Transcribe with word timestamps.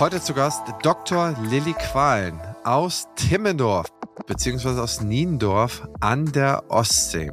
Heute 0.00 0.20
zu 0.20 0.34
Gast 0.34 0.62
Dr. 0.82 1.36
Lilly 1.50 1.72
Qualen 1.72 2.40
aus 2.64 3.06
Timmendorf 3.14 3.86
beziehungsweise 4.26 4.82
aus 4.82 5.02
Niendorf 5.02 5.86
an 6.00 6.32
der 6.32 6.64
Ostsee. 6.68 7.30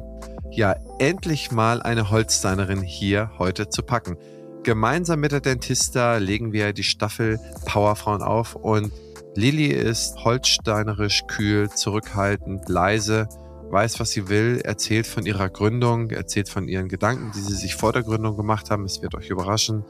Ja, 0.52 0.76
endlich 1.00 1.50
mal 1.50 1.82
eine 1.82 2.10
Holsteinerin 2.10 2.80
hier 2.80 3.32
heute 3.38 3.68
zu 3.68 3.82
packen. 3.82 4.16
Gemeinsam 4.62 5.18
mit 5.18 5.32
der 5.32 5.40
Dentista 5.40 6.18
legen 6.18 6.52
wir 6.52 6.72
die 6.72 6.84
Staffel 6.84 7.40
Powerfrauen 7.66 8.22
auf 8.22 8.54
und 8.54 8.92
Lilly 9.34 9.66
ist 9.66 10.22
holsteinerisch, 10.24 11.24
kühl, 11.26 11.68
zurückhaltend, 11.68 12.68
leise, 12.68 13.28
weiß, 13.70 13.98
was 13.98 14.12
sie 14.12 14.28
will, 14.28 14.60
erzählt 14.62 15.08
von 15.08 15.26
ihrer 15.26 15.48
Gründung, 15.48 16.10
erzählt 16.10 16.48
von 16.48 16.68
ihren 16.68 16.86
Gedanken, 16.86 17.32
die 17.34 17.40
sie 17.40 17.54
sich 17.54 17.74
vor 17.74 17.92
der 17.92 18.04
Gründung 18.04 18.36
gemacht 18.36 18.70
haben. 18.70 18.84
Es 18.84 19.02
wird 19.02 19.16
euch 19.16 19.30
überraschen, 19.30 19.84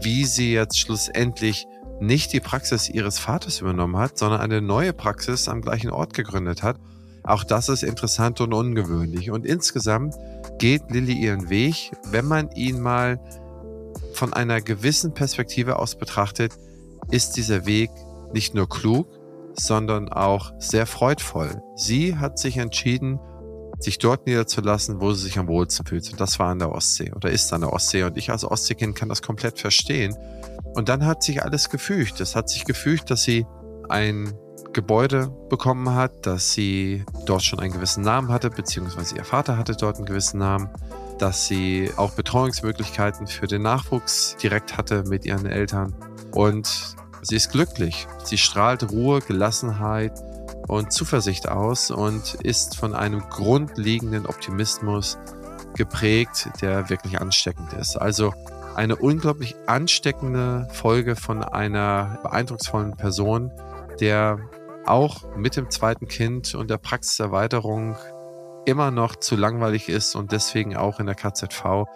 wie 0.00 0.24
sie 0.24 0.52
jetzt 0.52 0.80
schlussendlich 0.80 1.66
nicht 2.00 2.32
die 2.32 2.40
Praxis 2.40 2.88
ihres 2.88 3.18
Vaters 3.18 3.60
übernommen 3.60 3.96
hat, 3.96 4.18
sondern 4.18 4.40
eine 4.40 4.60
neue 4.60 4.92
Praxis 4.92 5.48
am 5.48 5.62
gleichen 5.62 5.90
Ort 5.90 6.14
gegründet 6.14 6.62
hat. 6.62 6.78
Auch 7.24 7.44
das 7.44 7.68
ist 7.68 7.82
interessant 7.82 8.40
und 8.40 8.54
ungewöhnlich. 8.54 9.30
Und 9.30 9.44
insgesamt 9.44 10.14
geht 10.58 10.90
Lilly 10.90 11.14
ihren 11.14 11.50
Weg, 11.50 11.92
wenn 12.10 12.26
man 12.26 12.50
ihn 12.52 12.80
mal 12.80 13.20
von 14.14 14.32
einer 14.32 14.60
gewissen 14.60 15.12
Perspektive 15.12 15.78
aus 15.78 15.96
betrachtet, 15.96 16.58
ist 17.10 17.36
dieser 17.36 17.66
Weg 17.66 17.90
nicht 18.32 18.54
nur 18.54 18.68
klug, 18.68 19.08
sondern 19.54 20.08
auch 20.08 20.52
sehr 20.58 20.86
freudvoll. 20.86 21.62
Sie 21.76 22.16
hat 22.16 22.38
sich 22.38 22.56
entschieden, 22.56 23.18
sich 23.78 23.98
dort 23.98 24.26
niederzulassen, 24.26 25.00
wo 25.00 25.12
sie 25.12 25.24
sich 25.24 25.38
am 25.38 25.48
wohlsten 25.48 25.86
fühlt. 25.86 26.10
Und 26.10 26.20
das 26.20 26.38
war 26.38 26.48
an 26.48 26.58
der 26.58 26.72
Ostsee 26.72 27.12
oder 27.12 27.30
ist 27.30 27.52
an 27.52 27.60
der 27.60 27.72
Ostsee. 27.72 28.02
Und 28.02 28.16
ich 28.16 28.30
als 28.30 28.44
Ostseekind 28.44 28.96
kann 28.96 29.08
das 29.08 29.22
komplett 29.22 29.58
verstehen. 29.58 30.16
Und 30.74 30.88
dann 30.88 31.04
hat 31.04 31.22
sich 31.22 31.42
alles 31.42 31.70
gefügt. 31.70 32.20
Es 32.20 32.36
hat 32.36 32.48
sich 32.48 32.64
gefügt, 32.64 33.10
dass 33.10 33.22
sie 33.22 33.46
ein 33.88 34.32
Gebäude 34.72 35.28
bekommen 35.48 35.94
hat, 35.94 36.26
dass 36.26 36.52
sie 36.52 37.04
dort 37.26 37.42
schon 37.42 37.58
einen 37.58 37.72
gewissen 37.72 38.04
Namen 38.04 38.28
hatte, 38.28 38.50
beziehungsweise 38.50 39.16
ihr 39.16 39.24
Vater 39.24 39.56
hatte 39.56 39.74
dort 39.74 39.96
einen 39.96 40.06
gewissen 40.06 40.38
Namen, 40.38 40.68
dass 41.18 41.46
sie 41.46 41.90
auch 41.96 42.12
Betreuungsmöglichkeiten 42.12 43.26
für 43.26 43.46
den 43.46 43.62
Nachwuchs 43.62 44.36
direkt 44.42 44.76
hatte 44.76 45.04
mit 45.04 45.24
ihren 45.24 45.46
Eltern. 45.46 45.94
Und 46.32 46.94
sie 47.22 47.36
ist 47.36 47.50
glücklich. 47.50 48.06
Sie 48.22 48.38
strahlt 48.38 48.90
Ruhe, 48.90 49.20
Gelassenheit 49.20 50.12
und 50.68 50.92
Zuversicht 50.92 51.48
aus 51.48 51.90
und 51.90 52.34
ist 52.42 52.76
von 52.76 52.94
einem 52.94 53.20
grundlegenden 53.30 54.26
Optimismus 54.26 55.18
geprägt, 55.74 56.50
der 56.60 56.90
wirklich 56.90 57.20
ansteckend 57.20 57.72
ist. 57.72 57.96
Also 57.96 58.34
eine 58.78 58.94
unglaublich 58.94 59.56
ansteckende 59.66 60.68
Folge 60.70 61.16
von 61.16 61.42
einer 61.42 62.20
beeindrucksvollen 62.22 62.96
Person, 62.96 63.50
der 63.98 64.38
auch 64.86 65.34
mit 65.36 65.56
dem 65.56 65.68
zweiten 65.68 66.06
Kind 66.06 66.54
und 66.54 66.70
der 66.70 66.78
Praxiserweiterung 66.78 67.96
immer 68.66 68.92
noch 68.92 69.16
zu 69.16 69.34
langweilig 69.34 69.88
ist 69.88 70.14
und 70.14 70.30
deswegen 70.30 70.76
auch 70.76 71.00
in 71.00 71.06
der 71.06 71.16
KZV 71.16 71.86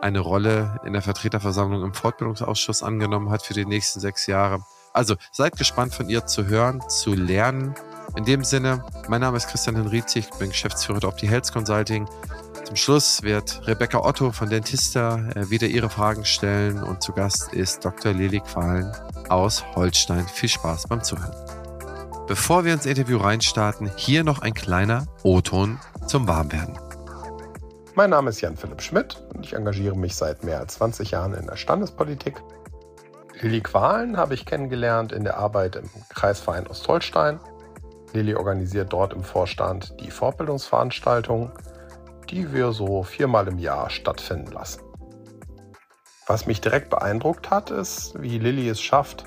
eine 0.00 0.20
Rolle 0.20 0.80
in 0.84 0.92
der 0.92 1.02
Vertreterversammlung 1.02 1.82
im 1.82 1.92
Fortbildungsausschuss 1.92 2.84
angenommen 2.84 3.30
hat 3.30 3.42
für 3.42 3.54
die 3.54 3.66
nächsten 3.66 3.98
sechs 3.98 4.28
Jahre. 4.28 4.62
Also 4.92 5.16
seid 5.32 5.56
gespannt 5.56 5.92
von 5.92 6.08
ihr 6.08 6.26
zu 6.26 6.46
hören, 6.46 6.80
zu 6.88 7.14
lernen. 7.14 7.74
In 8.16 8.24
dem 8.24 8.44
Sinne, 8.44 8.84
mein 9.08 9.22
Name 9.22 9.38
ist 9.38 9.48
Christian 9.48 9.74
Henrizi, 9.74 10.20
ich 10.20 10.30
bin 10.38 10.50
Geschäftsführer 10.50 11.00
der 11.00 11.08
Opti 11.08 11.26
Health 11.26 11.52
Consulting 11.52 12.08
zum 12.64 12.76
Schluss 12.76 13.22
wird 13.22 13.66
Rebecca 13.66 13.98
Otto 13.98 14.32
von 14.32 14.48
Dentista 14.48 15.18
äh, 15.34 15.50
wieder 15.50 15.66
ihre 15.66 15.90
Fragen 15.90 16.24
stellen 16.24 16.82
und 16.82 17.02
zu 17.02 17.12
Gast 17.12 17.52
ist 17.52 17.84
Dr. 17.84 18.12
Lili 18.12 18.40
Qualen 18.40 18.92
aus 19.28 19.64
Holstein. 19.74 20.26
Viel 20.26 20.48
Spaß 20.48 20.88
beim 20.88 21.02
Zuhören. 21.02 21.34
Bevor 22.26 22.64
wir 22.64 22.74
ins 22.74 22.86
Interview 22.86 23.18
reinstarten, 23.18 23.90
hier 23.96 24.24
noch 24.24 24.42
ein 24.42 24.54
kleiner 24.54 25.06
O-Ton 25.22 25.78
zum 26.06 26.28
Warmwerden. 26.28 26.78
Mein 27.94 28.10
Name 28.10 28.30
ist 28.30 28.40
Jan-Philipp 28.40 28.82
Schmidt 28.82 29.24
und 29.34 29.44
ich 29.44 29.54
engagiere 29.54 29.96
mich 29.96 30.14
seit 30.14 30.44
mehr 30.44 30.58
als 30.58 30.74
20 30.74 31.10
Jahren 31.10 31.34
in 31.34 31.46
der 31.46 31.56
Standespolitik. 31.56 32.40
Lilly 33.40 33.60
Qualen 33.60 34.16
habe 34.16 34.34
ich 34.34 34.46
kennengelernt 34.46 35.12
in 35.12 35.24
der 35.24 35.38
Arbeit 35.38 35.76
im 35.76 35.88
Kreisverein 36.08 36.66
Ostholstein. 36.66 37.40
Lilly 38.12 38.34
organisiert 38.34 38.92
dort 38.92 39.12
im 39.12 39.22
Vorstand 39.22 39.94
die 40.00 40.10
Fortbildungsveranstaltungen 40.10 41.52
die 42.30 42.52
wir 42.52 42.72
so 42.72 43.02
viermal 43.02 43.48
im 43.48 43.58
Jahr 43.58 43.90
stattfinden 43.90 44.52
lassen. 44.52 44.82
Was 46.26 46.46
mich 46.46 46.60
direkt 46.60 46.90
beeindruckt 46.90 47.50
hat, 47.50 47.70
ist, 47.70 48.20
wie 48.20 48.38
Lilly 48.38 48.68
es 48.68 48.80
schafft, 48.80 49.24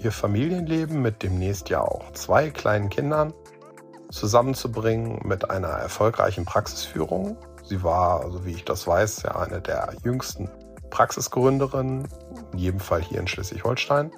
ihr 0.00 0.12
Familienleben 0.12 1.00
mit 1.00 1.22
demnächst 1.22 1.68
ja 1.68 1.80
auch 1.80 2.12
zwei 2.12 2.50
kleinen 2.50 2.90
Kindern 2.90 3.32
zusammenzubringen 4.10 5.20
mit 5.24 5.50
einer 5.50 5.68
erfolgreichen 5.68 6.44
Praxisführung. 6.44 7.36
Sie 7.64 7.82
war, 7.82 8.22
also 8.22 8.44
wie 8.44 8.52
ich 8.52 8.64
das 8.64 8.86
weiß, 8.86 9.22
ja 9.22 9.36
eine 9.36 9.60
der 9.60 9.94
jüngsten 10.04 10.50
Praxisgründerinnen, 10.90 12.08
in 12.52 12.58
jedem 12.58 12.80
Fall 12.80 13.02
hier 13.02 13.20
in 13.20 13.26
Schleswig-Holstein. 13.26 14.12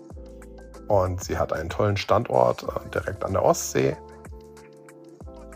Und 0.88 1.22
sie 1.22 1.38
hat 1.38 1.52
einen 1.52 1.68
tollen 1.68 1.96
Standort 1.96 2.64
äh, 2.64 2.88
direkt 2.90 3.24
an 3.24 3.32
der 3.32 3.44
Ostsee. 3.44 3.96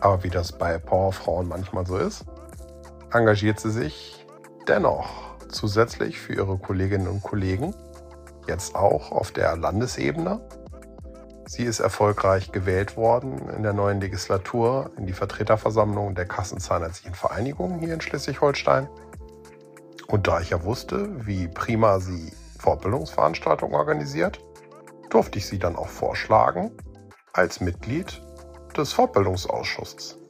Aber 0.01 0.23
wie 0.23 0.29
das 0.29 0.51
bei 0.51 0.77
Powerfrauen 0.77 1.47
manchmal 1.47 1.85
so 1.85 1.97
ist, 1.97 2.25
engagiert 3.13 3.59
sie 3.59 3.71
sich 3.71 4.25
dennoch 4.67 5.09
zusätzlich 5.49 6.19
für 6.19 6.33
ihre 6.33 6.57
Kolleginnen 6.57 7.07
und 7.07 7.21
Kollegen, 7.21 7.75
jetzt 8.47 8.75
auch 8.75 9.11
auf 9.11 9.31
der 9.31 9.57
Landesebene. 9.57 10.41
Sie 11.45 11.63
ist 11.63 11.81
erfolgreich 11.81 12.51
gewählt 12.51 12.95
worden 12.95 13.49
in 13.49 13.63
der 13.63 13.73
neuen 13.73 13.99
Legislatur 13.99 14.91
in 14.97 15.05
die 15.05 15.13
Vertreterversammlung 15.13 16.15
der 16.15 16.25
Kassenzahnärztlichen 16.25 17.15
Vereinigung 17.15 17.79
hier 17.79 17.93
in 17.93 18.01
Schleswig-Holstein. 18.01 18.87
Und 20.07 20.27
da 20.27 20.39
ich 20.39 20.51
ja 20.51 20.63
wusste, 20.63 21.09
wie 21.25 21.47
prima 21.47 21.99
sie 21.99 22.31
Fortbildungsveranstaltungen 22.59 23.75
organisiert, 23.75 24.39
durfte 25.09 25.39
ich 25.39 25.47
sie 25.47 25.59
dann 25.59 25.75
auch 25.75 25.89
vorschlagen 25.89 26.71
als 27.33 27.59
Mitglied 27.59 28.21
des 28.77 28.93
Fortbildungsausschusses. 28.93 30.20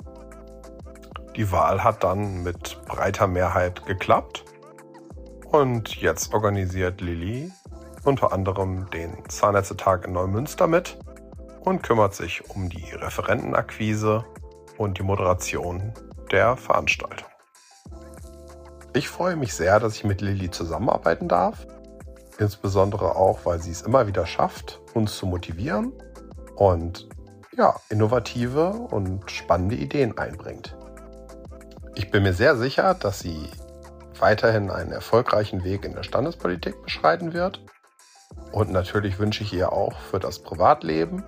Die 1.36 1.52
Wahl 1.52 1.84
hat 1.84 2.04
dann 2.04 2.44
mit 2.44 2.80
breiter 2.86 3.28
Mehrheit 3.28 3.86
geklappt. 3.86 4.44
Und 5.52 5.96
jetzt 5.96 6.34
organisiert 6.34 7.02
Lilly 7.02 7.52
unter 8.04 8.34
anderem 8.34 8.90
den 8.90 9.18
Zahnärztetag 9.30 10.06
in 10.06 10.14
Neumünster 10.14 10.68
mit 10.68 10.98
und 11.62 11.84
kümmert 11.84 12.16
sich 12.16 12.50
um 12.50 12.70
die 12.70 12.92
Referentenakquise 12.92 14.26
und 14.78 14.98
die 14.98 15.04
Moderation 15.04 15.94
der 16.32 16.58
Veranstaltung. 16.58 17.28
Ich 18.94 19.08
freue 19.08 19.36
mich 19.36 19.54
sehr, 19.54 19.80
dass 19.80 19.96
ich 19.96 20.04
mit 20.04 20.22
Lilly 20.22 20.52
zusammenarbeiten 20.52 21.28
darf, 21.28 21.66
insbesondere 22.40 23.16
auch, 23.16 23.46
weil 23.46 23.62
sie 23.62 23.72
es 23.72 23.84
immer 23.84 24.08
wieder 24.08 24.26
schafft, 24.26 24.82
uns 24.94 25.16
zu 25.16 25.28
motivieren 25.28 25.94
und 26.56 27.08
ja, 27.56 27.76
innovative 27.90 28.70
und 28.70 29.30
spannende 29.30 29.76
Ideen 29.76 30.18
einbringt. 30.18 30.76
Ich 31.96 32.10
bin 32.10 32.24
mir 32.24 32.34
sehr 32.34 32.56
sicher, 32.56 32.94
dass 32.94 33.20
sie 33.20 33.50
weiterhin 34.20 34.70
einen 34.70 34.92
erfolgreichen 34.92 35.64
Weg 35.64 35.84
in 35.84 35.94
der 35.94 36.04
Standespolitik 36.04 36.82
beschreiten 36.84 37.34
wird. 37.34 37.62
Und 38.52 38.72
natürlich 38.72 39.20
wünsche 39.20 39.44
ich 39.44 39.54
ihr 39.54 39.74
auch 39.74 39.98
für 40.00 40.20
das 40.20 40.40
Privatleben, 40.40 41.24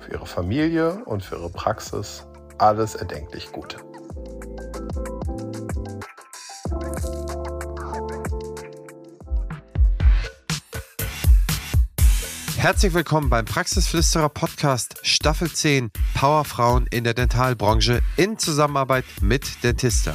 für 0.00 0.12
ihre 0.12 0.26
Familie 0.26 1.02
und 1.06 1.22
für 1.22 1.36
ihre 1.36 1.50
Praxis 1.50 2.26
alles 2.58 2.94
erdenklich 2.94 3.50
Gute. 3.52 3.78
Herzlich 12.64 12.94
willkommen 12.94 13.28
beim 13.28 13.44
Praxisflüsterer 13.44 14.30
Podcast 14.30 14.96
Staffel 15.02 15.52
10 15.52 15.90
Powerfrauen 16.14 16.86
in 16.86 17.04
der 17.04 17.12
Dentalbranche 17.12 18.00
in 18.16 18.38
Zusammenarbeit 18.38 19.04
mit 19.20 19.62
Dentista. 19.62 20.14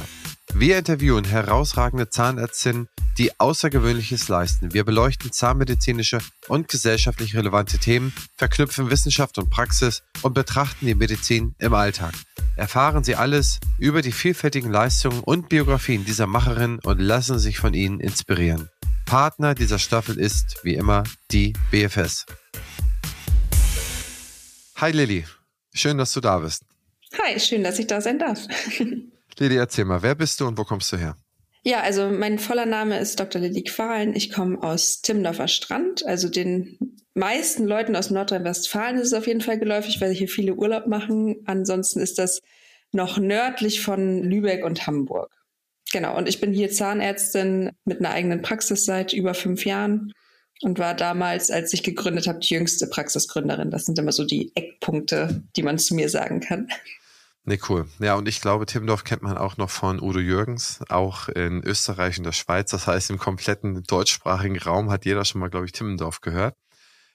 Wir 0.52 0.76
interviewen 0.76 1.22
herausragende 1.24 2.10
Zahnärztinnen, 2.10 2.88
die 3.18 3.38
Außergewöhnliches 3.38 4.26
leisten. 4.26 4.74
Wir 4.74 4.82
beleuchten 4.82 5.30
zahnmedizinische 5.30 6.18
und 6.48 6.66
gesellschaftlich 6.66 7.36
relevante 7.36 7.78
Themen, 7.78 8.12
verknüpfen 8.36 8.90
Wissenschaft 8.90 9.38
und 9.38 9.48
Praxis 9.48 10.02
und 10.22 10.34
betrachten 10.34 10.86
die 10.86 10.96
Medizin 10.96 11.54
im 11.60 11.72
Alltag. 11.72 12.14
Erfahren 12.56 13.04
Sie 13.04 13.14
alles 13.14 13.60
über 13.78 14.02
die 14.02 14.10
vielfältigen 14.10 14.72
Leistungen 14.72 15.20
und 15.20 15.48
Biografien 15.50 16.04
dieser 16.04 16.26
Macherinnen 16.26 16.80
und 16.82 16.98
lassen 16.98 17.38
sich 17.38 17.60
von 17.60 17.74
ihnen 17.74 18.00
inspirieren. 18.00 18.68
Partner 19.10 19.56
dieser 19.56 19.80
Staffel 19.80 20.20
ist, 20.20 20.60
wie 20.62 20.76
immer, 20.76 21.02
die 21.32 21.52
BFS. 21.72 22.26
Hi 24.76 24.92
Lilly, 24.92 25.24
schön, 25.74 25.98
dass 25.98 26.12
du 26.12 26.20
da 26.20 26.38
bist. 26.38 26.62
Hi, 27.20 27.40
schön, 27.40 27.64
dass 27.64 27.80
ich 27.80 27.88
da 27.88 28.00
sein 28.00 28.20
darf. 28.20 28.38
Lilly, 29.38 29.56
erzähl 29.56 29.84
mal, 29.84 30.00
wer 30.02 30.14
bist 30.14 30.40
du 30.40 30.46
und 30.46 30.56
wo 30.56 30.62
kommst 30.62 30.92
du 30.92 30.96
her? 30.96 31.16
Ja, 31.64 31.80
also 31.80 32.08
mein 32.08 32.38
voller 32.38 32.66
Name 32.66 33.00
ist 33.00 33.18
Dr. 33.18 33.40
Lilly 33.40 33.64
Qualen. 33.64 34.14
Ich 34.14 34.30
komme 34.30 34.62
aus 34.62 35.00
Timmendorfer 35.00 35.48
Strand, 35.48 36.06
also 36.06 36.28
den 36.28 36.78
meisten 37.14 37.66
Leuten 37.66 37.96
aus 37.96 38.10
Nordrhein-Westfalen 38.10 38.96
ist 38.96 39.08
es 39.08 39.14
auf 39.14 39.26
jeden 39.26 39.40
Fall 39.40 39.58
geläufig, 39.58 40.00
weil 40.00 40.12
hier 40.12 40.28
viele 40.28 40.54
Urlaub 40.54 40.86
machen. 40.86 41.34
Ansonsten 41.46 41.98
ist 41.98 42.20
das 42.20 42.42
noch 42.92 43.18
nördlich 43.18 43.80
von 43.80 44.22
Lübeck 44.22 44.64
und 44.64 44.86
Hamburg. 44.86 45.39
Genau, 45.92 46.16
und 46.16 46.28
ich 46.28 46.40
bin 46.40 46.52
hier 46.52 46.70
Zahnärztin 46.70 47.70
mit 47.84 47.98
einer 47.98 48.10
eigenen 48.10 48.42
Praxis 48.42 48.84
seit 48.84 49.12
über 49.12 49.34
fünf 49.34 49.64
Jahren 49.64 50.12
und 50.62 50.78
war 50.78 50.94
damals, 50.94 51.50
als 51.50 51.72
ich 51.72 51.82
gegründet 51.82 52.26
habe, 52.26 52.38
die 52.38 52.54
jüngste 52.54 52.86
Praxisgründerin. 52.86 53.70
Das 53.70 53.86
sind 53.86 53.98
immer 53.98 54.12
so 54.12 54.24
die 54.24 54.52
Eckpunkte, 54.54 55.42
die 55.56 55.62
man 55.62 55.78
zu 55.78 55.94
mir 55.94 56.08
sagen 56.08 56.40
kann. 56.40 56.68
Nee, 57.44 57.58
cool. 57.68 57.88
Ja, 57.98 58.16
und 58.16 58.28
ich 58.28 58.40
glaube, 58.40 58.66
Timmendorf 58.66 59.02
kennt 59.02 59.22
man 59.22 59.38
auch 59.38 59.56
noch 59.56 59.70
von 59.70 60.00
Udo 60.00 60.20
Jürgens, 60.20 60.80
auch 60.90 61.28
in 61.28 61.64
Österreich 61.64 62.18
und 62.18 62.24
der 62.24 62.32
Schweiz. 62.32 62.70
Das 62.70 62.86
heißt, 62.86 63.10
im 63.10 63.18
kompletten 63.18 63.82
deutschsprachigen 63.84 64.58
Raum 64.58 64.90
hat 64.90 65.06
jeder 65.06 65.24
schon 65.24 65.40
mal, 65.40 65.48
glaube 65.48 65.66
ich, 65.66 65.72
Timmendorf 65.72 66.20
gehört. 66.20 66.54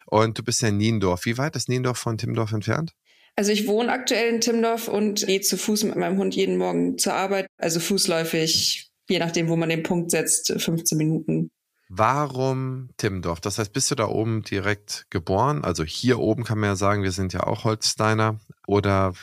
Und 0.07 0.38
du 0.38 0.44
bist 0.44 0.61
ja 0.61 0.69
in 0.69 0.77
Niendorf. 0.77 1.25
Wie 1.25 1.38
weit 1.38 1.56
ist 1.56 1.69
Niendorf 1.69 2.00
von 2.00 2.18
Timmendorf 2.18 2.51
entfernt? 2.51 2.94
Also 3.35 3.51
ich 3.51 3.67
wohne 3.67 3.91
aktuell 3.91 4.33
in 4.33 4.41
Timmendorf 4.41 4.87
und 4.87 5.25
gehe 5.25 5.41
zu 5.41 5.57
Fuß 5.57 5.83
mit 5.83 5.97
meinem 5.97 6.17
Hund 6.17 6.35
jeden 6.35 6.57
Morgen 6.57 6.97
zur 6.97 7.13
Arbeit. 7.13 7.47
Also 7.57 7.79
fußläufig, 7.79 8.89
je 9.09 9.19
nachdem, 9.19 9.49
wo 9.49 9.55
man 9.55 9.69
den 9.69 9.83
Punkt 9.83 10.11
setzt, 10.11 10.53
15 10.57 10.97
Minuten. 10.97 11.51
Warum 11.87 12.89
Timmendorf? 12.97 13.39
Das 13.41 13.59
heißt, 13.59 13.71
bist 13.71 13.91
du 13.91 13.95
da 13.95 14.07
oben 14.07 14.41
direkt 14.41 15.05
geboren? 15.11 15.63
Also 15.63 15.83
hier 15.83 16.17
oben 16.19 16.43
kann 16.43 16.57
man 16.57 16.71
ja 16.71 16.75
sagen, 16.75 17.03
wir 17.03 17.11
sind 17.11 17.33
ja 17.33 17.41
auch 17.41 17.63
Holsteiner. 17.63 18.39
Oder 18.65 19.13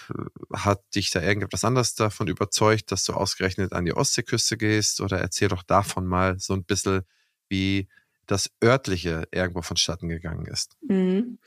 hat 0.53 0.83
dich 0.95 1.11
da 1.11 1.21
irgendetwas 1.21 1.65
anderes 1.65 1.95
davon 1.95 2.29
überzeugt, 2.29 2.93
dass 2.93 3.05
du 3.05 3.15
ausgerechnet 3.15 3.73
an 3.73 3.85
die 3.85 3.95
Ostseeküste 3.95 4.57
gehst? 4.57 5.01
Oder 5.01 5.19
erzähl 5.19 5.49
doch 5.49 5.65
davon 5.65 6.07
mal 6.07 6.39
so 6.39 6.55
ein 6.55 6.65
bisschen, 6.65 7.03
wie 7.49 7.89
das 8.27 8.51
örtliche 8.63 9.25
irgendwo 9.33 9.63
vonstatten 9.63 10.09
gegangen 10.09 10.47
ist. 10.47 10.77
Mhm. 10.87 11.39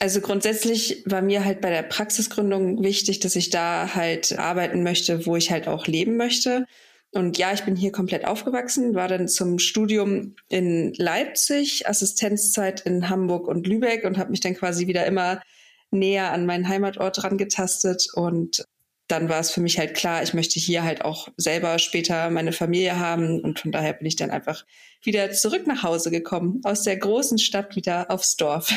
Also 0.00 0.20
grundsätzlich 0.20 1.02
war 1.06 1.22
mir 1.22 1.44
halt 1.44 1.60
bei 1.60 1.70
der 1.70 1.82
Praxisgründung 1.82 2.82
wichtig, 2.82 3.20
dass 3.20 3.36
ich 3.36 3.50
da 3.50 3.94
halt 3.94 4.38
arbeiten 4.38 4.82
möchte, 4.82 5.24
wo 5.24 5.36
ich 5.36 5.50
halt 5.50 5.68
auch 5.68 5.86
leben 5.86 6.16
möchte. 6.16 6.66
Und 7.12 7.38
ja, 7.38 7.52
ich 7.52 7.62
bin 7.62 7.76
hier 7.76 7.92
komplett 7.92 8.24
aufgewachsen, 8.24 8.96
war 8.96 9.06
dann 9.06 9.28
zum 9.28 9.60
Studium 9.60 10.34
in 10.48 10.92
Leipzig, 10.94 11.88
Assistenzzeit 11.88 12.80
in 12.80 13.08
Hamburg 13.08 13.46
und 13.46 13.68
Lübeck 13.68 14.04
und 14.04 14.18
habe 14.18 14.32
mich 14.32 14.40
dann 14.40 14.56
quasi 14.56 14.88
wieder 14.88 15.06
immer 15.06 15.40
näher 15.92 16.32
an 16.32 16.44
meinen 16.44 16.68
Heimatort 16.68 17.22
rangetastet. 17.22 18.08
Und 18.14 18.64
dann 19.06 19.28
war 19.28 19.38
es 19.38 19.52
für 19.52 19.60
mich 19.60 19.78
halt 19.78 19.94
klar, 19.94 20.24
ich 20.24 20.34
möchte 20.34 20.58
hier 20.58 20.82
halt 20.82 21.04
auch 21.04 21.28
selber 21.36 21.78
später 21.78 22.30
meine 22.30 22.50
Familie 22.52 22.98
haben. 22.98 23.40
Und 23.40 23.60
von 23.60 23.70
daher 23.70 23.92
bin 23.92 24.08
ich 24.08 24.16
dann 24.16 24.32
einfach 24.32 24.64
wieder 25.04 25.30
zurück 25.30 25.68
nach 25.68 25.84
Hause 25.84 26.10
gekommen, 26.10 26.62
aus 26.64 26.82
der 26.82 26.96
großen 26.96 27.38
Stadt 27.38 27.76
wieder 27.76 28.10
aufs 28.10 28.34
Dorf. 28.34 28.72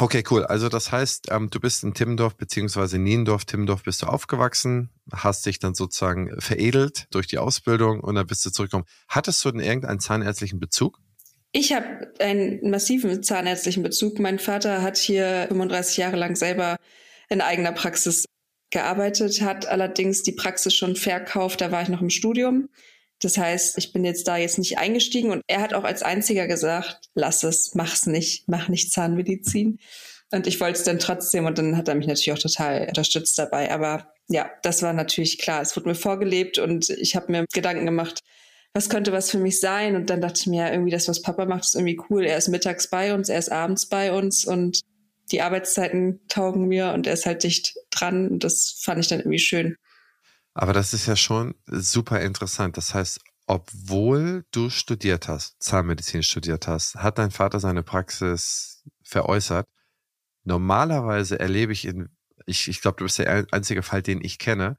Okay, 0.00 0.24
cool. 0.30 0.46
Also 0.46 0.70
das 0.70 0.90
heißt, 0.90 1.26
ähm, 1.30 1.50
du 1.50 1.60
bist 1.60 1.84
in 1.84 1.92
Timmendorf 1.92 2.34
beziehungsweise 2.34 2.96
Niendorf, 2.96 3.44
Timmendorf 3.44 3.82
bist 3.82 4.00
du 4.00 4.06
aufgewachsen, 4.06 4.88
hast 5.12 5.44
dich 5.44 5.58
dann 5.58 5.74
sozusagen 5.74 6.40
veredelt 6.40 7.06
durch 7.10 7.26
die 7.26 7.36
Ausbildung 7.36 8.00
und 8.00 8.14
dann 8.14 8.26
bist 8.26 8.46
du 8.46 8.50
zurückgekommen. 8.50 8.86
Hattest 9.08 9.44
du 9.44 9.50
denn 9.50 9.60
irgendeinen 9.60 10.00
zahnärztlichen 10.00 10.58
Bezug? 10.58 10.98
Ich 11.52 11.74
habe 11.74 12.14
einen 12.18 12.70
massiven 12.70 13.22
zahnärztlichen 13.22 13.82
Bezug. 13.82 14.18
Mein 14.20 14.38
Vater 14.38 14.80
hat 14.80 14.96
hier 14.96 15.44
35 15.48 15.98
Jahre 15.98 16.16
lang 16.16 16.34
selber 16.34 16.76
in 17.28 17.42
eigener 17.42 17.72
Praxis 17.72 18.24
gearbeitet, 18.70 19.42
hat 19.42 19.66
allerdings 19.66 20.22
die 20.22 20.32
Praxis 20.32 20.74
schon 20.74 20.96
verkauft, 20.96 21.60
da 21.60 21.72
war 21.72 21.82
ich 21.82 21.88
noch 21.88 22.00
im 22.00 22.10
Studium. 22.10 22.70
Das 23.20 23.36
heißt, 23.36 23.76
ich 23.78 23.92
bin 23.92 24.04
jetzt 24.04 24.26
da 24.26 24.36
jetzt 24.36 24.58
nicht 24.58 24.78
eingestiegen 24.78 25.30
und 25.30 25.42
er 25.46 25.60
hat 25.60 25.74
auch 25.74 25.84
als 25.84 26.02
einziger 26.02 26.46
gesagt, 26.46 27.08
lass 27.14 27.42
es, 27.42 27.74
mach's 27.74 28.06
nicht, 28.06 28.48
mach 28.48 28.68
nicht 28.68 28.92
Zahnmedizin. 28.92 29.78
Und 30.32 30.46
ich 30.46 30.60
wollte 30.60 30.78
es 30.78 30.84
dann 30.84 30.98
trotzdem 30.98 31.46
und 31.46 31.58
dann 31.58 31.76
hat 31.76 31.88
er 31.88 31.96
mich 31.96 32.06
natürlich 32.06 32.32
auch 32.32 32.38
total 32.38 32.86
unterstützt 32.88 33.38
dabei. 33.38 33.72
Aber 33.72 34.12
ja, 34.28 34.50
das 34.62 34.82
war 34.82 34.92
natürlich 34.92 35.38
klar. 35.38 35.60
Es 35.60 35.76
wurde 35.76 35.88
mir 35.88 35.94
vorgelebt 35.94 36.58
und 36.58 36.88
ich 36.88 37.16
habe 37.16 37.32
mir 37.32 37.44
Gedanken 37.52 37.84
gemacht, 37.84 38.20
was 38.72 38.88
könnte 38.88 39.12
was 39.12 39.30
für 39.30 39.38
mich 39.38 39.60
sein? 39.60 39.96
Und 39.96 40.08
dann 40.08 40.20
dachte 40.20 40.40
ich 40.40 40.46
mir, 40.46 40.70
irgendwie 40.70 40.92
das, 40.92 41.08
was 41.08 41.22
Papa 41.22 41.44
macht, 41.44 41.64
ist 41.64 41.74
irgendwie 41.74 42.00
cool. 42.08 42.24
Er 42.24 42.38
ist 42.38 42.48
mittags 42.48 42.88
bei 42.88 43.12
uns, 43.12 43.28
er 43.28 43.38
ist 43.40 43.50
abends 43.50 43.86
bei 43.86 44.12
uns 44.12 44.44
und 44.44 44.80
die 45.32 45.42
Arbeitszeiten 45.42 46.20
taugen 46.28 46.68
mir 46.68 46.92
und 46.92 47.06
er 47.06 47.14
ist 47.14 47.26
halt 47.26 47.42
dicht 47.42 47.74
dran. 47.90 48.28
Und 48.28 48.44
das 48.44 48.80
fand 48.80 49.00
ich 49.00 49.08
dann 49.08 49.20
irgendwie 49.20 49.38
schön. 49.40 49.76
Aber 50.60 50.74
das 50.74 50.92
ist 50.92 51.06
ja 51.06 51.16
schon 51.16 51.54
super 51.64 52.20
interessant. 52.20 52.76
Das 52.76 52.92
heißt, 52.92 53.18
obwohl 53.46 54.44
du 54.50 54.68
studiert 54.68 55.26
hast, 55.26 55.62
Zahnmedizin 55.62 56.22
studiert 56.22 56.68
hast, 56.68 56.96
hat 56.96 57.16
dein 57.16 57.30
Vater 57.30 57.60
seine 57.60 57.82
Praxis 57.82 58.84
veräußert. 59.02 59.66
Normalerweise 60.44 61.40
erlebe 61.40 61.72
ich 61.72 61.86
in, 61.86 62.10
ich, 62.44 62.68
ich 62.68 62.82
glaube, 62.82 62.98
du 62.98 63.04
bist 63.04 63.18
der 63.18 63.46
einzige 63.52 63.82
Fall, 63.82 64.02
den 64.02 64.22
ich 64.22 64.38
kenne. 64.38 64.76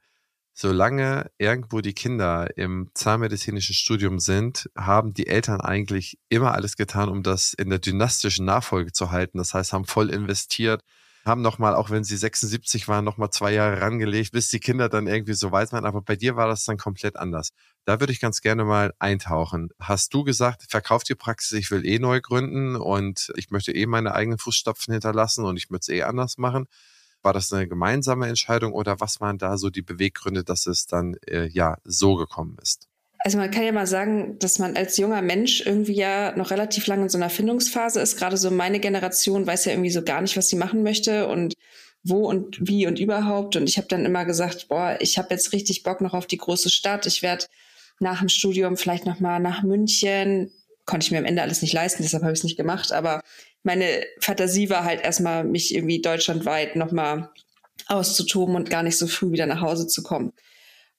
Solange 0.52 1.32
irgendwo 1.36 1.80
die 1.80 1.94
Kinder 1.94 2.56
im 2.56 2.92
zahnmedizinischen 2.94 3.74
Studium 3.74 4.20
sind, 4.20 4.70
haben 4.78 5.14
die 5.14 5.26
Eltern 5.26 5.60
eigentlich 5.60 6.16
immer 6.28 6.54
alles 6.54 6.76
getan, 6.76 7.08
um 7.08 7.24
das 7.24 7.54
in 7.54 7.70
der 7.70 7.80
dynastischen 7.80 8.46
Nachfolge 8.46 8.92
zu 8.92 9.10
halten. 9.10 9.38
Das 9.38 9.52
heißt, 9.52 9.72
haben 9.72 9.86
voll 9.86 10.10
investiert, 10.10 10.84
haben 11.24 11.42
nochmal, 11.42 11.74
auch 11.74 11.90
wenn 11.90 12.04
sie 12.04 12.16
76 12.16 12.88
waren, 12.88 13.04
nochmal 13.04 13.30
zwei 13.30 13.52
Jahre 13.52 13.80
rangelegt, 13.80 14.32
bis 14.32 14.48
die 14.48 14.60
Kinder 14.60 14.88
dann 14.88 15.06
irgendwie 15.06 15.34
so 15.34 15.52
weit 15.52 15.72
waren. 15.72 15.84
Aber 15.84 16.02
bei 16.02 16.16
dir 16.16 16.36
war 16.36 16.48
das 16.48 16.64
dann 16.64 16.78
komplett 16.78 17.16
anders. 17.16 17.50
Da 17.84 18.00
würde 18.00 18.12
ich 18.12 18.20
ganz 18.20 18.40
gerne 18.40 18.64
mal 18.64 18.92
eintauchen. 18.98 19.70
Hast 19.78 20.12
du 20.14 20.24
gesagt, 20.24 20.64
verkauf 20.68 21.04
die 21.04 21.14
Praxis, 21.14 21.58
ich 21.58 21.70
will 21.70 21.86
eh 21.86 21.98
neu 21.98 22.20
gründen 22.20 22.76
und 22.76 23.32
ich 23.36 23.50
möchte 23.50 23.72
eh 23.72 23.86
meine 23.86 24.14
eigenen 24.14 24.38
Fußstapfen 24.38 24.92
hinterlassen 24.92 25.44
und 25.44 25.56
ich 25.56 25.70
möchte 25.70 25.92
es 25.92 25.98
eh 25.98 26.02
anders 26.02 26.38
machen? 26.38 26.66
War 27.22 27.32
das 27.32 27.52
eine 27.52 27.68
gemeinsame 27.68 28.26
Entscheidung 28.26 28.72
oder 28.72 28.98
was 29.00 29.20
waren 29.20 29.38
da 29.38 29.56
so 29.56 29.70
die 29.70 29.82
Beweggründe, 29.82 30.42
dass 30.42 30.66
es 30.66 30.86
dann 30.86 31.14
äh, 31.28 31.46
ja 31.46 31.76
so 31.84 32.16
gekommen 32.16 32.56
ist? 32.60 32.91
Also 33.24 33.38
man 33.38 33.50
kann 33.50 33.64
ja 33.64 33.72
mal 33.72 33.86
sagen, 33.86 34.38
dass 34.40 34.58
man 34.58 34.76
als 34.76 34.96
junger 34.96 35.22
Mensch 35.22 35.64
irgendwie 35.64 35.94
ja 35.94 36.36
noch 36.36 36.50
relativ 36.50 36.86
lange 36.88 37.04
in 37.04 37.08
so 37.08 37.18
einer 37.18 37.30
Findungsphase 37.30 38.00
ist. 38.00 38.16
Gerade 38.16 38.36
so 38.36 38.50
meine 38.50 38.80
Generation 38.80 39.46
weiß 39.46 39.64
ja 39.66 39.72
irgendwie 39.72 39.90
so 39.90 40.02
gar 40.02 40.20
nicht, 40.20 40.36
was 40.36 40.48
sie 40.48 40.56
machen 40.56 40.82
möchte 40.82 41.28
und 41.28 41.54
wo 42.02 42.28
und 42.28 42.58
wie 42.60 42.86
und 42.86 42.98
überhaupt. 42.98 43.54
Und 43.54 43.68
ich 43.68 43.76
habe 43.76 43.86
dann 43.86 44.04
immer 44.04 44.24
gesagt, 44.24 44.68
boah, 44.68 44.96
ich 45.00 45.18
habe 45.18 45.28
jetzt 45.30 45.52
richtig 45.52 45.84
Bock 45.84 46.00
noch 46.00 46.14
auf 46.14 46.26
die 46.26 46.36
große 46.36 46.70
Stadt. 46.70 47.06
Ich 47.06 47.22
werde 47.22 47.46
nach 48.00 48.18
dem 48.18 48.28
Studium 48.28 48.76
vielleicht 48.76 49.06
noch 49.06 49.20
mal 49.20 49.38
nach 49.38 49.62
München. 49.62 50.50
Konnte 50.84 51.04
ich 51.04 51.12
mir 51.12 51.18
am 51.18 51.24
Ende 51.24 51.42
alles 51.42 51.62
nicht 51.62 51.72
leisten, 51.72 52.02
deshalb 52.02 52.24
habe 52.24 52.32
ich 52.32 52.40
es 52.40 52.44
nicht 52.44 52.56
gemacht. 52.56 52.90
Aber 52.90 53.22
meine 53.62 53.86
Fantasie 54.18 54.68
war 54.68 54.82
halt 54.82 55.04
erstmal, 55.04 55.44
mich 55.44 55.72
irgendwie 55.72 56.00
deutschlandweit 56.02 56.74
noch 56.74 56.90
mal 56.90 57.30
auszutoben 57.86 58.56
und 58.56 58.68
gar 58.68 58.82
nicht 58.82 58.98
so 58.98 59.06
früh 59.06 59.30
wieder 59.30 59.46
nach 59.46 59.60
Hause 59.60 59.86
zu 59.86 60.02
kommen. 60.02 60.32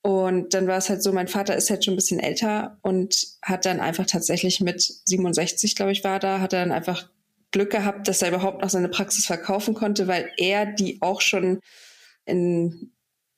Und 0.04 0.54
dann 0.54 0.68
war 0.68 0.78
es 0.78 0.90
halt 0.90 1.02
so, 1.02 1.14
mein 1.14 1.30
Vater 1.30 1.56
ist 1.56 1.70
halt 1.70 1.86
schon 1.86 1.94
ein 1.94 1.98
bisschen 1.98 2.20
älter 2.20 2.78
und 2.82 3.26
hat 3.42 3.66
dann 3.66 3.80
einfach 3.80 4.06
tatsächlich 4.06 4.60
mit 4.60 4.82
67, 4.82 5.76
glaube 5.76 5.94
ich, 5.94 6.04
war 6.04 6.20
da, 6.20 6.42
hat 6.42 6.52
er 6.52 6.60
dann 6.60 6.74
einfach 6.74 7.10
Glück 7.52 7.70
gehabt, 7.70 8.10
dass 8.10 8.22
er 8.22 8.28
überhaupt 8.28 8.62
noch 8.62 8.70
seine 8.70 8.90
Praxis 8.90 9.26
verkaufen 9.26 9.74
konnte, 9.74 10.08
weil 10.08 10.30
er 10.36 10.66
die 10.66 11.02
auch 11.02 11.22
schon 11.22 11.62
in 12.26 12.92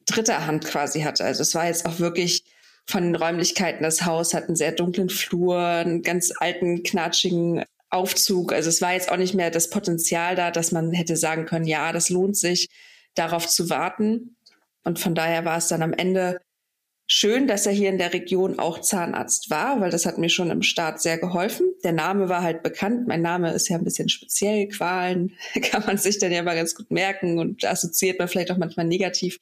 dritter 0.07 0.48
Hand 0.48 0.65
quasi 0.65 1.01
hatte. 1.01 1.24
Also 1.24 1.43
es 1.43 1.53
war 1.53 1.67
jetzt 1.67 1.86
auch 1.86 2.00
wirklich 2.00 2.43
von 2.88 3.03
den 3.03 3.15
Räumlichkeiten, 3.15 3.84
das 3.84 4.03
Haus 4.05 4.34
hat 4.34 4.45
einen 4.48 4.55
sehr 4.55 4.72
dunklen 4.72 5.10
Flur, 5.10 5.60
einen 5.60 6.01
ganz 6.01 6.31
alten, 6.36 6.81
knatschigen 6.81 7.63
Aufzug. 7.91 8.53
Also 8.53 8.69
es 8.69 8.81
war 8.81 8.93
jetzt 8.93 9.12
auch 9.12 9.17
nicht 9.17 9.36
mehr 9.36 9.51
das 9.51 9.69
Potenzial 9.69 10.36
da, 10.36 10.50
dass 10.50 10.72
man 10.72 10.91
hätte 10.93 11.15
sagen 11.15 11.45
können, 11.45 11.65
ja, 11.65 11.91
das 11.91 12.10
lohnt 12.10 12.38
sich, 12.38 12.69
darauf 13.13 13.48
zu 13.48 13.69
warten. 13.69 14.36
Und 14.84 15.00
von 15.00 15.15
daher 15.15 15.45
war 15.45 15.57
es 15.57 15.67
dann 15.67 15.81
am 15.81 15.93
Ende 15.93 16.39
schön, 17.07 17.47
dass 17.47 17.65
er 17.65 17.71
hier 17.71 17.89
in 17.89 17.97
der 17.97 18.13
Region 18.13 18.59
auch 18.59 18.81
Zahnarzt 18.81 19.50
war, 19.50 19.79
weil 19.79 19.91
das 19.91 20.05
hat 20.05 20.17
mir 20.17 20.29
schon 20.29 20.50
im 20.50 20.63
Start 20.63 21.01
sehr 21.01 21.17
geholfen. 21.17 21.67
Der 21.83 21.91
Name 21.91 22.29
war 22.29 22.41
halt 22.41 22.63
bekannt. 22.63 23.07
Mein 23.07 23.21
Name 23.21 23.51
ist 23.51 23.69
ja 23.69 23.77
ein 23.77 23.83
bisschen 23.83 24.09
speziell. 24.09 24.67
Qualen 24.67 25.33
kann 25.62 25.83
man 25.85 25.97
sich 25.97 26.19
dann 26.19 26.31
ja 26.31 26.41
mal 26.43 26.55
ganz 26.55 26.75
gut 26.75 26.91
merken 26.91 27.39
und 27.39 27.63
assoziiert 27.63 28.19
man 28.19 28.27
vielleicht 28.27 28.51
auch 28.51 28.57
manchmal 28.57 28.88
negativ. 28.88 29.39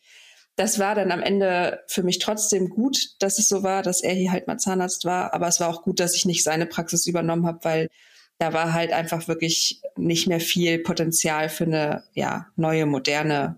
Das 0.56 0.78
war 0.78 0.94
dann 0.94 1.12
am 1.12 1.24
Ende 1.24 1.80
für 1.88 2.04
mich 2.04 2.20
trotzdem 2.20 2.70
gut, 2.70 3.16
dass 3.20 3.40
es 3.40 3.50
so 3.50 3.64
war, 3.64 3.82
dass 3.82 4.02
er 4.02 4.14
hier 4.14 4.32
halt 4.32 4.46
mal 4.46 4.60
Zahnarzt 4.60 5.06
war. 5.06 5.34
Aber 5.34 5.48
es 5.48 5.60
war 5.60 5.70
auch 5.70 5.82
gut, 5.82 6.00
dass 6.00 6.16
ich 6.16 6.26
nicht 6.26 6.44
seine 6.44 6.68
Praxis 6.68 7.08
übernommen 7.08 7.48
habe, 7.48 7.60
weil 7.64 7.90
da 8.38 8.54
war 8.54 8.74
halt 8.74 8.92
einfach 8.92 9.28
wirklich 9.28 9.82
nicht 9.96 10.28
mehr 10.28 10.40
viel 10.40 10.80
Potenzial 10.80 11.50
für 11.50 11.64
eine 11.64 12.04
ja, 12.14 12.48
neue, 12.56 12.86
moderne 12.86 13.58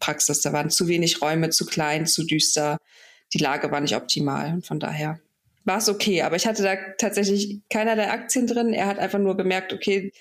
Praxis. 0.00 0.40
Da 0.40 0.52
waren 0.52 0.68
zu 0.68 0.88
wenig 0.88 1.22
Räume, 1.22 1.50
zu 1.50 1.64
klein, 1.64 2.06
zu 2.06 2.24
düster 2.24 2.78
die 3.32 3.38
Lage 3.38 3.70
war 3.70 3.80
nicht 3.80 3.96
optimal. 3.96 4.52
Und 4.54 4.66
von 4.66 4.80
daher 4.80 5.20
war 5.64 5.78
es 5.78 5.88
okay. 5.88 6.22
Aber 6.22 6.36
ich 6.36 6.46
hatte 6.46 6.62
da 6.62 6.76
tatsächlich 6.98 7.60
keiner 7.70 7.96
der 7.96 8.12
Aktien 8.12 8.46
drin. 8.46 8.72
Er 8.72 8.86
hat 8.86 8.98
einfach 8.98 9.18
nur 9.18 9.36
gemerkt, 9.36 9.72
okay, 9.72 10.12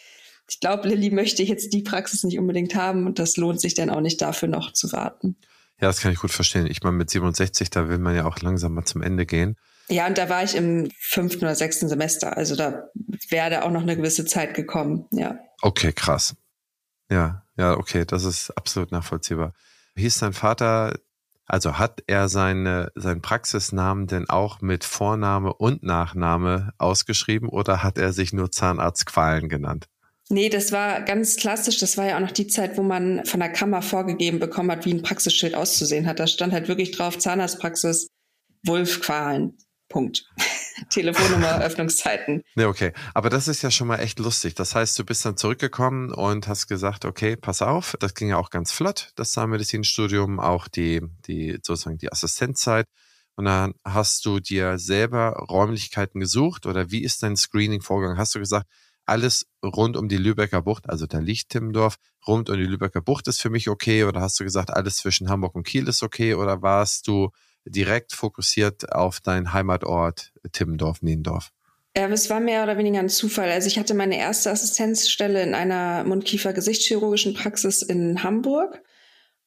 ich 0.47 0.59
glaube, 0.59 0.88
Lilly 0.88 1.09
möchte 1.09 1.43
jetzt 1.43 1.74
die 1.74 1.81
Praxis 1.81 2.24
nicht 2.24 2.38
unbedingt 2.38 2.75
haben 2.75 3.07
und 3.07 3.17
das 3.19 3.38
lohnt 3.38 3.59
sich 3.62 3.74
dann 3.74 3.89
auch 3.89 4.01
nicht 4.01 4.21
dafür 4.21 4.47
noch 4.47 4.74
zu 4.74 4.91
warten. 4.91 5.35
Ja, 5.81 5.88
das 5.88 6.00
kann 6.00 6.12
ich 6.12 6.19
gut 6.19 6.31
verstehen. 6.31 6.67
Ich 6.67 6.83
meine, 6.83 6.95
mit 6.95 7.09
67, 7.09 7.69
da 7.69 7.89
will 7.89 7.97
man 7.97 8.15
ja 8.15 8.25
auch 8.25 8.39
langsam 8.39 8.74
mal 8.74 8.85
zum 8.85 9.01
Ende 9.01 9.25
gehen. 9.25 9.57
Ja, 9.88 10.07
und 10.07 10.17
da 10.17 10.29
war 10.29 10.43
ich 10.43 10.55
im 10.55 10.89
fünften 11.00 11.43
oder 11.45 11.55
sechsten 11.55 11.89
Semester. 11.89 12.38
Also 12.38 12.55
da 12.55 12.89
wäre 13.29 13.50
da 13.50 13.62
auch 13.63 13.71
noch 13.71 13.81
eine 13.81 13.95
gewisse 13.95 14.25
Zeit 14.25 14.53
gekommen, 14.53 15.05
ja. 15.12 15.39
Okay, 15.62 15.91
krass. 15.93 16.35
Ja, 17.12 17.43
ja, 17.57 17.77
okay, 17.77 18.05
das 18.05 18.24
ist 18.24 18.51
absolut 18.51 18.91
nachvollziehbar. 18.91 19.53
Hieß 19.95 20.19
dein 20.19 20.33
Vater, 20.33 20.97
also 21.46 21.78
hat 21.78 22.04
er 22.08 22.28
seine, 22.28 22.92
seinen 22.96 23.22
Praxisnamen 23.22 24.08
denn 24.08 24.30
auch 24.30 24.62
mit 24.62 24.84
Vorname 24.84 25.54
und 25.54 25.84
Nachname 25.84 26.72
ausgeschrieben 26.78 27.50
oder 27.50 27.84
hat 27.84 27.98
er 27.98 28.14
sich 28.14 28.34
nur 28.34 28.52
Zahnarzt 28.52 29.06
Qualen 29.06 29.50
genannt? 29.50 29.88
Nee, 30.30 30.50
das 30.50 30.72
war 30.72 31.02
ganz 31.02 31.36
klassisch. 31.36 31.78
Das 31.78 31.98
war 31.98 32.08
ja 32.08 32.16
auch 32.16 32.22
noch 32.22 32.32
die 32.32 32.48
Zeit, 32.48 32.78
wo 32.78 32.82
man 32.82 33.24
von 33.25 33.40
der 33.40 33.52
Kammer 33.52 33.84
vorgegeben 33.84 34.40
bekommen 34.40 34.72
hat, 34.72 34.86
wie 34.86 34.94
ein 34.94 35.04
Praxisschild 35.04 35.54
auszusehen 35.54 36.08
hat. 36.08 36.20
Da 36.20 36.25
stand 36.25 36.52
halt 36.52 36.68
wirklich 36.68 36.92
drauf 36.92 37.20
Zahnarztpraxis 37.20 38.08
Wolfqualen. 38.66 39.56
Punkt. 39.96 40.25
Telefonnummer, 40.90 41.62
Öffnungszeiten. 41.62 42.44
Ne, 42.56 42.68
okay. 42.68 42.92
Aber 43.14 43.30
das 43.30 43.48
ist 43.48 43.62
ja 43.62 43.72
schon 43.72 43.88
mal 43.88 44.00
echt 44.00 44.20
lustig. 44.20 44.54
Das 44.54 44.75
heißt, 44.75 45.00
du 45.00 45.06
bist 45.06 45.24
dann 45.24 45.38
zurückgekommen 45.38 46.12
und 46.12 46.50
hast 46.50 46.68
gesagt, 46.68 47.06
okay, 47.06 47.38
pass 47.38 47.62
auf, 47.62 47.96
das 48.02 48.14
ging 48.14 48.28
ja 48.28 48.36
auch 48.36 48.50
ganz 48.50 48.74
flott, 48.74 49.14
das 49.16 49.32
Zahnmedizinstudium, 49.32 50.42
auch 50.42 50.68
die, 50.68 51.02
die, 51.28 51.60
sozusagen 51.64 51.98
die 51.98 52.12
Assistenzzeit. 52.12 52.88
Und 53.38 53.46
dann 53.46 53.74
hast 53.86 54.25
du 54.25 54.42
dir 54.42 54.78
selber 54.78 55.46
Räumlichkeiten 55.50 56.20
gesucht 56.20 56.66
oder 56.66 56.92
wie 56.92 57.06
ist 57.06 57.24
dein 57.24 57.38
Screening 57.38 57.82
vorgegangen? 57.82 58.18
Hast 58.18 58.36
du 58.36 58.40
gesagt, 58.40 58.68
alles 59.06 59.48
rund 59.64 59.96
um 59.96 60.10
die 60.10 60.18
Lübecker 60.18 60.62
Bucht, 60.62 60.90
also 60.90 61.06
da 61.06 61.20
liegt 61.20 61.52
Timmendorf, 61.52 61.96
rund 62.28 62.50
um 62.50 62.58
die 62.58 62.66
Lübecker 62.66 63.00
Bucht 63.00 63.30
ist 63.30 63.42
für 63.42 63.50
mich 63.50 63.70
okay 63.70 64.04
oder 64.04 64.20
hast 64.20 64.38
du 64.42 64.44
gesagt, 64.44 64.72
alles 64.72 64.98
zwischen 64.98 65.30
Hamburg 65.30 65.56
und 65.56 65.66
Kiel 65.66 65.88
ist 65.88 66.04
okay 66.04 66.34
oder 66.34 66.62
warst 66.62 67.08
du 67.08 67.30
direkt 67.65 68.13
fokussiert 68.13 68.91
auf 68.91 69.19
deinen 69.19 69.53
Heimatort 69.53 70.34
Timmendorf, 70.51 71.01
Niendorf? 71.01 71.51
Ja, 71.98 72.07
es 72.10 72.29
war 72.29 72.41
mehr 72.41 72.63
oder 72.63 72.77
weniger 72.77 73.00
ein 73.00 73.10
Zufall. 73.10 73.50
Also 73.50 73.67
ich 73.67 73.79
hatte 73.79 73.93
meine 73.93 74.17
erste 74.17 74.51
Assistenzstelle 74.51 75.41
in 75.41 75.55
einer 75.55 76.03
Mundkiefer-Gesichtschirurgischen 76.03 77.34
Praxis 77.34 77.81
in 77.81 78.22
Hamburg 78.22 78.81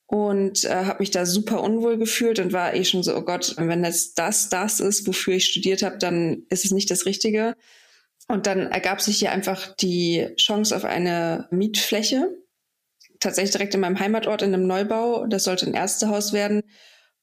und 0.06 0.64
äh, 0.64 0.86
habe 0.86 1.00
mich 1.00 1.10
da 1.10 1.26
super 1.26 1.62
unwohl 1.62 1.98
gefühlt 1.98 2.38
und 2.38 2.54
war 2.54 2.74
eh 2.74 2.84
schon 2.84 3.02
so, 3.02 3.14
oh 3.14 3.20
Gott, 3.20 3.54
wenn 3.58 3.84
jetzt 3.84 4.18
das 4.18 4.48
das 4.48 4.80
ist, 4.80 5.06
wofür 5.06 5.34
ich 5.34 5.44
studiert 5.44 5.82
habe, 5.82 5.98
dann 5.98 6.44
ist 6.48 6.64
es 6.64 6.70
nicht 6.70 6.90
das 6.90 7.04
Richtige. 7.04 7.54
Und 8.26 8.46
dann 8.46 8.70
ergab 8.70 9.02
sich 9.02 9.18
hier 9.18 9.32
einfach 9.32 9.76
die 9.76 10.28
Chance 10.36 10.74
auf 10.74 10.86
eine 10.86 11.48
Mietfläche, 11.50 12.30
tatsächlich 13.20 13.52
direkt 13.52 13.74
in 13.74 13.80
meinem 13.80 14.00
Heimatort 14.00 14.40
in 14.40 14.54
einem 14.54 14.66
Neubau. 14.66 15.26
Das 15.26 15.44
sollte 15.44 15.66
ein 15.66 15.74
Ärztehaus 15.74 16.32
werden. 16.32 16.62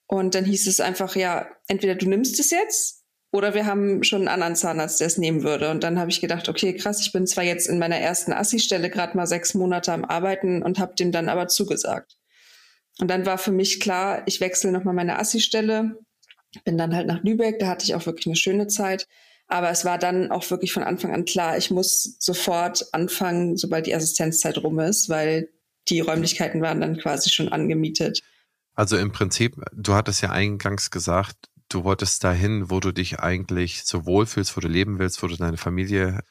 Und 0.07 0.35
dann 0.35 0.45
hieß 0.45 0.67
es 0.67 0.79
einfach, 0.79 1.15
ja, 1.15 1.47
entweder 1.67 1.95
du 1.95 2.07
nimmst 2.07 2.39
es 2.39 2.51
jetzt 2.51 3.03
oder 3.31 3.53
wir 3.53 3.65
haben 3.65 4.03
schon 4.03 4.21
einen 4.21 4.27
anderen 4.29 4.55
Zahnarzt, 4.55 4.99
der 4.99 5.07
es 5.07 5.17
nehmen 5.17 5.43
würde. 5.43 5.69
Und 5.69 5.83
dann 5.83 5.99
habe 5.99 6.09
ich 6.09 6.21
gedacht, 6.21 6.47
okay, 6.47 6.73
krass, 6.73 7.01
ich 7.01 7.11
bin 7.11 7.27
zwar 7.27 7.43
jetzt 7.43 7.67
in 7.67 7.79
meiner 7.79 7.97
ersten 7.97 8.31
Assi-Stelle 8.31 8.89
gerade 8.89 9.17
mal 9.17 9.27
sechs 9.27 9.53
Monate 9.53 9.91
am 9.91 10.05
Arbeiten 10.05 10.63
und 10.63 10.79
habe 10.79 10.95
dem 10.95 11.11
dann 11.11 11.27
aber 11.27 11.47
zugesagt. 11.47 12.17
Und 12.99 13.09
dann 13.09 13.25
war 13.25 13.37
für 13.37 13.51
mich 13.51 13.79
klar, 13.79 14.23
ich 14.25 14.39
wechsle 14.39 14.71
nochmal 14.71 14.93
meine 14.93 15.19
Assi-Stelle, 15.19 15.97
bin 16.63 16.77
dann 16.77 16.95
halt 16.95 17.07
nach 17.07 17.23
Lübeck, 17.23 17.59
da 17.59 17.67
hatte 17.67 17.83
ich 17.83 17.95
auch 17.95 18.05
wirklich 18.05 18.27
eine 18.27 18.37
schöne 18.37 18.67
Zeit. 18.67 19.05
Aber 19.47 19.69
es 19.69 19.85
war 19.85 19.97
dann 19.97 20.31
auch 20.31 20.49
wirklich 20.49 20.71
von 20.71 20.83
Anfang 20.83 21.13
an 21.13 21.25
klar, 21.25 21.57
ich 21.57 21.69
muss 21.71 22.15
sofort 22.19 22.87
anfangen, 22.93 23.57
sobald 23.57 23.85
die 23.85 23.93
Assistenzzeit 23.93 24.57
rum 24.57 24.79
ist, 24.79 25.09
weil 25.09 25.49
die 25.89 25.99
Räumlichkeiten 25.99 26.61
waren 26.61 26.81
dann 26.81 26.97
quasi 26.97 27.29
schon 27.29 27.49
angemietet. 27.49 28.23
Also 28.75 28.97
im 28.97 29.11
Prinzip, 29.11 29.55
du 29.73 29.93
hattest 29.93 30.21
ja 30.21 30.31
eingangs 30.31 30.91
gesagt, 30.91 31.49
du 31.69 31.83
wolltest 31.83 32.23
dahin, 32.23 32.69
wo 32.69 32.79
du 32.79 32.91
dich 32.91 33.19
eigentlich 33.19 33.83
so 33.85 34.05
wohlfühlst, 34.05 34.55
wo 34.55 34.61
du 34.61 34.67
leben 34.67 34.99
willst, 34.99 35.23
wo 35.23 35.27
du 35.27 35.37
deine 35.37 35.57
Familie 35.57 36.21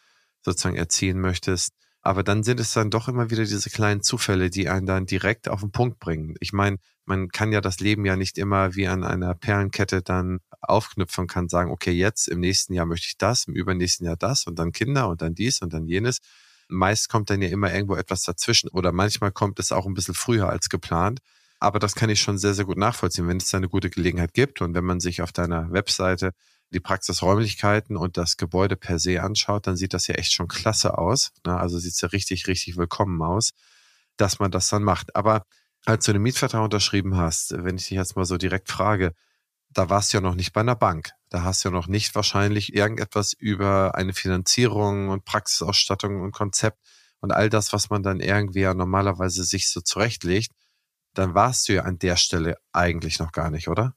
sozusagen 0.42 0.76
erziehen 0.76 1.20
möchtest. 1.20 1.72
Aber 2.02 2.22
dann 2.22 2.42
sind 2.42 2.60
es 2.60 2.72
dann 2.72 2.90
doch 2.90 3.08
immer 3.08 3.30
wieder 3.30 3.44
diese 3.44 3.70
kleinen 3.70 4.02
Zufälle, 4.02 4.50
die 4.50 4.68
einen 4.68 4.84
dann 4.84 5.06
direkt 5.06 5.48
auf 5.48 5.60
den 5.60 5.72
Punkt 5.72 5.98
bringen. 5.98 6.34
Ich 6.40 6.52
meine, 6.52 6.76
man 7.06 7.28
kann 7.30 7.50
ja 7.50 7.62
das 7.62 7.80
Leben 7.80 8.04
ja 8.04 8.16
nicht 8.16 8.36
immer 8.36 8.74
wie 8.74 8.88
an 8.88 9.04
einer 9.04 9.34
Perlenkette 9.34 10.02
dann 10.02 10.40
aufknüpfen 10.60 11.26
kann 11.26 11.48
sagen, 11.48 11.70
okay, 11.70 11.92
jetzt 11.92 12.28
im 12.28 12.40
nächsten 12.40 12.74
Jahr 12.74 12.86
möchte 12.86 13.06
ich 13.08 13.16
das, 13.16 13.46
im 13.46 13.54
übernächsten 13.54 14.06
Jahr 14.06 14.16
das 14.16 14.46
und 14.46 14.58
dann 14.58 14.72
Kinder 14.72 15.08
und 15.08 15.22
dann 15.22 15.34
dies 15.34 15.62
und 15.62 15.72
dann 15.72 15.86
jenes. 15.86 16.18
Meist 16.68 17.08
kommt 17.08 17.30
dann 17.30 17.40
ja 17.40 17.48
immer 17.48 17.72
irgendwo 17.72 17.96
etwas 17.96 18.22
dazwischen 18.22 18.68
oder 18.68 18.92
manchmal 18.92 19.32
kommt 19.32 19.58
es 19.58 19.72
auch 19.72 19.86
ein 19.86 19.94
bisschen 19.94 20.14
früher 20.14 20.48
als 20.50 20.68
geplant. 20.68 21.20
Aber 21.64 21.78
das 21.78 21.94
kann 21.94 22.10
ich 22.10 22.20
schon 22.20 22.36
sehr, 22.36 22.52
sehr 22.52 22.66
gut 22.66 22.76
nachvollziehen, 22.76 23.26
wenn 23.26 23.38
es 23.38 23.48
da 23.48 23.56
eine 23.56 23.70
gute 23.70 23.88
Gelegenheit 23.88 24.34
gibt 24.34 24.60
und 24.60 24.74
wenn 24.74 24.84
man 24.84 25.00
sich 25.00 25.22
auf 25.22 25.32
deiner 25.32 25.72
Webseite 25.72 26.32
die 26.74 26.80
Praxisräumlichkeiten 26.80 27.96
und 27.96 28.18
das 28.18 28.36
Gebäude 28.36 28.76
per 28.76 28.98
se 28.98 29.22
anschaut, 29.22 29.66
dann 29.66 29.74
sieht 29.74 29.94
das 29.94 30.06
ja 30.06 30.14
echt 30.16 30.34
schon 30.34 30.46
klasse 30.46 30.98
aus. 30.98 31.32
Ne? 31.46 31.58
Also 31.58 31.78
sieht 31.78 31.94
es 31.94 32.00
ja 32.02 32.08
richtig, 32.08 32.48
richtig 32.48 32.76
willkommen 32.76 33.22
aus, 33.22 33.52
dass 34.18 34.40
man 34.40 34.50
das 34.50 34.68
dann 34.68 34.82
macht. 34.82 35.16
Aber 35.16 35.46
als 35.86 36.04
du 36.04 36.12
den 36.12 36.20
Mietvertrag 36.20 36.62
unterschrieben 36.62 37.16
hast, 37.16 37.54
wenn 37.56 37.76
ich 37.76 37.88
dich 37.88 37.96
jetzt 37.96 38.14
mal 38.14 38.26
so 38.26 38.36
direkt 38.36 38.68
frage, 38.68 39.14
da 39.70 39.88
warst 39.88 40.12
du 40.12 40.18
ja 40.18 40.20
noch 40.20 40.34
nicht 40.34 40.52
bei 40.52 40.60
einer 40.60 40.76
Bank. 40.76 41.12
Da 41.30 41.44
hast 41.44 41.64
du 41.64 41.70
ja 41.70 41.72
noch 41.72 41.86
nicht 41.86 42.14
wahrscheinlich 42.14 42.74
irgendetwas 42.74 43.32
über 43.32 43.94
eine 43.94 44.12
Finanzierung 44.12 45.08
und 45.08 45.24
Praxisausstattung 45.24 46.20
und 46.20 46.32
Konzept 46.32 46.78
und 47.20 47.32
all 47.32 47.48
das, 47.48 47.72
was 47.72 47.88
man 47.88 48.02
dann 48.02 48.20
irgendwie 48.20 48.60
ja 48.60 48.74
normalerweise 48.74 49.44
sich 49.44 49.70
so 49.70 49.80
zurechtlegt 49.80 50.52
dann 51.14 51.34
warst 51.34 51.68
du 51.68 51.74
ja 51.74 51.82
an 51.82 51.98
der 51.98 52.16
Stelle 52.16 52.56
eigentlich 52.72 53.18
noch 53.18 53.32
gar 53.32 53.50
nicht, 53.50 53.68
oder? 53.68 53.94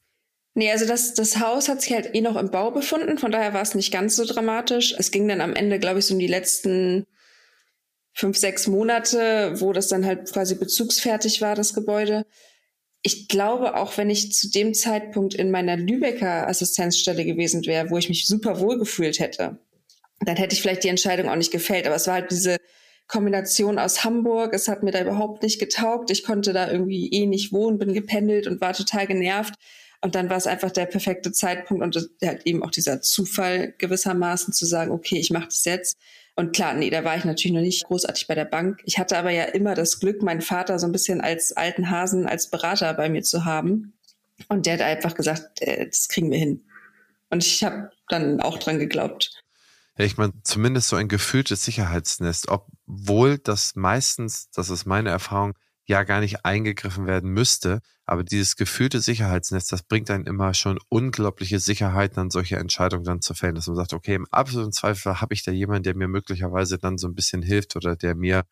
Nee, 0.53 0.71
also 0.71 0.87
das, 0.87 1.13
das 1.13 1.39
Haus 1.39 1.69
hat 1.69 1.81
sich 1.81 1.93
halt 1.93 2.15
eh 2.15 2.21
noch 2.21 2.35
im 2.35 2.49
Bau 2.49 2.71
befunden, 2.71 3.19
von 3.19 3.31
daher 3.31 3.53
war 3.53 3.61
es 3.61 3.75
nicht 3.75 3.91
ganz 3.91 4.15
so 4.15 4.25
dramatisch. 4.25 4.95
Es 4.97 5.11
ging 5.11 5.27
dann 5.27 5.41
am 5.41 5.53
Ende, 5.53 5.77
glaube 5.77 5.99
ich, 5.99 6.05
so 6.05 6.15
um 6.15 6.19
die 6.19 6.25
letzten 6.25 7.05
fünf, 8.13 8.37
sechs 8.37 8.65
Monate, 8.65 9.53
wo 9.61 9.71
das 9.71 9.87
dann 9.87 10.03
halt 10.03 10.31
quasi 10.33 10.55
bezugsfertig 10.55 11.41
war, 11.41 11.53
das 11.53 11.75
Gebäude. 11.75 12.25
Ich 13.03 13.27
glaube, 13.27 13.75
auch 13.75 13.95
wenn 13.97 14.09
ich 14.09 14.33
zu 14.33 14.49
dem 14.49 14.73
Zeitpunkt 14.73 15.35
in 15.35 15.51
meiner 15.51 15.77
Lübecker 15.77 16.47
Assistenzstelle 16.47 17.23
gewesen 17.23 17.67
wäre, 17.67 17.91
wo 17.91 17.97
ich 17.99 18.09
mich 18.09 18.25
super 18.25 18.59
wohl 18.59 18.79
gefühlt 18.79 19.19
hätte, 19.19 19.59
dann 20.21 20.37
hätte 20.37 20.55
ich 20.55 20.63
vielleicht 20.63 20.83
die 20.83 20.89
Entscheidung 20.89 21.29
auch 21.29 21.35
nicht 21.35 21.51
gefällt. 21.51 21.85
Aber 21.85 21.95
es 21.95 22.07
war 22.07 22.15
halt 22.15 22.31
diese 22.31 22.57
Kombination 23.07 23.79
aus 23.79 24.03
Hamburg. 24.03 24.53
Es 24.53 24.67
hat 24.67 24.83
mir 24.83 24.91
da 24.91 25.01
überhaupt 25.01 25.43
nicht 25.43 25.59
getaugt. 25.59 26.11
Ich 26.11 26.23
konnte 26.23 26.53
da 26.53 26.69
irgendwie 26.69 27.09
eh 27.11 27.25
nicht 27.25 27.53
wohnen, 27.53 27.77
bin 27.77 27.93
gependelt 27.93 28.47
und 28.47 28.61
war 28.61 28.73
total 28.73 29.07
genervt. 29.07 29.55
Und 30.01 30.15
dann 30.15 30.29
war 30.29 30.37
es 30.37 30.47
einfach 30.47 30.71
der 30.71 30.85
perfekte 30.85 31.31
Zeitpunkt 31.31 31.83
und 31.83 32.09
halt 32.23 32.45
eben 32.45 32.63
auch 32.63 32.71
dieser 32.71 33.01
Zufall 33.01 33.73
gewissermaßen 33.77 34.53
zu 34.53 34.65
sagen, 34.65 34.91
okay, 34.91 35.17
ich 35.17 35.31
mache 35.31 35.45
das 35.45 35.65
jetzt. 35.65 35.97
Und 36.35 36.55
klar, 36.55 36.75
nee, 36.75 36.91
da 36.91 37.03
war 37.03 37.17
ich 37.17 37.25
natürlich 37.25 37.53
noch 37.55 37.61
nicht 37.61 37.85
großartig 37.85 38.27
bei 38.27 38.35
der 38.35 38.45
Bank. 38.45 38.81
Ich 38.85 38.99
hatte 38.99 39.17
aber 39.17 39.31
ja 39.31 39.45
immer 39.45 39.73
das 39.73 39.99
Glück, 39.99 40.21
meinen 40.21 40.41
Vater 40.41 40.77
so 40.77 40.85
ein 40.85 40.91
bisschen 40.91 41.19
als 41.19 41.51
alten 41.51 41.89
Hasen, 41.89 42.27
als 42.27 42.51
Berater 42.51 42.93
bei 42.93 43.09
mir 43.09 43.23
zu 43.23 43.43
haben. 43.43 43.93
Und 44.47 44.67
der 44.67 44.73
hat 44.73 44.81
einfach 44.81 45.15
gesagt, 45.15 45.61
äh, 45.63 45.87
das 45.87 46.09
kriegen 46.09 46.29
wir 46.29 46.37
hin. 46.37 46.63
Und 47.31 47.43
ich 47.43 47.63
habe 47.63 47.89
dann 48.07 48.39
auch 48.39 48.59
dran 48.59 48.77
geglaubt. 48.77 49.31
Ja, 49.97 50.05
ich 50.05 50.17
meine, 50.17 50.33
zumindest 50.43 50.89
so 50.89 50.95
ein 50.95 51.07
gefühltes 51.07 51.63
Sicherheitsnest, 51.63 52.49
obwohl 52.87 53.37
das 53.37 53.75
meistens, 53.75 54.49
das 54.51 54.69
ist 54.69 54.85
meine 54.85 55.09
Erfahrung, 55.09 55.53
ja 55.85 56.03
gar 56.03 56.19
nicht 56.19 56.45
eingegriffen 56.45 57.07
werden 57.07 57.31
müsste. 57.31 57.81
Aber 58.05 58.23
dieses 58.23 58.55
gefühlte 58.55 58.99
Sicherheitsnetz, 58.99 59.67
das 59.67 59.83
bringt 59.83 60.09
einen 60.11 60.25
immer 60.25 60.53
schon 60.53 60.79
unglaubliche 60.89 61.59
Sicherheit, 61.59 62.17
dann 62.17 62.29
solche 62.29 62.57
Entscheidungen 62.57 63.05
dann 63.05 63.21
zu 63.21 63.33
fällen, 63.33 63.55
dass 63.55 63.67
man 63.67 63.77
sagt, 63.77 63.93
okay, 63.93 64.15
im 64.15 64.27
absoluten 64.31 64.71
Zweifel 64.73 65.21
habe 65.21 65.33
ich 65.33 65.43
da 65.43 65.51
jemanden, 65.51 65.83
der 65.83 65.95
mir 65.95 66.07
möglicherweise 66.07 66.77
dann 66.77 66.97
so 66.97 67.07
ein 67.07 67.15
bisschen 67.15 67.41
hilft 67.41 67.75
oder 67.75 67.95
der 67.95 68.15
mir, 68.15 68.43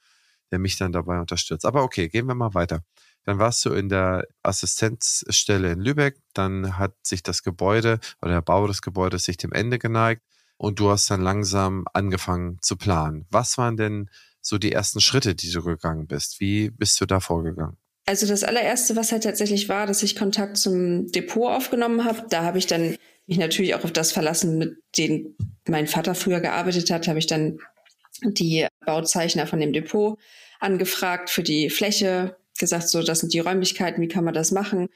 der 0.52 0.60
mich 0.60 0.78
dann 0.78 0.92
dabei 0.94 1.20
unterstützt. 1.20 1.66
Aber 1.66 1.84
okay, 1.84 2.08
gehen 2.10 2.28
wir 2.28 2.36
mal 2.36 2.54
weiter. 2.54 2.82
Dann 3.26 3.40
warst 3.40 3.66
du 3.66 3.72
in 3.74 3.90
der 3.90 4.26
Assistenzstelle 4.44 5.72
in 5.72 5.80
Lübeck, 5.82 6.20
dann 6.34 6.78
hat 6.78 6.94
sich 7.04 7.24
das 7.24 7.44
Gebäude 7.44 8.00
oder 8.22 8.32
der 8.32 8.42
Bau 8.42 8.68
des 8.68 8.82
Gebäudes 8.82 9.26
sich 9.26 9.38
dem 9.38 9.52
Ende 9.52 9.80
geneigt 9.80 10.22
und 10.58 10.80
du 10.80 10.90
hast 10.90 11.10
dann 11.10 11.22
langsam 11.22 11.86
angefangen 11.94 12.60
zu 12.62 12.78
planen. 12.78 13.26
Was 13.30 13.58
waren 13.58 13.78
denn 13.78 14.10
so 14.42 14.58
die 14.58 14.72
ersten 14.72 15.02
Schritte, 15.02 15.36
die 15.36 15.52
du 15.52 15.64
gegangen 15.64 16.08
bist? 16.08 16.40
Wie 16.40 16.70
bist 16.70 17.00
du 17.02 17.06
da 17.06 17.20
vorgegangen? 17.20 17.78
Also 18.06 18.28
das 18.28 18.44
allererste, 18.44 18.96
was 18.96 19.12
halt 19.12 19.24
tatsächlich 19.24 19.68
war, 19.68 19.88
dass 19.88 20.04
ich 20.04 20.16
Kontakt 20.16 20.58
zum 20.58 21.12
Depot 21.12 21.50
aufgenommen 21.50 22.06
habe. 22.06 22.26
Da 22.30 22.44
habe 22.44 22.60
ich 22.60 22.68
dann 22.68 22.98
mich 23.26 23.40
natürlich 23.40 23.74
auch 23.74 23.84
auf 23.84 23.92
das 23.92 24.12
verlassen, 24.12 24.60
mit 24.60 24.78
dem 24.98 25.36
mein 25.68 25.88
Vater 25.88 26.14
früher 26.14 26.40
gearbeitet 26.40 26.92
hat, 26.92 27.08
habe 27.08 27.18
ich 27.18 27.26
dann 27.26 27.58
die 28.22 28.68
Bauzeichner 28.86 29.48
von 29.48 29.60
dem 29.60 29.74
Depot 29.74 30.20
angefragt 30.60 31.32
für 31.32 31.42
die 31.42 31.72
Fläche, 31.72 32.38
gesagt, 32.60 32.88
so, 32.88 33.02
das 33.02 33.20
sind 33.20 33.34
die 33.34 33.40
Räumlichkeiten, 33.40 34.02
wie 34.02 34.08
kann 34.08 34.24
man 34.24 34.36
das 34.36 34.52
machen? 34.52 34.88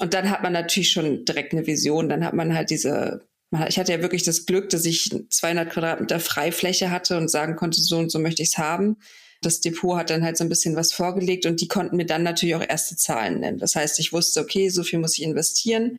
Und 0.00 0.14
dann 0.14 0.30
hat 0.30 0.42
man 0.42 0.52
natürlich 0.52 0.92
schon 0.92 1.24
direkt 1.24 1.52
eine 1.52 1.66
Vision. 1.66 2.08
Dann 2.08 2.24
hat 2.24 2.32
man 2.32 2.54
halt 2.54 2.70
diese 2.70 3.26
ich 3.68 3.78
hatte 3.78 3.92
ja 3.92 4.00
wirklich 4.00 4.22
das 4.22 4.46
Glück, 4.46 4.70
dass 4.70 4.84
ich 4.84 5.10
200 5.28 5.70
Quadratmeter 5.70 6.20
Freifläche 6.20 6.90
hatte 6.90 7.16
und 7.16 7.28
sagen 7.28 7.56
konnte, 7.56 7.80
so 7.80 7.98
und 7.98 8.10
so 8.10 8.18
möchte 8.18 8.42
ich 8.42 8.50
es 8.50 8.58
haben. 8.58 8.96
Das 9.42 9.60
Depot 9.60 9.96
hat 9.96 10.10
dann 10.10 10.22
halt 10.22 10.36
so 10.36 10.44
ein 10.44 10.48
bisschen 10.48 10.76
was 10.76 10.92
vorgelegt 10.92 11.46
und 11.46 11.60
die 11.60 11.68
konnten 11.68 11.96
mir 11.96 12.06
dann 12.06 12.22
natürlich 12.22 12.54
auch 12.54 12.64
erste 12.66 12.96
Zahlen 12.96 13.40
nennen. 13.40 13.58
Das 13.58 13.74
heißt, 13.74 13.98
ich 13.98 14.12
wusste, 14.12 14.40
okay, 14.40 14.68
so 14.68 14.84
viel 14.84 14.98
muss 14.98 15.18
ich 15.18 15.24
investieren. 15.24 15.98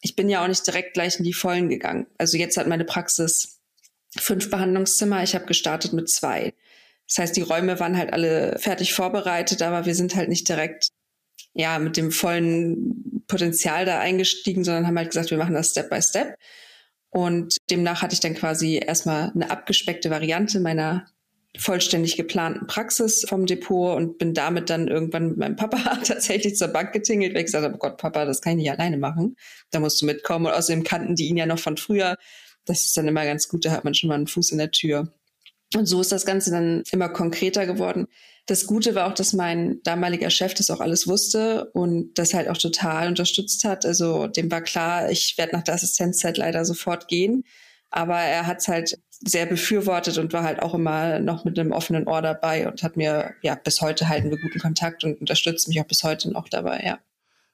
ich 0.00 0.16
bin 0.16 0.28
ja 0.28 0.42
auch 0.42 0.48
nicht 0.48 0.66
direkt 0.66 0.94
gleich 0.94 1.18
in 1.18 1.24
die 1.24 1.32
Vollen 1.32 1.68
gegangen. 1.68 2.06
Also 2.18 2.36
jetzt 2.36 2.56
hat 2.56 2.68
meine 2.68 2.84
Praxis 2.84 3.58
fünf 4.16 4.50
Behandlungszimmer. 4.50 5.22
Ich 5.22 5.34
habe 5.34 5.46
gestartet 5.46 5.92
mit 5.92 6.08
zwei. 6.08 6.54
Das 7.06 7.18
heißt, 7.18 7.36
die 7.36 7.42
Räume 7.42 7.80
waren 7.80 7.96
halt 7.96 8.12
alle 8.12 8.58
fertig 8.58 8.92
vorbereitet, 8.92 9.62
aber 9.62 9.86
wir 9.86 9.94
sind 9.94 10.14
halt 10.14 10.28
nicht 10.28 10.48
direkt 10.48 10.88
ja 11.54 11.78
mit 11.78 11.96
dem 11.96 12.12
vollen 12.12 13.24
Potenzial 13.26 13.84
da 13.84 13.98
eingestiegen, 13.98 14.64
sondern 14.64 14.86
haben 14.86 14.98
halt 14.98 15.10
gesagt, 15.10 15.30
wir 15.30 15.38
machen 15.38 15.54
das 15.54 15.70
Step 15.70 15.90
by 15.90 16.00
Step. 16.02 16.36
Und 17.10 17.56
demnach 17.70 18.02
hatte 18.02 18.14
ich 18.14 18.20
dann 18.20 18.34
quasi 18.34 18.76
erstmal 18.84 19.30
eine 19.34 19.50
abgespeckte 19.50 20.10
Variante 20.10 20.60
meiner 20.60 21.06
vollständig 21.56 22.16
geplanten 22.16 22.66
Praxis 22.66 23.24
vom 23.26 23.46
Depot 23.46 23.96
und 23.96 24.18
bin 24.18 24.34
damit 24.34 24.70
dann 24.70 24.86
irgendwann 24.86 25.28
mit 25.28 25.38
meinem 25.38 25.56
Papa 25.56 25.96
tatsächlich 26.04 26.56
zur 26.56 26.68
Bank 26.68 26.92
getingelt, 26.92 27.32
weil 27.32 27.40
ich 27.40 27.46
gesagt 27.46 27.64
habe, 27.64 27.74
oh 27.74 27.78
Gott, 27.78 27.96
Papa, 27.96 28.24
das 28.24 28.42
kann 28.42 28.52
ich 28.52 28.64
nicht 28.64 28.70
alleine 28.70 28.98
machen. 28.98 29.36
Da 29.70 29.80
musst 29.80 30.00
du 30.00 30.06
mitkommen. 30.06 30.46
Und 30.46 30.52
außerdem 30.52 30.84
kannten 30.84 31.14
die 31.14 31.28
ihn 31.28 31.36
ja 31.36 31.46
noch 31.46 31.58
von 31.58 31.76
früher. 31.76 32.16
Das 32.64 32.84
ist 32.84 32.96
dann 32.96 33.08
immer 33.08 33.24
ganz 33.24 33.48
gut, 33.48 33.64
da 33.64 33.70
hat 33.70 33.84
man 33.84 33.94
schon 33.94 34.08
mal 34.08 34.16
einen 34.16 34.26
Fuß 34.26 34.52
in 34.52 34.58
der 34.58 34.70
Tür. 34.70 35.12
Und 35.74 35.86
so 35.86 36.00
ist 36.00 36.12
das 36.12 36.24
Ganze 36.24 36.50
dann 36.50 36.82
immer 36.92 37.08
konkreter 37.08 37.66
geworden. 37.66 38.06
Das 38.46 38.66
Gute 38.66 38.94
war 38.94 39.06
auch, 39.06 39.12
dass 39.12 39.34
mein 39.34 39.82
damaliger 39.82 40.30
Chef 40.30 40.54
das 40.54 40.70
auch 40.70 40.80
alles 40.80 41.06
wusste 41.06 41.70
und 41.72 42.14
das 42.14 42.32
halt 42.32 42.48
auch 42.48 42.56
total 42.56 43.08
unterstützt 43.08 43.64
hat. 43.64 43.84
Also 43.84 44.26
dem 44.26 44.50
war 44.50 44.62
klar, 44.62 45.10
ich 45.10 45.36
werde 45.36 45.54
nach 45.54 45.64
der 45.64 45.74
Assistenzzeit 45.74 46.38
leider 46.38 46.64
sofort 46.64 47.08
gehen. 47.08 47.44
Aber 47.90 48.16
er 48.16 48.46
hat 48.46 48.58
es 48.58 48.68
halt 48.68 48.98
sehr 49.10 49.46
befürwortet 49.46 50.16
und 50.18 50.32
war 50.32 50.44
halt 50.44 50.62
auch 50.62 50.74
immer 50.74 51.18
noch 51.18 51.44
mit 51.44 51.58
einem 51.58 51.72
offenen 51.72 52.06
Ohr 52.06 52.22
dabei 52.22 52.68
und 52.68 52.82
hat 52.82 52.96
mir 52.96 53.34
ja 53.42 53.54
bis 53.54 53.80
heute 53.80 54.08
halt 54.08 54.24
einen 54.24 54.40
guten 54.40 54.60
Kontakt 54.60 55.04
und 55.04 55.20
unterstützt 55.20 55.68
mich 55.68 55.80
auch 55.80 55.86
bis 55.86 56.04
heute 56.04 56.30
noch 56.30 56.48
dabei, 56.48 56.82
ja. 56.84 56.98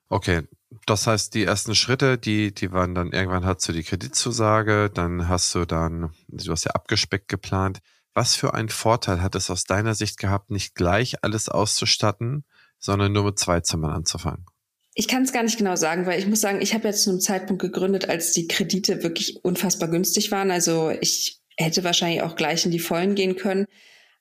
Okay, 0.09 0.43
das 0.87 1.07
heißt, 1.07 1.35
die 1.35 1.45
ersten 1.45 1.75
Schritte, 1.75 2.19
die, 2.19 2.53
die 2.53 2.73
waren 2.73 2.95
dann, 2.95 3.13
irgendwann 3.13 3.45
hast 3.45 3.67
du 3.67 3.73
die 3.73 3.83
Kreditzusage, 3.83 4.91
dann 4.93 5.29
hast 5.29 5.55
du 5.55 5.65
dann, 5.65 6.13
du 6.29 6.53
hast 6.53 6.65
ja 6.65 6.73
abgespeckt 6.73 7.29
geplant. 7.29 7.79
Was 8.15 8.37
für 8.37 8.55
einen 8.55 8.69
Vorteil 8.69 9.21
hat 9.21 9.35
es 9.35 9.51
aus 9.51 9.65
deiner 9.65 9.95
Sicht 9.95 10.19
gehabt, 10.19 10.51
nicht 10.51 10.75
gleich 10.75 11.23
alles 11.23 11.49
auszustatten, 11.49 12.45
sondern 12.79 13.13
nur 13.13 13.25
mit 13.25 13.39
zwei 13.39 13.61
Zimmern 13.61 13.91
anzufangen? 13.91 14.47
Ich 14.95 15.09
kann 15.09 15.25
es 15.25 15.33
gar 15.33 15.43
nicht 15.43 15.59
genau 15.59 15.75
sagen, 15.75 16.07
weil 16.07 16.21
ich 16.21 16.27
muss 16.29 16.41
sagen, 16.41 16.61
ich 16.63 16.73
habe 16.73 16.87
jetzt 16.87 17.03
zu 17.03 17.11
einem 17.11 17.21
Zeitpunkt 17.21 17.61
gegründet, 17.61 18.09
als 18.09 18.33
die 18.33 18.47
Kredite 18.47 19.03
wirklich 19.03 19.45
unfassbar 19.45 19.89
günstig 19.89 20.31
waren. 20.31 20.53
Also 20.53 20.91
ich 21.01 21.41
hätte 21.57 21.83
wahrscheinlich 21.83 22.23
auch 22.23 22.37
gleich 22.37 22.65
in 22.65 22.71
die 22.71 22.79
Vollen 22.79 23.17
gehen 23.17 23.35
können. 23.35 23.67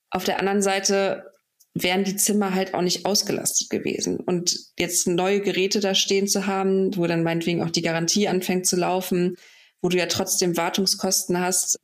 Auf 0.10 0.24
der 0.24 0.40
anderen 0.40 0.64
Seite 0.64 1.32
wären 1.76 2.04
die 2.04 2.16
Zimmer 2.16 2.56
halt 2.56 2.74
auch 2.74 2.82
nicht 2.82 3.06
ausgelastet 3.06 3.70
gewesen. 3.70 4.20
Und 4.20 4.58
jetzt 4.78 5.08
neue 5.08 5.42
Geräte 5.42 5.80
da 5.80 5.94
stehen 5.94 6.28
zu 6.28 6.48
haben, 6.48 6.96
wo 6.98 7.06
dann 7.06 7.24
meinetwegen 7.24 7.64
auch 7.64 7.72
die 7.72 7.82
Garantie 7.82 8.28
anfängt 8.28 8.66
zu 8.66 8.76
laufen, 8.76 9.38
wo 9.82 9.90
du 9.90 9.98
ja 9.98 10.06
trotzdem 10.08 10.56
Wartungskosten 10.58 11.40
hast, 11.40 11.78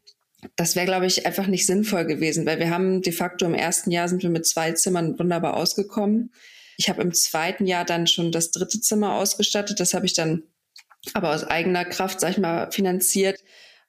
das 0.56 0.76
wäre, 0.76 0.86
glaube 0.86 1.06
ich, 1.06 1.26
einfach 1.26 1.48
nicht 1.48 1.66
sinnvoll 1.66 2.06
gewesen, 2.06 2.46
weil 2.46 2.60
wir 2.60 2.70
haben 2.70 3.02
de 3.02 3.12
facto 3.12 3.46
im 3.46 3.54
ersten 3.54 3.92
Jahr 3.92 4.08
sind 4.08 4.24
wir 4.24 4.30
mit 4.30 4.46
zwei 4.46 4.72
Zimmern 4.72 5.18
wunderbar 5.20 5.56
ausgekommen. 5.56 6.32
Ich 6.78 6.90
habe 6.90 7.02
im 7.02 7.14
zweiten 7.14 7.66
Jahr 7.66 7.84
dann 7.84 8.08
schon 8.08 8.32
das 8.32 8.52
dritte 8.52 8.80
Zimmer 8.80 9.16
ausgestattet. 9.16 9.80
Das 9.80 9.94
habe 9.94 10.06
ich 10.06 10.14
dann 10.14 10.44
aber 11.14 11.34
aus 11.34 11.44
eigener 11.44 11.86
Kraft, 11.86 12.22
sag 12.22 12.32
ich 12.32 12.38
mal, 12.38 12.72
finanziert. 12.72 13.44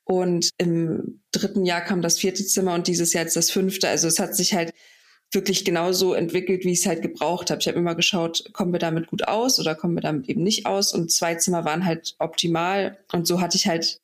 Und 0.05 0.51
im 0.59 1.21
dritten 1.31 1.65
Jahr 1.65 1.83
kam 1.83 2.03
das 2.03 2.19
vierte 2.19 2.45
Zimmer 2.45 2.75
und 2.75 2.89
dieses 2.89 3.13
Jahr 3.13 3.25
jetzt 3.25 3.37
das 3.37 3.51
fünfte. 3.51 3.89
Also 3.89 4.09
es 4.09 4.19
hat 4.19 4.35
sich 4.35 4.55
halt 4.55 4.73
wirklich 5.33 5.65
genauso 5.65 6.15
entwickelt, 6.15 6.65
wie 6.65 6.73
ich 6.73 6.81
es 6.81 6.87
halt 6.87 7.03
gebraucht 7.03 7.51
habe. 7.51 7.61
Ich 7.61 7.69
habe 7.69 7.79
immer 7.79 7.95
geschaut, 7.95 8.53
kommen 8.53 8.73
wir 8.73 8.81
damit 8.81 9.07
gut 9.07 9.29
aus 9.29 9.61
oder 9.61 9.77
kommen 9.77 9.95
wir 9.95 10.01
damit 10.01 10.29
eben 10.29 10.43
nicht 10.43 10.67
aus. 10.67 10.93
Und 10.93 11.13
zwei 11.13 11.37
Zimmer 11.37 11.65
waren 11.65 11.85
halt 11.85 12.17
optimal. 12.19 12.99
Und 13.13 13.29
so 13.29 13.41
hatte 13.41 13.57
ich 13.57 13.69
halt 13.69 14.01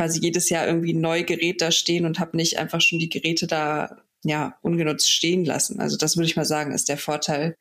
quasi 0.00 0.20
jedes 0.20 0.48
Jahr 0.48 0.66
irgendwie 0.66 0.94
ein 0.94 1.00
neues 1.02 1.26
Gerät 1.26 1.60
da 1.60 1.70
stehen 1.70 2.06
und 2.06 2.18
habe 2.18 2.34
nicht 2.34 2.58
einfach 2.58 2.80
schon 2.80 2.98
die 2.98 3.10
Geräte 3.10 3.46
da 3.46 3.98
ja 4.24 4.56
ungenutzt 4.62 5.10
stehen 5.10 5.44
lassen. 5.44 5.78
Also 5.78 5.98
das 5.98 6.16
würde 6.16 6.24
ich 6.26 6.36
mal 6.36 6.46
sagen, 6.46 6.72
ist 6.72 6.88
der 6.88 6.96
Vorteil. 6.96 7.54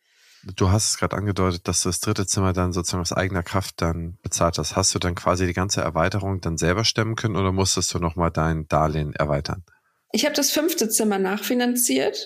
Du 0.55 0.69
hast 0.69 0.91
es 0.91 0.98
gerade 0.98 1.17
angedeutet, 1.17 1.67
dass 1.67 1.82
du 1.82 1.89
das 1.89 1.99
dritte 1.99 2.25
Zimmer 2.25 2.54
dann 2.54 2.71
sozusagen 2.71 3.02
aus 3.02 3.12
eigener 3.12 3.43
Kraft 3.43 3.82
dann 3.82 4.17
bezahlt 4.21 4.58
hast. 4.58 4.78
Hast 4.78 4.95
du 4.95 4.99
dann 4.99 5.15
quasi 5.15 5.47
die 5.47 5.54
ganze 5.54 5.82
Erweiterung 5.82 6.39
dann 6.39 6.58
selber 6.58 6.86
stemmen 6.86 7.17
können 7.17 7.36
oder 7.36 7.52
musstest 7.52 7.93
du 7.93 7.99
nochmal 7.99 8.32
dein 8.32 8.69
Darlehen 8.69 9.13
erweitern? 9.15 9.65
Ich 10.13 10.23
habe 10.23 10.34
das 10.34 10.52
fünfte 10.52 10.88
Zimmer 10.88 11.19
nachfinanziert, 11.19 12.25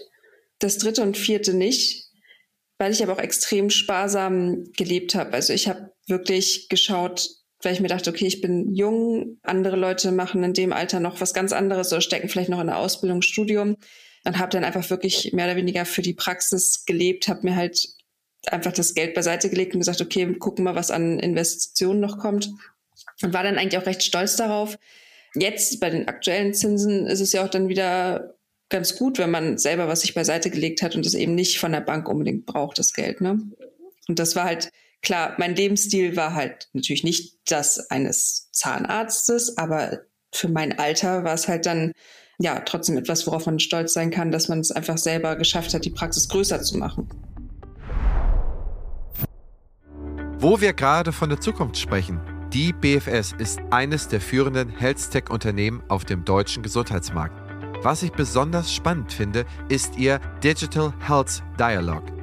das 0.59 0.77
dritte 0.77 1.01
und 1.01 1.17
vierte 1.17 1.55
nicht, 1.55 2.11
weil 2.77 2.91
ich 2.91 3.01
aber 3.01 3.13
auch 3.13 3.19
extrem 3.19 3.71
sparsam 3.71 4.65
gelebt 4.77 5.15
habe. 5.15 5.33
Also 5.33 5.53
ich 5.53 5.67
habe 5.67 5.91
wirklich 6.05 6.69
geschaut, 6.69 7.42
weil 7.63 7.73
ich 7.73 7.79
mir 7.79 7.87
dachte, 7.87 8.09
okay, 8.09 8.27
ich 8.27 8.41
bin 8.41 8.73
jung, 8.73 9.37
andere 9.43 9.75
Leute 9.75 10.11
machen 10.11 10.43
in 10.43 10.53
dem 10.53 10.73
Alter 10.73 10.99
noch 10.99 11.21
was 11.21 11.33
ganz 11.33 11.53
anderes 11.53 11.91
oder 11.91 12.01
stecken 12.01 12.29
vielleicht 12.29 12.49
noch 12.49 12.61
in 12.61 12.67
der 12.67 12.77
Ausbildung, 12.77 13.21
Studium 13.21 13.77
und 14.25 14.37
habe 14.37 14.51
dann 14.51 14.63
einfach 14.63 14.89
wirklich 14.89 15.33
mehr 15.33 15.45
oder 15.45 15.55
weniger 15.55 15.85
für 15.85 16.01
die 16.01 16.13
Praxis 16.13 16.85
gelebt, 16.85 17.27
habe 17.27 17.47
mir 17.47 17.55
halt 17.55 17.87
einfach 18.47 18.73
das 18.73 18.93
Geld 18.93 19.13
beiseite 19.13 19.49
gelegt 19.49 19.73
und 19.73 19.79
gesagt, 19.79 20.01
okay, 20.01 20.33
gucken 20.35 20.65
mal, 20.65 20.75
was 20.75 20.91
an 20.91 21.19
Investitionen 21.19 21.99
noch 21.99 22.17
kommt 22.17 22.51
und 23.21 23.33
war 23.33 23.43
dann 23.43 23.57
eigentlich 23.57 23.81
auch 23.81 23.85
recht 23.85 24.03
stolz 24.03 24.35
darauf. 24.35 24.77
Jetzt 25.35 25.79
bei 25.79 25.89
den 25.89 26.07
aktuellen 26.07 26.53
Zinsen 26.53 27.07
ist 27.07 27.21
es 27.21 27.31
ja 27.31 27.43
auch 27.43 27.49
dann 27.49 27.69
wieder 27.69 28.35
ganz 28.69 28.95
gut, 28.95 29.19
wenn 29.19 29.31
man 29.31 29.57
selber 29.57 29.87
was 29.87 30.01
sich 30.01 30.13
beiseite 30.13 30.49
gelegt 30.49 30.81
hat 30.81 30.95
und 30.95 31.05
es 31.05 31.13
eben 31.13 31.35
nicht 31.35 31.59
von 31.59 31.71
der 31.71 31.81
Bank 31.81 32.09
unbedingt 32.09 32.45
braucht, 32.45 32.79
das 32.79 32.93
Geld. 32.93 33.21
Ne? 33.21 33.39
Und 34.07 34.19
das 34.19 34.35
war 34.35 34.45
halt 34.45 34.71
klar, 35.03 35.35
mein 35.37 35.55
Lebensstil 35.55 36.15
war 36.15 36.33
halt 36.33 36.69
natürlich 36.73 37.03
nicht 37.03 37.37
das 37.45 37.91
eines 37.91 38.49
Zahnarztes, 38.51 39.57
aber 39.57 39.99
für 40.33 40.47
mein 40.47 40.79
Alter 40.79 41.23
war 41.23 41.33
es 41.33 41.47
halt 41.47 41.65
dann 41.65 41.91
ja 42.39 42.59
trotzdem 42.61 42.97
etwas, 42.97 43.27
worauf 43.27 43.45
man 43.45 43.59
stolz 43.59 43.93
sein 43.93 44.09
kann, 44.09 44.31
dass 44.31 44.47
man 44.47 44.59
es 44.59 44.71
einfach 44.71 44.97
selber 44.97 45.35
geschafft 45.35 45.73
hat, 45.73 45.85
die 45.85 45.91
Praxis 45.91 46.27
größer 46.27 46.61
zu 46.63 46.77
machen. 46.77 47.07
Wo 50.39 50.59
wir 50.59 50.73
gerade 50.73 51.11
von 51.11 51.29
der 51.29 51.39
Zukunft 51.39 51.77
sprechen. 51.77 52.19
Die 52.51 52.73
BFS 52.73 53.33
ist 53.39 53.59
eines 53.71 54.09
der 54.09 54.21
führenden 54.21 54.69
Health-Tech-Unternehmen 54.69 55.81
auf 55.87 56.05
dem 56.05 56.23
deutschen 56.23 56.61
Gesundheitsmarkt. 56.61 57.35
Was 57.81 58.03
ich 58.03 58.11
besonders 58.11 58.73
spannend 58.73 59.11
finde, 59.11 59.45
ist 59.69 59.97
ihr 59.97 60.19
Digital 60.43 60.93
Health 60.99 61.41
Dialogue. 61.59 62.22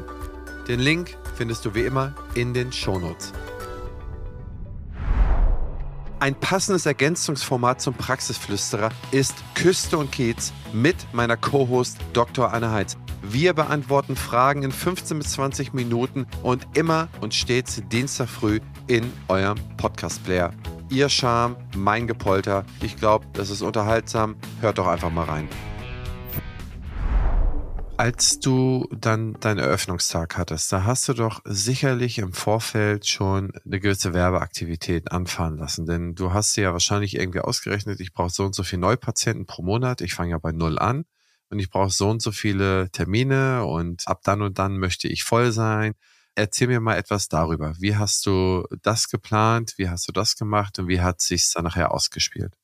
Den 0.67 0.79
Link 0.79 1.17
findest 1.41 1.65
du 1.65 1.73
wie 1.73 1.85
immer 1.85 2.13
in 2.35 2.53
den 2.53 2.71
Shownotes. 2.71 3.33
Ein 6.19 6.35
passendes 6.35 6.85
Ergänzungsformat 6.85 7.81
zum 7.81 7.95
Praxisflüsterer 7.95 8.91
ist 9.09 9.33
Küste 9.55 9.97
und 9.97 10.11
Kiez 10.11 10.53
mit 10.71 10.95
meiner 11.13 11.37
Co-Host 11.37 11.97
Dr. 12.13 12.53
Anne 12.53 12.69
Heitz. 12.69 12.95
Wir 13.23 13.53
beantworten 13.53 14.15
Fragen 14.15 14.61
in 14.61 14.71
15 14.71 15.17
bis 15.17 15.31
20 15.31 15.73
Minuten 15.73 16.27
und 16.43 16.67
immer 16.75 17.07
und 17.21 17.33
stets 17.33 17.81
Dienstag 17.91 18.29
früh 18.29 18.59
in 18.85 19.11
eurem 19.27 19.57
Podcast-Player. 19.77 20.53
Ihr 20.91 21.09
Charme, 21.09 21.55
mein 21.75 22.05
Gepolter. 22.05 22.65
Ich 22.83 22.97
glaube, 22.97 23.25
das 23.33 23.49
ist 23.49 23.63
unterhaltsam. 23.63 24.35
Hört 24.59 24.77
doch 24.77 24.85
einfach 24.85 25.09
mal 25.09 25.25
rein. 25.25 25.49
Als 28.01 28.39
du 28.39 28.87
dann 28.89 29.39
deinen 29.41 29.59
Eröffnungstag 29.59 30.35
hattest, 30.35 30.71
da 30.71 30.85
hast 30.85 31.07
du 31.07 31.13
doch 31.13 31.39
sicherlich 31.45 32.17
im 32.17 32.33
Vorfeld 32.33 33.05
schon 33.05 33.51
eine 33.63 33.79
gewisse 33.79 34.15
Werbeaktivität 34.15 35.11
anfahren 35.11 35.59
lassen. 35.59 35.85
Denn 35.85 36.15
du 36.15 36.33
hast 36.33 36.57
dir 36.57 36.63
ja 36.63 36.73
wahrscheinlich 36.73 37.15
irgendwie 37.15 37.41
ausgerechnet, 37.41 37.99
ich 37.99 38.11
brauche 38.11 38.31
so 38.31 38.43
und 38.43 38.55
so 38.55 38.63
viele 38.63 38.81
Neupatienten 38.81 39.45
pro 39.45 39.61
Monat. 39.61 40.01
Ich 40.01 40.15
fange 40.15 40.31
ja 40.31 40.39
bei 40.39 40.51
null 40.51 40.79
an 40.79 41.05
und 41.51 41.59
ich 41.59 41.69
brauche 41.69 41.91
so 41.91 42.09
und 42.09 42.23
so 42.23 42.31
viele 42.31 42.89
Termine 42.89 43.65
und 43.65 44.07
ab 44.07 44.21
dann 44.23 44.41
und 44.41 44.57
dann 44.57 44.79
möchte 44.79 45.07
ich 45.07 45.23
voll 45.23 45.51
sein. 45.51 45.93
Erzähl 46.33 46.69
mir 46.69 46.79
mal 46.79 46.97
etwas 46.97 47.27
darüber. 47.27 47.75
Wie 47.77 47.97
hast 47.97 48.25
du 48.25 48.65
das 48.81 49.09
geplant? 49.09 49.75
Wie 49.77 49.89
hast 49.89 50.07
du 50.07 50.11
das 50.11 50.37
gemacht 50.37 50.79
und 50.79 50.87
wie 50.87 51.01
hat 51.01 51.21
sich 51.21 51.51
dann 51.53 51.65
nachher 51.65 51.91
ausgespielt? 51.91 52.55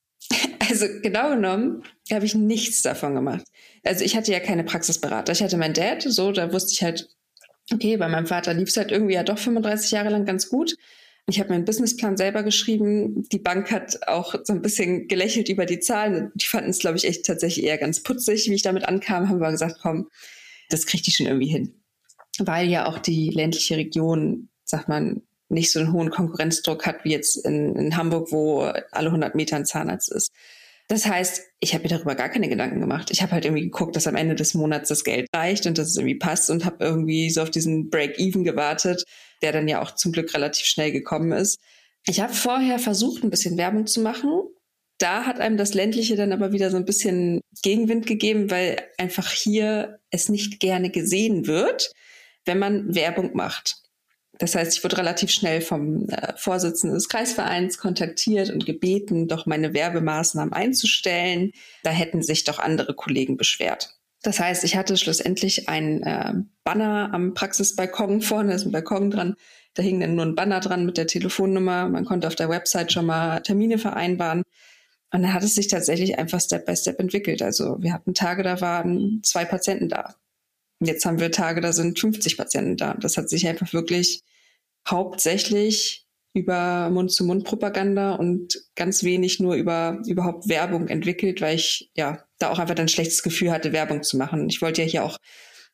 Also 0.70 0.86
genau 1.02 1.30
genommen 1.30 1.84
habe 2.12 2.26
ich 2.26 2.36
nichts 2.36 2.82
davon 2.82 3.16
gemacht. 3.16 3.46
Also 3.84 4.04
ich 4.04 4.16
hatte 4.16 4.32
ja 4.32 4.40
keine 4.40 4.64
Praxisberater. 4.64 5.32
Ich 5.32 5.44
hatte 5.44 5.58
meinen 5.58 5.74
Dad, 5.74 6.02
so, 6.02 6.32
da 6.32 6.52
wusste 6.52 6.74
ich 6.74 6.84
halt, 6.84 7.10
okay, 7.72 7.98
bei 7.98 8.08
meinem 8.08 8.28
Vater 8.28 8.54
lief 8.54 8.70
es 8.70 8.78
halt 8.78 8.92
irgendwie 8.92 9.14
ja 9.14 9.24
doch 9.24 9.38
35 9.38 9.92
Jahre 9.92 10.10
lang 10.10 10.26
ganz 10.26 10.50
gut. 10.50 10.76
Ich 11.30 11.40
habe 11.40 11.50
meinen 11.50 11.66
Businessplan 11.66 12.16
selber 12.16 12.44
geschrieben. 12.44 13.28
Die 13.30 13.40
Bank 13.40 13.70
hat 13.70 14.08
auch 14.08 14.34
so 14.44 14.54
ein 14.54 14.62
bisschen 14.62 15.10
gelächelt 15.10 15.50
über 15.50 15.66
die 15.66 15.82
Zahlen. 15.82 16.32
Die 16.36 16.46
fanden 16.46 16.70
es, 16.70 16.80
glaube 16.80 16.98
ich, 16.98 17.06
echt 17.06 17.26
tatsächlich 17.26 17.66
eher 17.66 17.78
ganz 17.78 18.02
putzig, 18.02 18.50
wie 18.50 18.56
ich 18.56 18.62
damit 18.62 18.88
ankam. 18.88 19.28
Haben 19.28 19.42
wir 19.42 19.52
gesagt, 19.52 19.80
komm, 19.82 20.08
das 20.70 20.86
kriegt 20.86 21.06
die 21.06 21.12
schon 21.12 21.28
irgendwie 21.28 21.50
hin. 21.50 21.84
Weil 22.40 22.70
ja 22.70 22.86
auch 22.88 23.00
die 23.00 23.30
ländliche 23.30 23.76
Region, 23.76 24.48
sagt 24.64 24.88
man, 24.88 25.22
nicht 25.50 25.72
so 25.72 25.80
einen 25.80 25.92
hohen 25.92 26.10
Konkurrenzdruck 26.10 26.86
hat 26.86 27.04
wie 27.04 27.12
jetzt 27.12 27.46
in, 27.46 27.76
in 27.76 27.98
Hamburg, 27.98 28.32
wo 28.32 28.62
alle 28.92 29.08
100 29.08 29.36
Meter 29.36 29.56
ein 29.58 29.66
Zahnarzt 29.66 30.12
ist. 30.12 30.32
Das 30.88 31.06
heißt, 31.06 31.42
ich 31.60 31.74
habe 31.74 31.84
mir 31.84 31.90
darüber 31.90 32.16
gar 32.16 32.30
keine 32.30 32.48
Gedanken 32.48 32.80
gemacht. 32.80 33.12
Ich 33.12 33.22
habe 33.22 33.34
halt 33.34 33.44
irgendwie 33.44 33.64
geguckt, 33.64 33.96
dass 33.96 34.08
am 34.08 34.16
Ende 34.16 34.36
des 34.36 34.54
Monats 34.54 34.88
das 34.88 35.04
Geld 35.04 35.28
reicht 35.36 35.66
und 35.66 35.78
dass 35.78 35.90
es 35.90 35.98
irgendwie 35.98 36.18
passt 36.18 36.50
und 36.50 36.64
habe 36.64 36.84
irgendwie 36.84 37.30
so 37.30 37.42
auf 37.42 37.50
diesen 37.50 37.90
Break-Even 37.90 38.46
gewartet, 38.46 39.04
der 39.42 39.52
dann 39.52 39.68
ja 39.68 39.82
auch 39.82 39.96
zum 39.96 40.14
Glück 40.14 40.34
relativ 40.34 40.66
schnell 40.66 40.94
gekommen 40.94 41.34
ist. 41.34 41.60
Ich 42.06 42.22
habe 42.22 42.34
vorher 42.34 42.80
versucht, 42.80 43.24
ein 43.24 43.30
bisschen 43.30 43.58
Werbung 43.58 43.86
zu 43.86 44.00
machen. 44.00 44.44
Da 44.98 45.26
hat 45.26 45.40
einem 45.42 45.58
das 45.58 45.74
ländliche 45.74 46.16
dann 46.16 46.32
aber 46.32 46.54
wieder 46.54 46.72
so 46.72 46.78
ein 46.78 46.86
bisschen 46.86 47.42
Gegenwind 47.62 48.08
gegeben, 48.08 48.50
weil 48.50 48.78
einfach 48.98 49.30
hier 49.30 50.00
es 50.10 50.30
nicht 50.30 50.62
gerne 50.62 50.90
gesehen 50.90 51.48
wird, 51.48 51.92
wenn 52.46 52.60
man 52.60 52.96
Werbung 52.96 53.36
macht. 53.36 53.87
Das 54.40 54.56
heißt, 54.56 54.78
ich 54.78 54.84
wurde 54.84 54.98
relativ 54.98 55.32
schnell 55.32 55.62
vom 55.62 56.08
äh, 56.10 56.34
Vorsitzenden 56.38 56.96
des 56.96 57.10
Kreisvereins 57.10 57.78
kontaktiert 57.78 58.50
und 58.50 58.66
gebeten, 58.66 59.28
doch 59.28 59.46
meine 59.46 59.74
Werbemaßnahmen 59.74 60.54
einzustellen. 60.54 61.52
Da 61.84 61.90
hätten 61.90 62.22
sich 62.22 62.44
doch 62.44 62.60
andere 62.60 62.94
Kollegen 62.94 63.38
beschwert. 63.38 63.98
Das 64.24 64.40
heißt, 64.40 64.64
ich 64.64 64.76
hatte 64.76 64.98
schlussendlich 64.98 65.70
ein 65.70 66.04
äh, 66.04 66.34
Banner 66.64 67.10
am 67.14 67.34
Praxisbalkon 67.34 68.22
vorne, 68.22 68.54
ist 68.54 68.66
ein 68.66 68.72
Balkon 68.72 69.12
dran. 69.12 69.36
Da 69.74 69.84
hing 69.84 70.00
dann 70.00 70.16
nur 70.16 70.26
ein 70.26 70.36
Banner 70.36 70.60
dran 70.60 70.86
mit 70.86 70.98
der 70.98 71.08
Telefonnummer. 71.08 71.88
Man 71.88 72.06
konnte 72.06 72.28
auf 72.28 72.36
der 72.36 72.50
Website 72.50 72.92
schon 72.92 73.06
mal 73.06 73.42
Termine 73.42 73.78
vereinbaren. 73.78 74.44
Und 75.14 75.22
dann 75.22 75.34
hat 75.34 75.44
es 75.44 75.56
sich 75.56 75.68
tatsächlich 75.68 76.18
einfach 76.18 76.42
Step 76.42 76.66
by 76.66 76.76
Step 76.76 77.00
entwickelt. 77.00 77.42
Also 77.42 77.78
wir 77.82 77.94
hatten 77.94 78.14
Tage, 78.14 78.44
da 78.44 78.60
waren 78.60 79.22
zwei 79.24 79.46
Patienten 79.46 79.88
da. 79.88 80.16
Jetzt 80.80 81.06
haben 81.06 81.20
wir 81.20 81.32
Tage, 81.32 81.62
da 81.62 81.74
sind 81.74 81.98
50 81.98 82.38
Patienten 82.38 82.78
da. 82.78 82.96
Das 82.96 83.18
hat 83.18 83.30
sich 83.30 83.48
einfach 83.48 83.72
wirklich 83.74 84.24
hauptsächlich 84.90 86.06
über 86.34 86.90
Mund-zu-Mund-Propaganda 86.92 88.14
und 88.16 88.62
ganz 88.76 89.04
wenig 89.04 89.40
nur 89.40 89.56
über 89.56 90.02
überhaupt 90.06 90.48
Werbung 90.48 90.88
entwickelt, 90.88 91.42
weil 91.42 91.56
ich 91.56 91.92
ja 91.96 92.24
da 92.38 92.52
auch 92.52 92.60
einfach 92.60 92.76
ein 92.76 92.88
schlechtes 92.88 93.24
Gefühl 93.24 93.52
hatte, 93.52 93.74
Werbung 93.74 94.04
zu 94.04 94.18
machen. 94.18 94.48
Ich 94.50 94.62
wollte 94.62 94.84
ja 94.84 94.88
hier 94.88 95.04
auch 95.04 95.18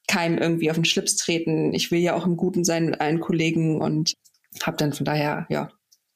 keinem 0.08 0.38
irgendwie 0.38 0.70
auf 0.70 0.78
den 0.78 0.86
Schlips 0.86 1.18
treten. 1.18 1.74
Ich 1.74 1.92
will 1.92 2.00
ja 2.00 2.16
auch 2.16 2.26
im 2.26 2.38
Guten 2.38 2.64
sein 2.64 2.86
mit 2.86 3.02
allen 3.02 3.20
Kollegen 3.20 3.82
und 3.82 4.14
habe 4.62 4.78
dann 4.78 4.94
von 4.94 5.06
daher 5.06 5.46
ja 5.50 5.70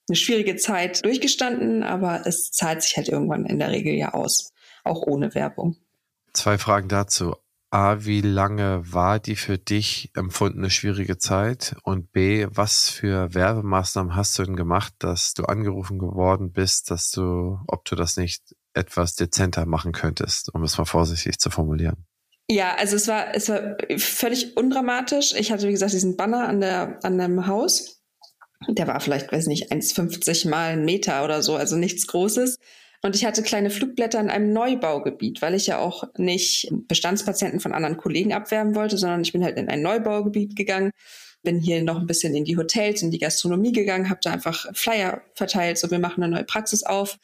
eine 0.07 0.15
schwierige 0.15 0.55
Zeit 0.55 1.03
durchgestanden, 1.03 1.83
aber 1.83 2.25
es 2.25 2.51
zahlt 2.51 2.81
sich 2.81 2.95
halt 2.95 3.09
irgendwann 3.09 3.45
in 3.45 3.59
der 3.59 3.71
Regel 3.71 3.93
ja 3.93 4.13
aus, 4.13 4.51
auch 4.83 5.01
ohne 5.01 5.35
Werbung. 5.35 5.75
Zwei 6.33 6.57
Fragen 6.57 6.87
dazu. 6.87 7.35
A, 7.69 8.05
wie 8.05 8.21
lange 8.21 8.81
war 8.93 9.19
die 9.19 9.35
für 9.35 9.57
dich 9.57 10.11
empfundene 10.15 10.69
schwierige 10.69 11.17
Zeit? 11.17 11.75
Und 11.83 12.13
B, 12.13 12.47
was 12.49 12.89
für 12.89 13.33
Werbemaßnahmen 13.33 14.15
hast 14.15 14.39
du 14.39 14.43
denn 14.43 14.55
gemacht, 14.55 14.93
dass 14.99 15.33
du 15.33 15.43
angerufen 15.43 15.99
geworden 15.99 16.53
bist, 16.53 16.91
dass 16.91 17.11
du, 17.11 17.59
ob 17.67 17.83
du 17.83 17.95
das 17.95 18.15
nicht 18.15 18.55
etwas 18.73 19.15
dezenter 19.15 19.65
machen 19.65 19.91
könntest, 19.91 20.53
um 20.53 20.63
es 20.63 20.77
mal 20.77 20.85
vorsichtig 20.85 21.39
zu 21.39 21.49
formulieren? 21.49 22.05
Ja, 22.49 22.75
also 22.75 22.95
es 22.95 23.09
war, 23.09 23.35
es 23.35 23.49
war 23.49 23.75
völlig 23.97 24.55
undramatisch. 24.55 25.33
Ich 25.33 25.51
hatte, 25.51 25.67
wie 25.67 25.73
gesagt, 25.73 25.91
diesen 25.91 26.15
Banner 26.15 26.47
an 26.47 26.61
der, 26.61 26.99
an 27.03 27.17
dem 27.17 27.47
Haus. 27.47 28.01
Der 28.69 28.87
war 28.87 29.01
vielleicht, 29.01 29.31
weiß 29.31 29.47
nicht, 29.47 29.73
1,50 29.73 30.47
mal 30.49 30.71
ein 30.71 30.85
Meter 30.85 31.25
oder 31.25 31.43
so, 31.43 31.57
also 31.57 31.75
nichts 31.75 32.07
Großes. 32.07 32.57
Und 33.01 33.15
ich 33.15 33.25
hatte 33.25 33.43
kleine 33.43 33.69
Flugblätter 33.69 34.19
in 34.19 34.29
einem 34.29 34.53
Neubaugebiet, 34.53 35.41
weil 35.41 35.53
ich 35.53 35.67
ja 35.67 35.77
auch 35.77 36.03
nicht 36.17 36.67
Bestandspatienten 36.87 37.59
von 37.59 37.73
anderen 37.73 37.97
Kollegen 37.97 38.33
abwerben 38.33 38.75
wollte, 38.75 38.97
sondern 38.97 39.21
ich 39.21 39.33
bin 39.33 39.43
halt 39.43 39.57
in 39.57 39.69
ein 39.69 39.81
Neubaugebiet 39.81 40.55
gegangen, 40.55 40.91
bin 41.43 41.59
hier 41.59 41.83
noch 41.83 41.99
ein 41.99 42.07
bisschen 42.07 42.35
in 42.35 42.43
die 42.43 42.57
Hotels, 42.57 43.01
in 43.01 43.11
die 43.11 43.19
Gastronomie 43.19 43.71
gegangen, 43.71 44.09
habe 44.09 44.19
da 44.23 44.31
einfach 44.31 44.65
Flyer 44.73 45.21
verteilt, 45.35 45.77
so 45.77 45.91
wir 45.91 45.99
machen 45.99 46.23
eine 46.23 46.33
neue 46.33 46.43
Praxis 46.43 46.83
auf. 46.83 47.17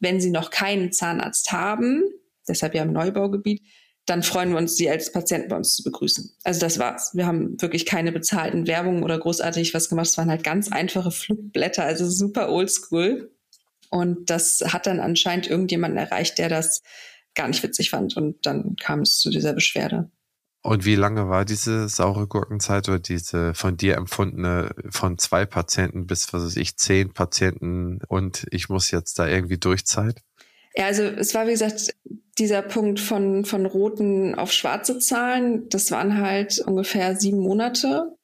Wenn 0.00 0.20
Sie 0.20 0.30
noch 0.30 0.50
keinen 0.50 0.92
Zahnarzt 0.92 1.52
haben, 1.52 2.02
deshalb 2.48 2.74
ja 2.74 2.82
im 2.82 2.92
Neubaugebiet, 2.92 3.62
dann 4.06 4.22
freuen 4.22 4.50
wir 4.50 4.58
uns, 4.58 4.76
Sie 4.76 4.90
als 4.90 5.12
Patienten 5.12 5.48
bei 5.48 5.56
uns 5.56 5.76
zu 5.76 5.84
begrüßen. 5.84 6.34
Also 6.42 6.60
das 6.60 6.78
war's. 6.78 7.12
Wir 7.14 7.26
haben 7.26 7.60
wirklich 7.60 7.86
keine 7.86 8.10
bezahlten 8.10 8.66
Werbungen 8.66 9.04
oder 9.04 9.18
großartig 9.18 9.72
was 9.72 9.88
gemacht. 9.88 10.06
Es 10.06 10.18
waren 10.18 10.30
halt 10.30 10.42
ganz 10.42 10.72
einfache 10.72 11.10
Flugblätter, 11.10 11.84
also 11.84 12.08
super 12.08 12.50
oldschool. 12.50 13.30
Und 13.90 14.30
das 14.30 14.62
hat 14.68 14.86
dann 14.86 15.00
anscheinend 15.00 15.48
irgendjemanden 15.48 15.98
erreicht, 15.98 16.38
der 16.38 16.48
das 16.48 16.82
gar 17.34 17.48
nicht 17.48 17.62
witzig 17.62 17.90
fand. 17.90 18.16
Und 18.16 18.46
dann 18.46 18.76
kam 18.76 19.00
es 19.00 19.18
zu 19.18 19.30
dieser 19.30 19.52
Beschwerde. 19.52 20.10
Und 20.62 20.84
wie 20.84 20.94
lange 20.94 21.28
war 21.28 21.44
diese 21.44 21.88
saure 21.88 22.26
Gurkenzeit 22.26 22.88
oder 22.88 22.98
diese 22.98 23.54
von 23.54 23.78
dir 23.78 23.96
empfundene 23.96 24.74
von 24.90 25.16
zwei 25.16 25.46
Patienten 25.46 26.06
bis, 26.06 26.32
was 26.32 26.44
weiß 26.44 26.56
ich, 26.56 26.76
zehn 26.76 27.14
Patienten 27.14 28.00
und 28.08 28.46
ich 28.50 28.68
muss 28.68 28.90
jetzt 28.90 29.18
da 29.18 29.26
irgendwie 29.26 29.56
durchzeit? 29.56 30.20
Ja, 30.76 30.84
also 30.84 31.02
es 31.02 31.34
war, 31.34 31.46
wie 31.46 31.52
gesagt, 31.52 31.94
dieser 32.38 32.62
Punkt 32.62 33.00
von, 33.00 33.44
von 33.46 33.64
roten 33.64 34.34
auf 34.34 34.52
schwarze 34.52 34.98
Zahlen, 34.98 35.68
das 35.70 35.90
waren 35.90 36.18
halt 36.18 36.58
ungefähr 36.60 37.16
sieben 37.16 37.40
Monate 37.40 38.16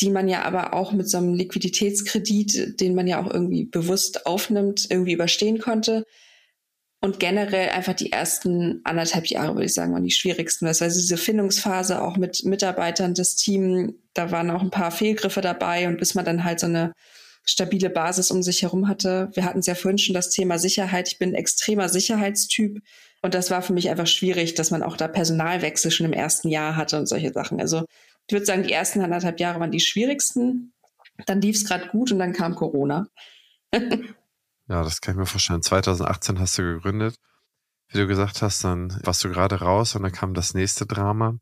die 0.00 0.10
man 0.10 0.28
ja 0.28 0.42
aber 0.42 0.74
auch 0.74 0.92
mit 0.92 1.08
so 1.08 1.18
einem 1.18 1.34
Liquiditätskredit, 1.34 2.80
den 2.80 2.94
man 2.94 3.06
ja 3.06 3.20
auch 3.20 3.30
irgendwie 3.30 3.64
bewusst 3.64 4.26
aufnimmt, 4.26 4.86
irgendwie 4.90 5.12
überstehen 5.12 5.58
konnte. 5.58 6.04
Und 7.02 7.18
generell 7.18 7.70
einfach 7.70 7.94
die 7.94 8.12
ersten 8.12 8.82
anderthalb 8.84 9.26
Jahre, 9.26 9.54
würde 9.54 9.64
ich 9.64 9.74
sagen, 9.74 9.94
waren 9.94 10.04
die 10.04 10.10
schwierigsten. 10.10 10.66
Das 10.66 10.82
heißt, 10.82 10.98
diese 10.98 11.16
Findungsphase 11.16 12.02
auch 12.02 12.18
mit 12.18 12.44
Mitarbeitern 12.44 13.14
des 13.14 13.36
Teams, 13.36 13.94
da 14.12 14.30
waren 14.30 14.50
auch 14.50 14.60
ein 14.60 14.70
paar 14.70 14.90
Fehlgriffe 14.90 15.40
dabei 15.40 15.88
und 15.88 15.98
bis 15.98 16.14
man 16.14 16.26
dann 16.26 16.44
halt 16.44 16.60
so 16.60 16.66
eine 16.66 16.92
stabile 17.44 17.88
Basis 17.88 18.30
um 18.30 18.42
sich 18.42 18.62
herum 18.62 18.86
hatte. 18.86 19.30
Wir 19.32 19.44
hatten 19.46 19.60
es 19.60 19.66
ja 19.66 19.74
vorhin 19.74 19.96
schon 19.96 20.14
das 20.14 20.28
Thema 20.28 20.58
Sicherheit. 20.58 21.08
Ich 21.08 21.18
bin 21.18 21.34
extremer 21.34 21.88
Sicherheitstyp. 21.88 22.80
Und 23.22 23.34
das 23.34 23.50
war 23.50 23.62
für 23.62 23.72
mich 23.72 23.88
einfach 23.88 24.06
schwierig, 24.06 24.54
dass 24.54 24.70
man 24.70 24.82
auch 24.82 24.96
da 24.96 25.08
Personalwechsel 25.08 25.90
schon 25.90 26.06
im 26.06 26.12
ersten 26.12 26.48
Jahr 26.48 26.76
hatte 26.76 26.98
und 26.98 27.06
solche 27.06 27.32
Sachen. 27.32 27.60
Also 27.60 27.84
ich 28.30 28.32
würde 28.32 28.46
sagen, 28.46 28.62
die 28.62 28.72
ersten 28.72 29.00
anderthalb 29.00 29.40
Jahre 29.40 29.58
waren 29.58 29.72
die 29.72 29.80
schwierigsten. 29.80 30.72
Dann 31.26 31.40
lief 31.40 31.56
es 31.56 31.64
gerade 31.64 31.88
gut 31.88 32.12
und 32.12 32.20
dann 32.20 32.32
kam 32.32 32.54
Corona. 32.54 33.08
ja, 33.72 33.80
das 34.68 35.00
kann 35.00 35.14
ich 35.14 35.18
mir 35.18 35.26
vorstellen. 35.26 35.62
2018 35.62 36.38
hast 36.38 36.56
du 36.56 36.62
gegründet. 36.62 37.16
Wie 37.88 37.98
du 37.98 38.06
gesagt 38.06 38.40
hast, 38.40 38.62
dann 38.62 38.96
warst 39.02 39.24
du 39.24 39.30
gerade 39.30 39.56
raus 39.56 39.96
und 39.96 40.04
dann 40.04 40.12
kam 40.12 40.32
das 40.32 40.54
nächste 40.54 40.86
Drama. 40.86 41.38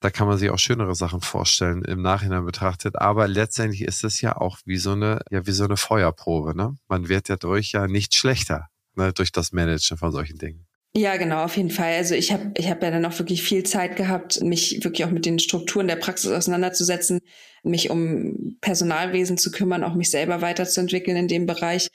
Da 0.00 0.10
kann 0.10 0.26
man 0.26 0.36
sich 0.36 0.50
auch 0.50 0.58
schönere 0.58 0.96
Sachen 0.96 1.20
vorstellen 1.20 1.84
im 1.84 2.02
Nachhinein 2.02 2.44
betrachtet. 2.44 2.96
Aber 2.96 3.28
letztendlich 3.28 3.82
ist 3.82 4.02
es 4.02 4.20
ja 4.20 4.36
auch 4.36 4.58
wie 4.64 4.78
so 4.78 4.92
eine, 4.94 5.20
ja, 5.30 5.46
wie 5.46 5.52
so 5.52 5.62
eine 5.62 5.76
Feuerprobe, 5.76 6.56
ne? 6.56 6.76
Man 6.88 7.08
wird 7.08 7.28
ja 7.28 7.36
durch 7.36 7.70
ja 7.70 7.86
nicht 7.86 8.16
schlechter, 8.16 8.66
ne, 8.96 9.12
durch 9.12 9.30
das 9.30 9.52
Managen 9.52 9.96
von 9.96 10.10
solchen 10.10 10.38
Dingen. 10.38 10.65
Ja, 10.96 11.18
genau, 11.18 11.44
auf 11.44 11.58
jeden 11.58 11.68
Fall. 11.68 11.92
Also 11.96 12.14
ich 12.14 12.32
habe 12.32 12.52
ich 12.56 12.70
hab 12.70 12.82
ja 12.82 12.90
dann 12.90 13.04
auch 13.04 13.18
wirklich 13.18 13.42
viel 13.42 13.64
Zeit 13.64 13.96
gehabt, 13.96 14.40
mich 14.40 14.82
wirklich 14.82 15.04
auch 15.04 15.10
mit 15.10 15.26
den 15.26 15.38
Strukturen 15.38 15.88
der 15.88 15.96
Praxis 15.96 16.30
auseinanderzusetzen, 16.32 17.20
mich 17.62 17.90
um 17.90 18.56
Personalwesen 18.62 19.36
zu 19.36 19.50
kümmern, 19.50 19.84
auch 19.84 19.92
mich 19.94 20.10
selber 20.10 20.40
weiterzuentwickeln 20.40 21.18
in 21.18 21.28
dem 21.28 21.44
Bereich. 21.44 21.88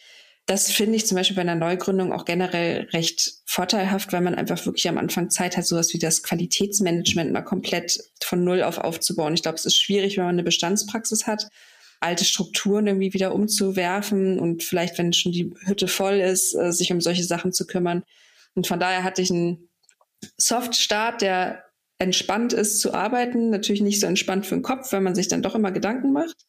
das 0.45 0.71
finde 0.71 0.97
ich 0.97 1.07
zum 1.07 1.15
Beispiel 1.17 1.35
bei 1.35 1.41
einer 1.41 1.55
Neugründung 1.55 2.13
auch 2.13 2.25
generell 2.25 2.87
recht 2.93 3.41
vorteilhaft, 3.45 4.13
weil 4.13 4.21
man 4.21 4.35
einfach 4.35 4.63
wirklich 4.67 4.87
am 4.89 4.97
Anfang 4.99 5.31
Zeit 5.31 5.57
hat, 5.57 5.65
sowas 5.65 5.93
wie 5.93 5.99
das 5.99 6.21
Qualitätsmanagement 6.23 7.31
mal 7.31 7.41
komplett 7.41 7.99
von 8.23 8.43
Null 8.43 8.61
auf 8.63 8.77
aufzubauen. 8.77 9.33
Ich 9.33 9.41
glaube, 9.41 9.55
es 9.57 9.65
ist 9.65 9.77
schwierig, 9.77 10.17
wenn 10.17 10.25
man 10.25 10.35
eine 10.35 10.43
Bestandspraxis 10.43 11.25
hat, 11.25 11.47
alte 12.01 12.25
Strukturen 12.25 12.87
irgendwie 12.87 13.13
wieder 13.13 13.33
umzuwerfen 13.33 14.39
und 14.39 14.63
vielleicht, 14.63 14.97
wenn 14.99 15.13
schon 15.13 15.31
die 15.31 15.51
Hütte 15.65 15.87
voll 15.87 16.19
ist, 16.19 16.53
äh, 16.55 16.71
sich 16.71 16.91
um 16.91 17.01
solche 17.01 17.23
Sachen 17.23 17.51
zu 17.51 17.65
kümmern. 17.65 18.03
Und 18.55 18.67
von 18.67 18.79
daher 18.79 19.03
hatte 19.03 19.21
ich 19.21 19.31
einen 19.31 19.69
Soft-Start, 20.37 21.21
der 21.21 21.63
entspannt 21.97 22.53
ist 22.53 22.81
zu 22.81 22.93
arbeiten. 22.93 23.49
Natürlich 23.49 23.81
nicht 23.81 23.99
so 23.99 24.07
entspannt 24.07 24.45
für 24.45 24.55
den 24.55 24.63
Kopf, 24.63 24.91
wenn 24.91 25.03
man 25.03 25.15
sich 25.15 25.27
dann 25.27 25.41
doch 25.41 25.55
immer 25.55 25.71
Gedanken 25.71 26.11
macht. 26.11 26.45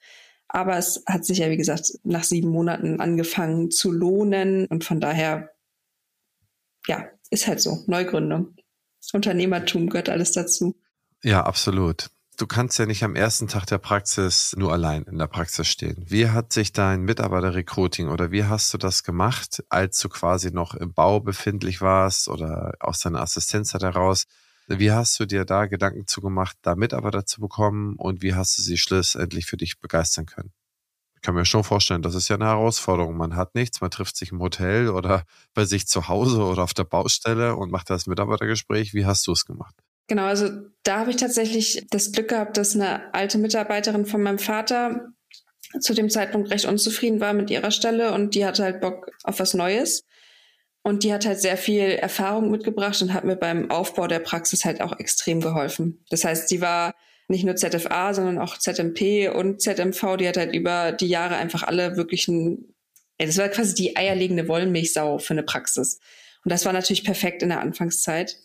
Aber 0.48 0.76
es 0.76 1.02
hat 1.06 1.24
sich 1.24 1.38
ja, 1.38 1.50
wie 1.50 1.56
gesagt, 1.56 1.92
nach 2.04 2.24
sieben 2.24 2.48
Monaten 2.48 3.00
angefangen 3.00 3.70
zu 3.70 3.90
lohnen. 3.90 4.66
Und 4.66 4.84
von 4.84 5.00
daher, 5.00 5.50
ja, 6.86 7.06
ist 7.30 7.46
halt 7.46 7.60
so. 7.60 7.82
Neugründung. 7.86 8.56
Unternehmertum 9.12 9.88
gehört 9.88 10.08
alles 10.08 10.32
dazu. 10.32 10.76
Ja, 11.22 11.44
absolut. 11.44 12.10
Du 12.38 12.46
kannst 12.46 12.78
ja 12.78 12.86
nicht 12.86 13.04
am 13.04 13.14
ersten 13.14 13.46
Tag 13.46 13.66
der 13.66 13.78
Praxis 13.78 14.54
nur 14.56 14.72
allein 14.72 15.02
in 15.04 15.18
der 15.18 15.26
Praxis 15.26 15.68
stehen. 15.68 16.02
Wie 16.08 16.30
hat 16.30 16.52
sich 16.52 16.72
dein 16.72 17.02
Mitarbeiterrecruiting 17.02 18.08
oder 18.08 18.30
wie 18.30 18.44
hast 18.44 18.72
du 18.72 18.78
das 18.78 19.02
gemacht, 19.04 19.62
als 19.68 19.98
du 19.98 20.08
quasi 20.08 20.50
noch 20.50 20.74
im 20.74 20.94
Bau 20.94 21.20
befindlich 21.20 21.82
warst 21.82 22.28
oder 22.28 22.72
aus 22.80 23.00
deiner 23.00 23.20
Assistenzzeit 23.20 23.82
heraus? 23.82 24.24
Wie 24.66 24.90
hast 24.92 25.20
du 25.20 25.26
dir 25.26 25.44
da 25.44 25.66
Gedanken 25.66 26.06
zugemacht, 26.06 26.56
da 26.62 26.74
Mitarbeiter 26.74 27.26
zu 27.26 27.40
bekommen 27.40 27.96
und 27.96 28.22
wie 28.22 28.34
hast 28.34 28.56
du 28.56 28.62
sie 28.62 28.78
schlussendlich 28.78 29.46
für 29.46 29.58
dich 29.58 29.78
begeistern 29.80 30.26
können? 30.26 30.52
Ich 31.16 31.22
kann 31.22 31.34
mir 31.34 31.44
schon 31.44 31.64
vorstellen, 31.64 32.02
das 32.02 32.14
ist 32.14 32.28
ja 32.28 32.36
eine 32.36 32.46
Herausforderung. 32.46 33.16
Man 33.16 33.36
hat 33.36 33.54
nichts, 33.54 33.80
man 33.80 33.90
trifft 33.90 34.16
sich 34.16 34.32
im 34.32 34.40
Hotel 34.40 34.88
oder 34.88 35.24
bei 35.54 35.64
sich 35.66 35.86
zu 35.86 36.08
Hause 36.08 36.42
oder 36.44 36.64
auf 36.64 36.74
der 36.74 36.84
Baustelle 36.84 37.56
und 37.56 37.70
macht 37.70 37.90
das 37.90 38.06
Mitarbeitergespräch. 38.06 38.94
Wie 38.94 39.06
hast 39.06 39.26
du 39.26 39.32
es 39.32 39.44
gemacht? 39.44 39.74
Genau, 40.12 40.24
also 40.24 40.50
da 40.82 40.98
habe 40.98 41.08
ich 41.10 41.16
tatsächlich 41.16 41.86
das 41.88 42.12
Glück 42.12 42.28
gehabt, 42.28 42.58
dass 42.58 42.74
eine 42.74 43.14
alte 43.14 43.38
Mitarbeiterin 43.38 44.04
von 44.04 44.22
meinem 44.22 44.38
Vater 44.38 45.14
zu 45.80 45.94
dem 45.94 46.10
Zeitpunkt 46.10 46.50
recht 46.50 46.66
unzufrieden 46.66 47.18
war 47.18 47.32
mit 47.32 47.48
ihrer 47.48 47.70
Stelle 47.70 48.12
und 48.12 48.34
die 48.34 48.44
hatte 48.44 48.62
halt 48.62 48.82
Bock 48.82 49.10
auf 49.24 49.40
was 49.40 49.54
Neues. 49.54 50.04
Und 50.82 51.02
die 51.02 51.14
hat 51.14 51.24
halt 51.24 51.40
sehr 51.40 51.56
viel 51.56 51.92
Erfahrung 51.92 52.50
mitgebracht 52.50 53.00
und 53.00 53.14
hat 53.14 53.24
mir 53.24 53.36
beim 53.36 53.70
Aufbau 53.70 54.06
der 54.06 54.18
Praxis 54.18 54.66
halt 54.66 54.82
auch 54.82 54.98
extrem 54.98 55.40
geholfen. 55.40 56.04
Das 56.10 56.26
heißt, 56.26 56.46
sie 56.46 56.60
war 56.60 56.94
nicht 57.28 57.44
nur 57.44 57.56
ZFA, 57.56 58.12
sondern 58.12 58.36
auch 58.36 58.58
ZMP 58.58 59.34
und 59.34 59.62
ZMV. 59.62 60.18
Die 60.18 60.28
hat 60.28 60.36
halt 60.36 60.54
über 60.54 60.92
die 60.92 61.08
Jahre 61.08 61.36
einfach 61.36 61.62
alle 61.62 61.96
wirklichen, 61.96 62.74
ey, 63.16 63.26
das 63.26 63.38
war 63.38 63.48
quasi 63.48 63.74
die 63.74 63.96
eierlegende 63.96 64.46
Wollmilchsau 64.46 65.16
für 65.16 65.32
eine 65.32 65.42
Praxis. 65.42 66.00
Und 66.44 66.52
das 66.52 66.66
war 66.66 66.74
natürlich 66.74 67.02
perfekt 67.02 67.42
in 67.42 67.48
der 67.48 67.62
Anfangszeit. 67.62 68.36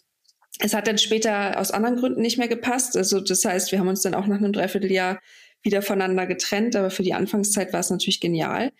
Es 0.59 0.73
hat 0.73 0.87
dann 0.87 0.97
später 0.97 1.59
aus 1.59 1.71
anderen 1.71 1.97
Gründen 1.97 2.21
nicht 2.21 2.37
mehr 2.37 2.47
gepasst. 2.47 2.97
Also 2.97 3.19
das 3.19 3.45
heißt, 3.45 3.71
wir 3.71 3.79
haben 3.79 3.87
uns 3.87 4.01
dann 4.01 4.15
auch 4.15 4.27
nach 4.27 4.37
einem 4.37 4.53
Dreivierteljahr 4.53 5.19
wieder 5.61 5.81
voneinander 5.81 6.25
getrennt, 6.25 6.75
aber 6.75 6.89
für 6.89 7.03
die 7.03 7.13
Anfangszeit 7.13 7.73
war 7.73 7.79
es 7.79 7.89
natürlich 7.89 8.19
genial. 8.19 8.71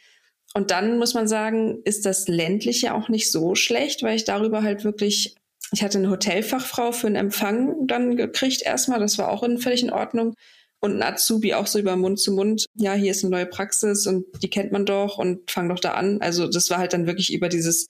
Und 0.54 0.72
dann 0.72 0.98
muss 0.98 1.14
man 1.14 1.28
sagen, 1.28 1.82
ist 1.84 2.06
das 2.06 2.28
ländliche 2.28 2.94
auch 2.94 3.10
nicht 3.10 3.32
so 3.32 3.56
schlecht, 3.56 4.02
weil 4.02 4.16
ich 4.16 4.24
darüber 4.24 4.64
halt 4.64 4.84
wirklich, 4.84 5.36
ich 5.72 5.84
hatte 5.84 5.98
eine 5.98 6.10
Hotelfachfrau 6.10 6.92
für 6.94 7.08
einen 7.08 7.16
Empfang 7.16 7.86
dann 7.86 8.16
gekriegt 8.16 8.62
erstmal, 8.64 9.00
das 9.00 9.18
war 9.18 9.30
auch 9.30 9.44
in, 9.44 9.60
völlig 9.60 9.84
in 9.84 9.92
Ordnung. 9.92 10.36
Und 10.80 10.96
ein 10.96 11.04
Azubi 11.04 11.54
auch 11.56 11.68
so 11.68 11.80
über 11.80 11.96
Mund 11.96 12.20
zu 12.20 12.32
Mund, 12.32 12.68
ja, 12.76 12.94
hier 12.94 13.12
ist 13.12 13.24
eine 13.24 13.32
neue 13.32 13.48
Praxis 13.48 14.06
und 14.06 14.26
die 14.44 14.50
kennt 14.50 14.72
man 14.72 14.86
doch 14.86 15.18
und 15.18 15.50
fang 15.50 15.68
doch 15.70 15.80
da 15.80 15.92
an. 15.94 16.22
Also 16.22 16.48
das 16.48 16.70
war 16.70 16.78
halt 16.78 16.94
dann 16.94 17.08
wirklich 17.08 17.34
über 17.34 17.50
dieses, 17.50 17.88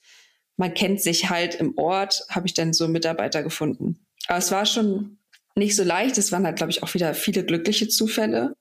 man 0.58 0.74
kennt 0.74 1.00
sich 1.00 1.30
halt 1.30 1.54
im 1.54 1.78
Ort, 1.78 2.26
habe 2.28 2.46
ich 2.46 2.52
dann 2.52 2.72
so 2.72 2.88
Mitarbeiter 2.88 3.42
gefunden. 3.42 4.04
Aber 4.26 4.38
es 4.38 4.50
war 4.50 4.66
schon 4.66 5.18
nicht 5.54 5.76
so 5.76 5.84
leicht. 5.84 6.18
Es 6.18 6.32
waren 6.32 6.44
halt, 6.44 6.56
glaube 6.56 6.70
ich, 6.70 6.82
auch 6.82 6.92
wieder 6.94 7.14
viele 7.14 7.44
glückliche 7.44 7.88
Zufälle, 7.88 8.54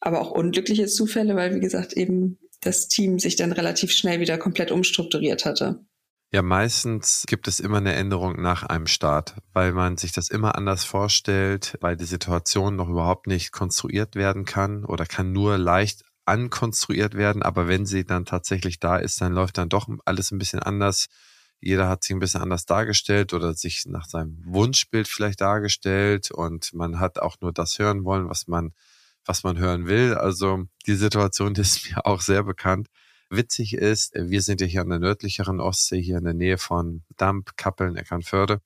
aber 0.00 0.20
auch 0.20 0.30
unglückliche 0.30 0.86
Zufälle, 0.86 1.36
weil, 1.36 1.54
wie 1.54 1.60
gesagt, 1.60 1.92
eben 1.92 2.38
das 2.60 2.88
Team 2.88 3.18
sich 3.18 3.36
dann 3.36 3.52
relativ 3.52 3.92
schnell 3.92 4.20
wieder 4.20 4.38
komplett 4.38 4.70
umstrukturiert 4.70 5.44
hatte. 5.44 5.84
Ja, 6.32 6.42
meistens 6.42 7.24
gibt 7.28 7.46
es 7.46 7.60
immer 7.60 7.76
eine 7.76 7.94
Änderung 7.94 8.40
nach 8.40 8.62
einem 8.64 8.86
Start, 8.86 9.36
weil 9.52 9.72
man 9.72 9.96
sich 9.96 10.12
das 10.12 10.28
immer 10.30 10.56
anders 10.56 10.84
vorstellt, 10.84 11.76
weil 11.80 11.96
die 11.96 12.06
Situation 12.06 12.76
noch 12.76 12.88
überhaupt 12.88 13.26
nicht 13.26 13.52
konstruiert 13.52 14.16
werden 14.16 14.44
kann 14.44 14.84
oder 14.84 15.04
kann 15.06 15.32
nur 15.32 15.58
leicht 15.58 16.03
ankonstruiert 16.26 17.14
werden. 17.14 17.42
Aber 17.42 17.68
wenn 17.68 17.86
sie 17.86 18.04
dann 18.04 18.24
tatsächlich 18.24 18.80
da 18.80 18.96
ist, 18.96 19.20
dann 19.20 19.32
läuft 19.32 19.58
dann 19.58 19.68
doch 19.68 19.88
alles 20.04 20.30
ein 20.30 20.38
bisschen 20.38 20.60
anders. 20.60 21.06
Jeder 21.60 21.88
hat 21.88 22.04
sich 22.04 22.14
ein 22.14 22.20
bisschen 22.20 22.42
anders 22.42 22.66
dargestellt 22.66 23.32
oder 23.32 23.54
sich 23.54 23.84
nach 23.86 24.06
seinem 24.06 24.42
Wunschbild 24.44 25.08
vielleicht 25.08 25.40
dargestellt 25.40 26.30
und 26.30 26.74
man 26.74 27.00
hat 27.00 27.18
auch 27.18 27.36
nur 27.40 27.52
das 27.52 27.78
hören 27.78 28.04
wollen, 28.04 28.28
was 28.28 28.46
man 28.46 28.72
was 29.24 29.42
man 29.42 29.58
hören 29.58 29.86
will. 29.86 30.14
Also 30.14 30.64
die 30.86 30.94
Situation 30.94 31.54
ist 31.54 31.88
mir 31.90 32.06
auch 32.06 32.20
sehr 32.20 32.42
bekannt. 32.42 32.88
Witzig 33.30 33.74
ist, 33.74 34.14
wir 34.14 34.42
sind 34.42 34.60
ja 34.60 34.66
hier 34.66 34.82
an 34.82 34.90
der 34.90 34.98
nördlicheren 34.98 35.60
Ostsee, 35.60 36.00
hier 36.00 36.18
in 36.18 36.24
der 36.24 36.34
Nähe 36.34 36.58
von 36.58 37.02
Damp, 37.16 37.56
Kappeln, 37.56 37.96
Eckernförde. 37.96 38.60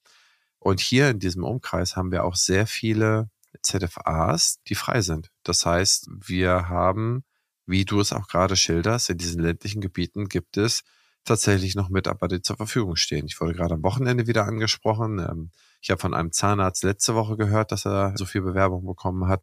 Und 0.59 0.81
hier 0.81 1.11
in 1.11 1.21
diesem 1.21 1.45
Umkreis 1.45 1.97
haben 1.97 2.11
wir 2.11 2.25
auch 2.25 2.35
sehr 2.35 2.67
viele 2.67 3.31
ZFAs, 3.63 4.59
die 4.67 4.75
frei 4.75 5.01
sind. 5.01 5.31
Das 5.45 5.65
heißt, 5.65 6.09
wir 6.11 6.69
haben, 6.69 7.25
wie 7.69 7.85
du 7.85 8.01
es 8.01 8.13
auch 8.13 8.29
gerade 8.29 8.57
schilderst, 8.57 9.11
in 9.11 9.19
diesen 9.19 9.43
ländlichen 9.43 9.81
Gebieten 9.81 10.29
gibt 10.29 10.57
es 10.57 10.83
tatsächlich 11.25 11.75
noch 11.75 11.91
Mitarbeiter, 11.91 12.37
die 12.37 12.43
zur 12.43 12.57
Verfügung 12.57 12.97
stehen. 12.97 13.27
Ich 13.27 13.41
wurde 13.41 13.53
gerade 13.53 13.75
am 13.75 13.83
Wochenende 13.83 14.27
wieder 14.27 14.47
angesprochen. 14.47 15.19
Ähm, 15.19 15.51
ich 15.81 15.91
habe 15.91 16.01
von 16.01 16.15
einem 16.15 16.33
Zahnarzt 16.33 16.83
letzte 16.83 17.15
Woche 17.15 17.37
gehört, 17.37 17.71
dass 17.71 17.87
er 17.87 18.15
so 18.17 18.25
viel 18.25 18.41
Bewerbung 18.41 18.87
bekommen 18.87 19.29
hat. 19.29 19.43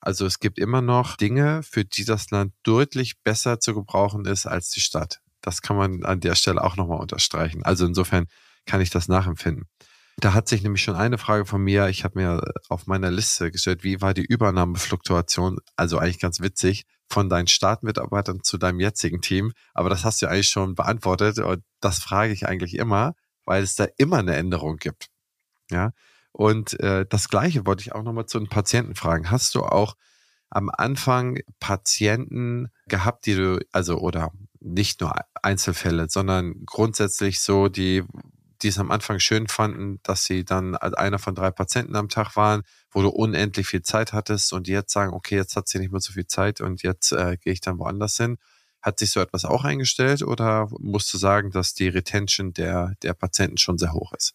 Also 0.00 0.26
es 0.26 0.38
gibt 0.38 0.58
immer 0.58 0.82
noch 0.82 1.16
Dinge, 1.16 1.62
für 1.62 1.84
die 1.84 2.04
das 2.04 2.30
Land 2.30 2.52
deutlich 2.62 3.20
besser 3.22 3.58
zu 3.58 3.74
gebrauchen 3.74 4.24
ist 4.26 4.46
als 4.46 4.70
die 4.70 4.80
Stadt. 4.80 5.20
Das 5.40 5.60
kann 5.60 5.76
man 5.76 6.04
an 6.04 6.20
der 6.20 6.34
Stelle 6.36 6.62
auch 6.62 6.76
nochmal 6.76 7.00
unterstreichen. 7.00 7.64
Also 7.64 7.84
insofern 7.86 8.26
kann 8.66 8.80
ich 8.80 8.90
das 8.90 9.08
nachempfinden. 9.08 9.66
Da 10.18 10.32
hat 10.32 10.46
sich 10.46 10.62
nämlich 10.62 10.82
schon 10.82 10.94
eine 10.94 11.18
Frage 11.18 11.44
von 11.44 11.60
mir, 11.62 11.88
ich 11.88 12.04
habe 12.04 12.20
mir 12.20 12.40
auf 12.68 12.86
meiner 12.86 13.10
Liste 13.10 13.50
gestellt, 13.50 13.82
wie 13.82 14.00
war 14.00 14.14
die 14.14 14.24
Übernahmefluktuation, 14.24 15.58
also 15.76 15.98
eigentlich 15.98 16.20
ganz 16.20 16.40
witzig, 16.40 16.86
von 17.08 17.28
deinen 17.28 17.46
Startmitarbeitern 17.46 18.42
zu 18.42 18.58
deinem 18.58 18.80
jetzigen 18.80 19.20
Team. 19.20 19.52
Aber 19.72 19.90
das 19.90 20.04
hast 20.04 20.22
du 20.22 20.26
eigentlich 20.26 20.48
schon 20.48 20.74
beantwortet 20.74 21.38
und 21.38 21.62
das 21.80 21.98
frage 21.98 22.32
ich 22.32 22.46
eigentlich 22.46 22.74
immer, 22.76 23.14
weil 23.44 23.62
es 23.62 23.76
da 23.76 23.86
immer 23.96 24.18
eine 24.18 24.36
Änderung 24.36 24.76
gibt. 24.76 25.08
Ja, 25.70 25.92
und 26.32 26.78
äh, 26.80 27.06
das 27.08 27.28
Gleiche 27.28 27.64
wollte 27.66 27.82
ich 27.82 27.94
auch 27.94 28.02
nochmal 28.02 28.26
zu 28.26 28.38
den 28.38 28.48
Patienten 28.48 28.94
fragen. 28.96 29.30
Hast 29.30 29.54
du 29.54 29.62
auch 29.62 29.94
am 30.50 30.70
Anfang 30.70 31.40
Patienten 31.60 32.68
gehabt, 32.86 33.26
die 33.26 33.34
du, 33.34 33.58
also 33.72 33.98
oder 33.98 34.32
nicht 34.60 35.00
nur 35.00 35.14
Einzelfälle, 35.42 36.08
sondern 36.08 36.64
grundsätzlich 36.64 37.40
so, 37.40 37.68
die, 37.68 38.04
die 38.64 38.68
es 38.68 38.78
am 38.78 38.90
Anfang 38.90 39.20
schön 39.20 39.46
fanden, 39.46 40.00
dass 40.02 40.24
sie 40.24 40.44
dann 40.44 40.74
einer 40.74 41.18
von 41.18 41.34
drei 41.34 41.50
Patienten 41.50 41.94
am 41.96 42.08
Tag 42.08 42.34
waren, 42.34 42.62
wo 42.90 43.02
du 43.02 43.10
unendlich 43.10 43.66
viel 43.66 43.82
Zeit 43.82 44.14
hattest 44.14 44.52
und 44.54 44.66
jetzt 44.66 44.92
sagen, 44.92 45.12
okay, 45.12 45.36
jetzt 45.36 45.54
hat 45.54 45.68
sie 45.68 45.78
nicht 45.78 45.92
mehr 45.92 46.00
so 46.00 46.12
viel 46.12 46.26
Zeit 46.26 46.60
und 46.60 46.82
jetzt 46.82 47.12
äh, 47.12 47.36
gehe 47.36 47.52
ich 47.52 47.60
dann 47.60 47.78
woanders 47.78 48.16
hin. 48.16 48.38
Hat 48.80 48.98
sich 48.98 49.10
so 49.10 49.20
etwas 49.20 49.44
auch 49.44 49.64
eingestellt 49.64 50.22
oder 50.22 50.68
musst 50.78 51.12
du 51.12 51.18
sagen, 51.18 51.50
dass 51.50 51.74
die 51.74 51.88
Retention 51.88 52.54
der, 52.54 52.94
der 53.02 53.12
Patienten 53.12 53.58
schon 53.58 53.78
sehr 53.78 53.92
hoch 53.92 54.12
ist? 54.14 54.32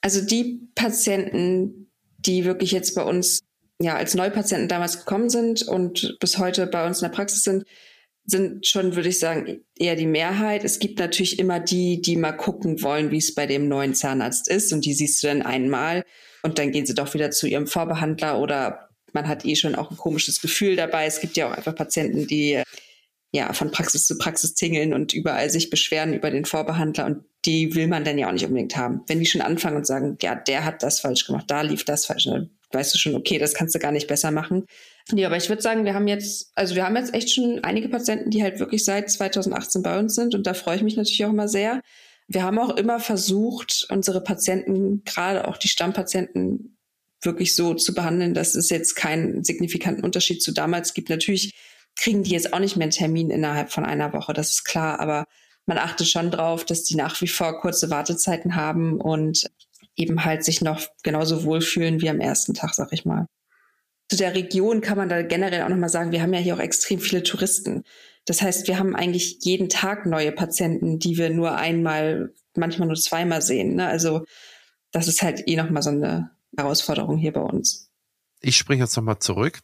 Also 0.00 0.24
die 0.24 0.68
Patienten, 0.74 1.90
die 2.18 2.44
wirklich 2.44 2.70
jetzt 2.70 2.94
bei 2.94 3.02
uns 3.02 3.40
ja 3.80 3.96
als 3.96 4.14
Neupatienten 4.14 4.68
damals 4.68 4.98
gekommen 4.98 5.30
sind 5.30 5.62
und 5.62 6.16
bis 6.20 6.38
heute 6.38 6.68
bei 6.68 6.86
uns 6.86 7.02
in 7.02 7.08
der 7.08 7.16
Praxis 7.16 7.42
sind, 7.42 7.64
sind 8.26 8.66
schon, 8.66 8.96
würde 8.96 9.10
ich 9.10 9.18
sagen, 9.18 9.60
eher 9.78 9.96
die 9.96 10.06
Mehrheit. 10.06 10.64
Es 10.64 10.78
gibt 10.78 10.98
natürlich 10.98 11.38
immer 11.38 11.60
die, 11.60 12.00
die 12.00 12.16
mal 12.16 12.32
gucken 12.32 12.82
wollen, 12.82 13.10
wie 13.10 13.18
es 13.18 13.34
bei 13.34 13.46
dem 13.46 13.68
neuen 13.68 13.94
Zahnarzt 13.94 14.48
ist. 14.48 14.72
Und 14.72 14.84
die 14.86 14.94
siehst 14.94 15.22
du 15.22 15.26
dann 15.26 15.42
einmal 15.42 16.04
und 16.42 16.58
dann 16.58 16.72
gehen 16.72 16.86
sie 16.86 16.94
doch 16.94 17.12
wieder 17.14 17.30
zu 17.30 17.46
ihrem 17.46 17.66
Vorbehandler 17.66 18.40
oder 18.40 18.88
man 19.12 19.28
hat 19.28 19.44
eh 19.44 19.54
schon 19.54 19.74
auch 19.74 19.90
ein 19.90 19.96
komisches 19.96 20.40
Gefühl 20.40 20.76
dabei. 20.76 21.06
Es 21.06 21.20
gibt 21.20 21.36
ja 21.36 21.48
auch 21.48 21.56
einfach 21.56 21.74
Patienten, 21.74 22.26
die 22.26 22.62
ja 23.32 23.52
von 23.52 23.70
Praxis 23.70 24.06
zu 24.06 24.16
Praxis 24.16 24.54
tingeln 24.54 24.94
und 24.94 25.12
überall 25.12 25.50
sich 25.50 25.68
beschweren 25.68 26.14
über 26.14 26.30
den 26.30 26.44
Vorbehandler 26.44 27.06
und 27.06 27.24
die 27.44 27.74
will 27.74 27.88
man 27.88 28.04
dann 28.04 28.16
ja 28.16 28.28
auch 28.28 28.32
nicht 28.32 28.46
unbedingt 28.46 28.76
haben. 28.76 29.02
Wenn 29.06 29.18
die 29.18 29.26
schon 29.26 29.40
anfangen 29.40 29.76
und 29.76 29.86
sagen, 29.86 30.16
ja, 30.22 30.34
der 30.34 30.64
hat 30.64 30.82
das 30.82 31.00
falsch 31.00 31.26
gemacht, 31.26 31.46
da 31.48 31.62
lief 31.62 31.84
das 31.84 32.06
falsch, 32.06 32.24
dann 32.24 32.50
weißt 32.72 32.94
du 32.94 32.98
schon, 32.98 33.14
okay, 33.14 33.38
das 33.38 33.54
kannst 33.54 33.74
du 33.74 33.78
gar 33.78 33.92
nicht 33.92 34.06
besser 34.06 34.30
machen. 34.30 34.66
Nee, 35.12 35.26
aber 35.26 35.36
ich 35.36 35.48
würde 35.50 35.60
sagen, 35.60 35.84
wir 35.84 35.94
haben 35.94 36.08
jetzt, 36.08 36.50
also 36.54 36.74
wir 36.74 36.84
haben 36.86 36.96
jetzt 36.96 37.12
echt 37.12 37.30
schon 37.34 37.62
einige 37.62 37.88
Patienten, 37.88 38.30
die 38.30 38.42
halt 38.42 38.58
wirklich 38.58 38.84
seit 38.84 39.10
2018 39.10 39.82
bei 39.82 39.98
uns 39.98 40.14
sind 40.14 40.34
und 40.34 40.46
da 40.46 40.54
freue 40.54 40.76
ich 40.76 40.82
mich 40.82 40.96
natürlich 40.96 41.24
auch 41.24 41.30
immer 41.30 41.48
sehr. 41.48 41.82
Wir 42.26 42.42
haben 42.42 42.58
auch 42.58 42.74
immer 42.76 43.00
versucht, 43.00 43.86
unsere 43.90 44.22
Patienten, 44.22 45.04
gerade 45.04 45.46
auch 45.46 45.58
die 45.58 45.68
Stammpatienten, 45.68 46.78
wirklich 47.20 47.54
so 47.54 47.74
zu 47.74 47.94
behandeln, 47.94 48.34
dass 48.34 48.54
es 48.54 48.70
jetzt 48.70 48.94
keinen 48.94 49.44
signifikanten 49.44 50.04
Unterschied 50.04 50.42
zu 50.42 50.52
damals 50.52 50.94
gibt. 50.94 51.10
Natürlich 51.10 51.54
kriegen 51.96 52.22
die 52.22 52.32
jetzt 52.32 52.52
auch 52.52 52.58
nicht 52.58 52.76
mehr 52.76 52.84
einen 52.84 52.92
Termin 52.92 53.30
innerhalb 53.30 53.72
von 53.72 53.84
einer 53.84 54.12
Woche, 54.12 54.32
das 54.32 54.50
ist 54.50 54.64
klar, 54.64 55.00
aber 55.00 55.26
man 55.66 55.78
achtet 55.78 56.08
schon 56.08 56.30
drauf, 56.30 56.64
dass 56.64 56.82
die 56.82 56.96
nach 56.96 57.20
wie 57.20 57.28
vor 57.28 57.60
kurze 57.60 57.90
Wartezeiten 57.90 58.56
haben 58.56 59.00
und 59.00 59.50
eben 59.96 60.24
halt 60.24 60.44
sich 60.44 60.60
noch 60.60 60.80
genauso 61.02 61.44
wohlfühlen 61.44 62.00
wie 62.00 62.10
am 62.10 62.20
ersten 62.20 62.54
Tag, 62.54 62.74
sag 62.74 62.92
ich 62.92 63.04
mal. 63.04 63.26
Zu 64.14 64.18
der 64.18 64.36
Region 64.36 64.80
kann 64.80 64.96
man 64.96 65.08
da 65.08 65.22
generell 65.22 65.62
auch 65.62 65.68
nochmal 65.68 65.88
sagen, 65.88 66.12
wir 66.12 66.22
haben 66.22 66.32
ja 66.32 66.38
hier 66.38 66.54
auch 66.54 66.60
extrem 66.60 67.00
viele 67.00 67.24
Touristen. 67.24 67.82
Das 68.26 68.42
heißt, 68.42 68.68
wir 68.68 68.78
haben 68.78 68.94
eigentlich 68.94 69.38
jeden 69.40 69.68
Tag 69.68 70.06
neue 70.06 70.30
Patienten, 70.30 71.00
die 71.00 71.18
wir 71.18 71.30
nur 71.30 71.56
einmal, 71.56 72.32
manchmal 72.54 72.86
nur 72.86 72.96
zweimal 72.96 73.42
sehen. 73.42 73.74
Ne? 73.74 73.88
Also 73.88 74.24
das 74.92 75.08
ist 75.08 75.22
halt 75.22 75.48
eh 75.48 75.56
nochmal 75.56 75.82
so 75.82 75.90
eine 75.90 76.30
Herausforderung 76.56 77.16
hier 77.16 77.32
bei 77.32 77.40
uns. 77.40 77.90
Ich 78.40 78.56
springe 78.56 78.84
jetzt 78.84 78.96
nochmal 78.96 79.18
zurück 79.18 79.58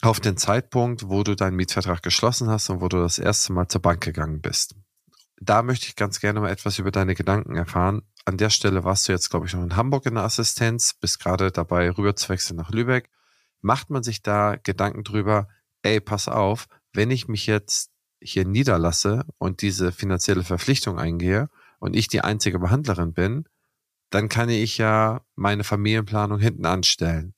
auf 0.00 0.20
den 0.20 0.36
Zeitpunkt, 0.36 1.08
wo 1.08 1.24
du 1.24 1.34
deinen 1.34 1.56
Mietvertrag 1.56 2.04
geschlossen 2.04 2.48
hast 2.50 2.70
und 2.70 2.80
wo 2.80 2.86
du 2.86 2.98
das 2.98 3.18
erste 3.18 3.52
Mal 3.52 3.66
zur 3.66 3.82
Bank 3.82 4.00
gegangen 4.00 4.40
bist. 4.40 4.76
Da 5.40 5.64
möchte 5.64 5.86
ich 5.88 5.96
ganz 5.96 6.20
gerne 6.20 6.38
mal 6.38 6.52
etwas 6.52 6.78
über 6.78 6.92
deine 6.92 7.16
Gedanken 7.16 7.56
erfahren. 7.56 8.02
An 8.24 8.36
der 8.36 8.50
Stelle 8.50 8.84
warst 8.84 9.08
du 9.08 9.12
jetzt, 9.12 9.28
glaube 9.28 9.46
ich, 9.46 9.54
noch 9.54 9.64
in 9.64 9.74
Hamburg 9.74 10.06
in 10.06 10.14
der 10.14 10.22
Assistenz, 10.22 10.94
bist 10.94 11.18
gerade 11.18 11.50
dabei, 11.50 11.90
rüber 11.90 12.14
zu 12.14 12.28
wechseln 12.28 12.56
nach 12.56 12.70
Lübeck. 12.70 13.10
Macht 13.60 13.90
man 13.90 14.02
sich 14.02 14.22
da 14.22 14.56
Gedanken 14.56 15.04
drüber, 15.04 15.48
ey, 15.82 16.00
pass 16.00 16.28
auf, 16.28 16.66
wenn 16.92 17.10
ich 17.10 17.28
mich 17.28 17.46
jetzt 17.46 17.90
hier 18.22 18.44
niederlasse 18.44 19.24
und 19.38 19.62
diese 19.62 19.92
finanzielle 19.92 20.44
Verpflichtung 20.44 20.98
eingehe 20.98 21.48
und 21.78 21.96
ich 21.96 22.08
die 22.08 22.20
einzige 22.20 22.58
Behandlerin 22.58 23.12
bin, 23.12 23.44
dann 24.10 24.28
kann 24.28 24.48
ich 24.48 24.78
ja 24.78 25.22
meine 25.36 25.64
Familienplanung 25.64 26.38
hinten 26.38 26.66
anstellen. 26.66 27.34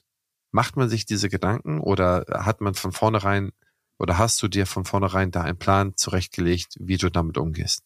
Macht 0.51 0.77
man 0.77 0.89
sich 0.89 1.07
diese 1.07 1.29
Gedanken 1.29 1.81
oder 1.81 2.25
hat 2.29 2.61
man 2.61 2.75
von 2.75 2.93
vornherein 2.93 3.53
oder 3.99 4.19
hast 4.19 4.43
du 4.43 4.49
dir 4.49 4.67
von 4.67 4.85
vornherein 4.85 5.31
da 5.31 5.43
einen 5.43 5.59
Plan 5.59 5.97
zurechtgelegt, 5.97 6.75
wie 6.81 6.97
du 6.97 7.11
damit 7.11 7.39
umgehst? 7.39 7.83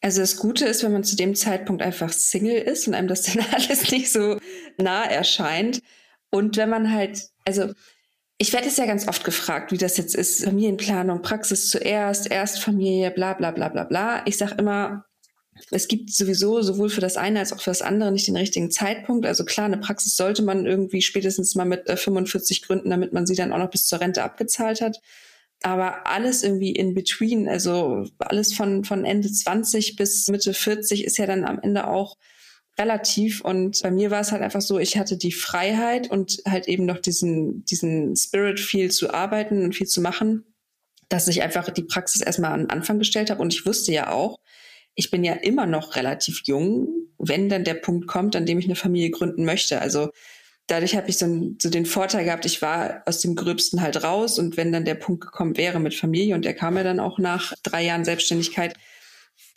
Also 0.00 0.20
das 0.20 0.36
Gute 0.36 0.64
ist, 0.64 0.82
wenn 0.82 0.92
man 0.92 1.04
zu 1.04 1.16
dem 1.16 1.34
Zeitpunkt 1.34 1.82
einfach 1.82 2.10
Single 2.10 2.56
ist 2.56 2.88
und 2.88 2.94
einem 2.94 3.08
das 3.08 3.22
dann 3.22 3.44
alles 3.52 3.90
nicht 3.90 4.10
so 4.10 4.38
nah 4.78 5.04
erscheint. 5.04 5.82
Und 6.30 6.56
wenn 6.56 6.70
man 6.70 6.92
halt, 6.92 7.28
also 7.58 7.74
ich 8.38 8.52
werde 8.52 8.68
es 8.68 8.76
ja 8.78 8.86
ganz 8.86 9.06
oft 9.06 9.24
gefragt, 9.24 9.70
wie 9.70 9.76
das 9.76 9.96
jetzt 9.98 10.14
ist, 10.14 10.44
Familienplanung, 10.44 11.20
Praxis 11.20 11.68
zuerst, 11.68 12.30
Erstfamilie, 12.30 13.10
bla 13.10 13.34
bla 13.34 13.50
bla 13.50 13.68
bla 13.68 13.84
bla. 13.84 14.22
Ich 14.26 14.38
sage 14.38 14.54
immer, 14.58 15.04
es 15.70 15.88
gibt 15.88 16.10
sowieso 16.10 16.62
sowohl 16.62 16.88
für 16.88 17.02
das 17.02 17.16
eine 17.16 17.40
als 17.40 17.52
auch 17.52 17.60
für 17.60 17.70
das 17.70 17.82
andere 17.82 18.12
nicht 18.12 18.28
den 18.28 18.36
richtigen 18.36 18.70
Zeitpunkt. 18.70 19.26
Also 19.26 19.44
klar, 19.44 19.66
eine 19.66 19.76
Praxis 19.76 20.16
sollte 20.16 20.42
man 20.42 20.64
irgendwie 20.64 21.02
spätestens 21.02 21.54
mal 21.54 21.66
mit 21.66 21.90
45 21.90 22.62
äh, 22.62 22.66
gründen, 22.66 22.90
damit 22.90 23.12
man 23.12 23.26
sie 23.26 23.34
dann 23.34 23.52
auch 23.52 23.58
noch 23.58 23.70
bis 23.70 23.86
zur 23.86 24.00
Rente 24.00 24.22
abgezahlt 24.22 24.80
hat. 24.80 25.00
Aber 25.62 26.06
alles 26.06 26.42
irgendwie 26.42 26.70
in 26.70 26.94
between, 26.94 27.46
also 27.46 28.06
alles 28.18 28.54
von, 28.54 28.84
von 28.84 29.04
Ende 29.04 29.30
20 29.30 29.96
bis 29.96 30.28
Mitte 30.28 30.54
40 30.54 31.04
ist 31.04 31.18
ja 31.18 31.26
dann 31.26 31.44
am 31.44 31.58
Ende 31.60 31.88
auch 31.88 32.16
relativ. 32.80 33.42
Und 33.42 33.80
bei 33.82 33.90
mir 33.90 34.10
war 34.10 34.20
es 34.20 34.32
halt 34.32 34.42
einfach 34.42 34.62
so, 34.62 34.78
ich 34.78 34.96
hatte 34.96 35.16
die 35.16 35.32
Freiheit 35.32 36.10
und 36.10 36.42
halt 36.48 36.66
eben 36.66 36.86
noch 36.86 36.98
diesen, 36.98 37.64
diesen 37.66 38.16
Spirit, 38.16 38.58
viel 38.58 38.90
zu 38.90 39.12
arbeiten 39.12 39.62
und 39.62 39.74
viel 39.74 39.86
zu 39.86 40.00
machen, 40.00 40.44
dass 41.08 41.28
ich 41.28 41.42
einfach 41.42 41.68
die 41.70 41.82
Praxis 41.82 42.22
erstmal 42.22 42.52
an 42.52 42.60
den 42.60 42.70
Anfang 42.70 42.98
gestellt 42.98 43.30
habe. 43.30 43.42
Und 43.42 43.52
ich 43.52 43.66
wusste 43.66 43.92
ja 43.92 44.10
auch, 44.10 44.38
ich 44.94 45.10
bin 45.10 45.22
ja 45.22 45.34
immer 45.34 45.66
noch 45.66 45.96
relativ 45.96 46.42
jung, 46.44 46.88
wenn 47.18 47.48
dann 47.48 47.64
der 47.64 47.74
Punkt 47.74 48.06
kommt, 48.06 48.34
an 48.34 48.46
dem 48.46 48.58
ich 48.58 48.64
eine 48.64 48.76
Familie 48.76 49.10
gründen 49.10 49.44
möchte. 49.44 49.80
Also 49.80 50.10
dadurch 50.66 50.96
habe 50.96 51.08
ich 51.10 51.18
so, 51.18 51.26
so, 51.60 51.68
den 51.68 51.86
Vorteil 51.86 52.24
gehabt, 52.24 52.46
ich 52.46 52.62
war 52.62 53.02
aus 53.06 53.20
dem 53.20 53.34
Gröbsten 53.34 53.82
halt 53.82 54.02
raus 54.02 54.38
und 54.38 54.56
wenn 54.56 54.72
dann 54.72 54.84
der 54.84 54.94
Punkt 54.94 55.24
gekommen 55.24 55.56
wäre 55.56 55.80
mit 55.80 55.94
Familie 55.94 56.34
und 56.34 56.44
der 56.44 56.54
kam 56.54 56.76
ja 56.76 56.82
dann 56.82 57.00
auch 57.00 57.18
nach 57.18 57.52
drei 57.62 57.84
Jahren 57.84 58.04
Selbstständigkeit, 58.04 58.74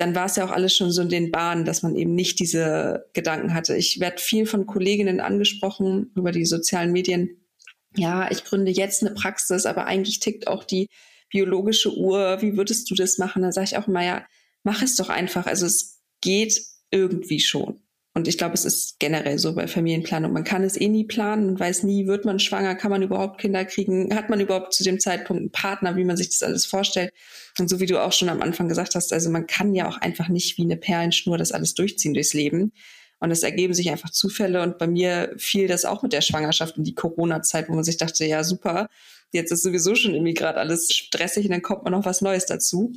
dann 0.04 0.16
war 0.16 0.26
es 0.26 0.36
ja 0.36 0.44
auch 0.44 0.52
alles 0.52 0.76
schon 0.76 0.92
so 0.92 1.02
in 1.02 1.08
den 1.08 1.32
Bahnen, 1.32 1.64
dass 1.64 1.82
man 1.82 1.96
eben 1.96 2.14
nicht 2.14 2.38
diese 2.40 3.06
Gedanken 3.14 3.54
hatte. 3.54 3.78
Ich 3.78 4.02
werde 4.02 4.22
viel 4.22 4.46
von 4.46 4.66
Kolleginnen 4.66 5.22
angesprochen 5.22 6.12
über 6.14 6.34
die 6.34 6.44
sozialen 6.44 6.92
Medien. 6.92 7.48
Ja, 7.96 8.30
ich 8.30 8.44
gründe 8.44 8.70
jetzt 8.70 9.02
eine 9.02 9.14
Praxis, 9.14 9.66
aber 9.66 9.86
eigentlich 9.86 10.20
tickt 10.20 10.48
auch 10.48 10.66
die 10.66 10.90
biologische 11.30 11.96
Uhr. 11.96 12.42
Wie 12.42 12.58
würdest 12.58 12.92
du 12.92 12.96
das 12.96 13.18
machen? 13.18 13.44
Da 13.44 13.54
sage 13.54 13.66
ich 13.66 13.78
auch 13.78 13.88
immer, 13.88 14.04
ja, 14.04 14.26
mach 14.64 14.82
es 14.82 14.98
doch 14.98 15.08
einfach. 15.08 15.46
Also 15.46 15.66
es 15.66 16.02
geht 16.20 16.62
irgendwie 16.92 17.40
schon. 17.40 17.80
Und 18.16 18.28
ich 18.28 18.38
glaube, 18.38 18.54
es 18.54 18.64
ist 18.64 19.00
generell 19.00 19.40
so 19.40 19.56
bei 19.56 19.68
Familienplanung. 19.68 20.32
Man 20.32 20.44
kann 20.44 20.64
es 20.64 20.80
eh 20.80 20.88
nie 20.88 21.04
planen 21.04 21.50
und 21.50 21.60
weiß 21.60 21.82
nie, 21.82 22.06
wird 22.06 22.26
man 22.26 22.40
schwanger, 22.40 22.76
kann 22.76 22.92
man 22.92 23.02
überhaupt 23.02 23.42
Kinder 23.42 23.66
kriegen, 23.66 24.14
hat 24.16 24.30
man 24.30 24.40
überhaupt 24.40 24.74
zu 24.74 24.84
dem 24.84 25.00
Zeitpunkt 25.00 25.42
einen 25.42 25.52
Partner, 25.52 25.96
wie 25.96 26.04
man 26.04 26.16
sich 26.16 26.30
das 26.30 26.44
alles 26.44 26.68
vorstellt. 26.68 27.12
Und 27.58 27.70
so 27.70 27.80
wie 27.80 27.88
du 27.88 28.00
auch 28.00 28.12
schon 28.12 28.30
am 28.30 28.44
Anfang 28.44 28.68
gesagt 28.68 28.94
hast, 28.94 29.12
also 29.14 29.32
man 29.32 29.48
kann 29.48 29.74
ja 29.74 29.88
auch 29.88 29.98
einfach 29.98 30.28
nicht 30.28 30.58
wie 30.58 30.64
eine 30.64 30.78
Perlenschnur 30.78 31.40
das 31.40 31.52
alles 31.52 31.74
durchziehen 31.74 32.14
durchs 32.14 32.36
Leben. 32.36 32.72
Und 33.20 33.32
es 33.32 33.42
ergeben 33.42 33.74
sich 33.74 33.90
einfach 33.90 34.12
Zufälle. 34.12 34.62
Und 34.62 34.78
bei 34.78 34.86
mir 34.86 35.34
fiel 35.38 35.68
das 35.68 35.86
auch 35.86 36.04
mit 36.04 36.14
der 36.14 36.22
Schwangerschaft 36.22 36.78
in 36.78 36.84
die 36.84 36.94
Corona-Zeit, 36.94 37.68
wo 37.68 37.74
man 37.74 37.84
sich 37.84 37.98
dachte, 37.98 38.26
ja, 38.26 38.44
super, 38.44 38.90
jetzt 39.32 39.52
ist 39.52 39.64
sowieso 39.64 39.96
schon 39.96 40.14
irgendwie 40.14 40.36
gerade 40.36 40.60
alles 40.60 40.94
stressig 40.94 41.46
und 41.46 41.52
dann 41.52 41.62
kommt 41.64 41.84
man 41.84 41.94
noch 41.94 42.06
was 42.06 42.22
Neues 42.22 42.46
dazu. 42.46 42.94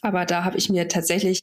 Aber 0.00 0.24
da 0.24 0.44
habe 0.44 0.58
ich 0.58 0.70
mir 0.70 0.88
tatsächlich 0.88 1.42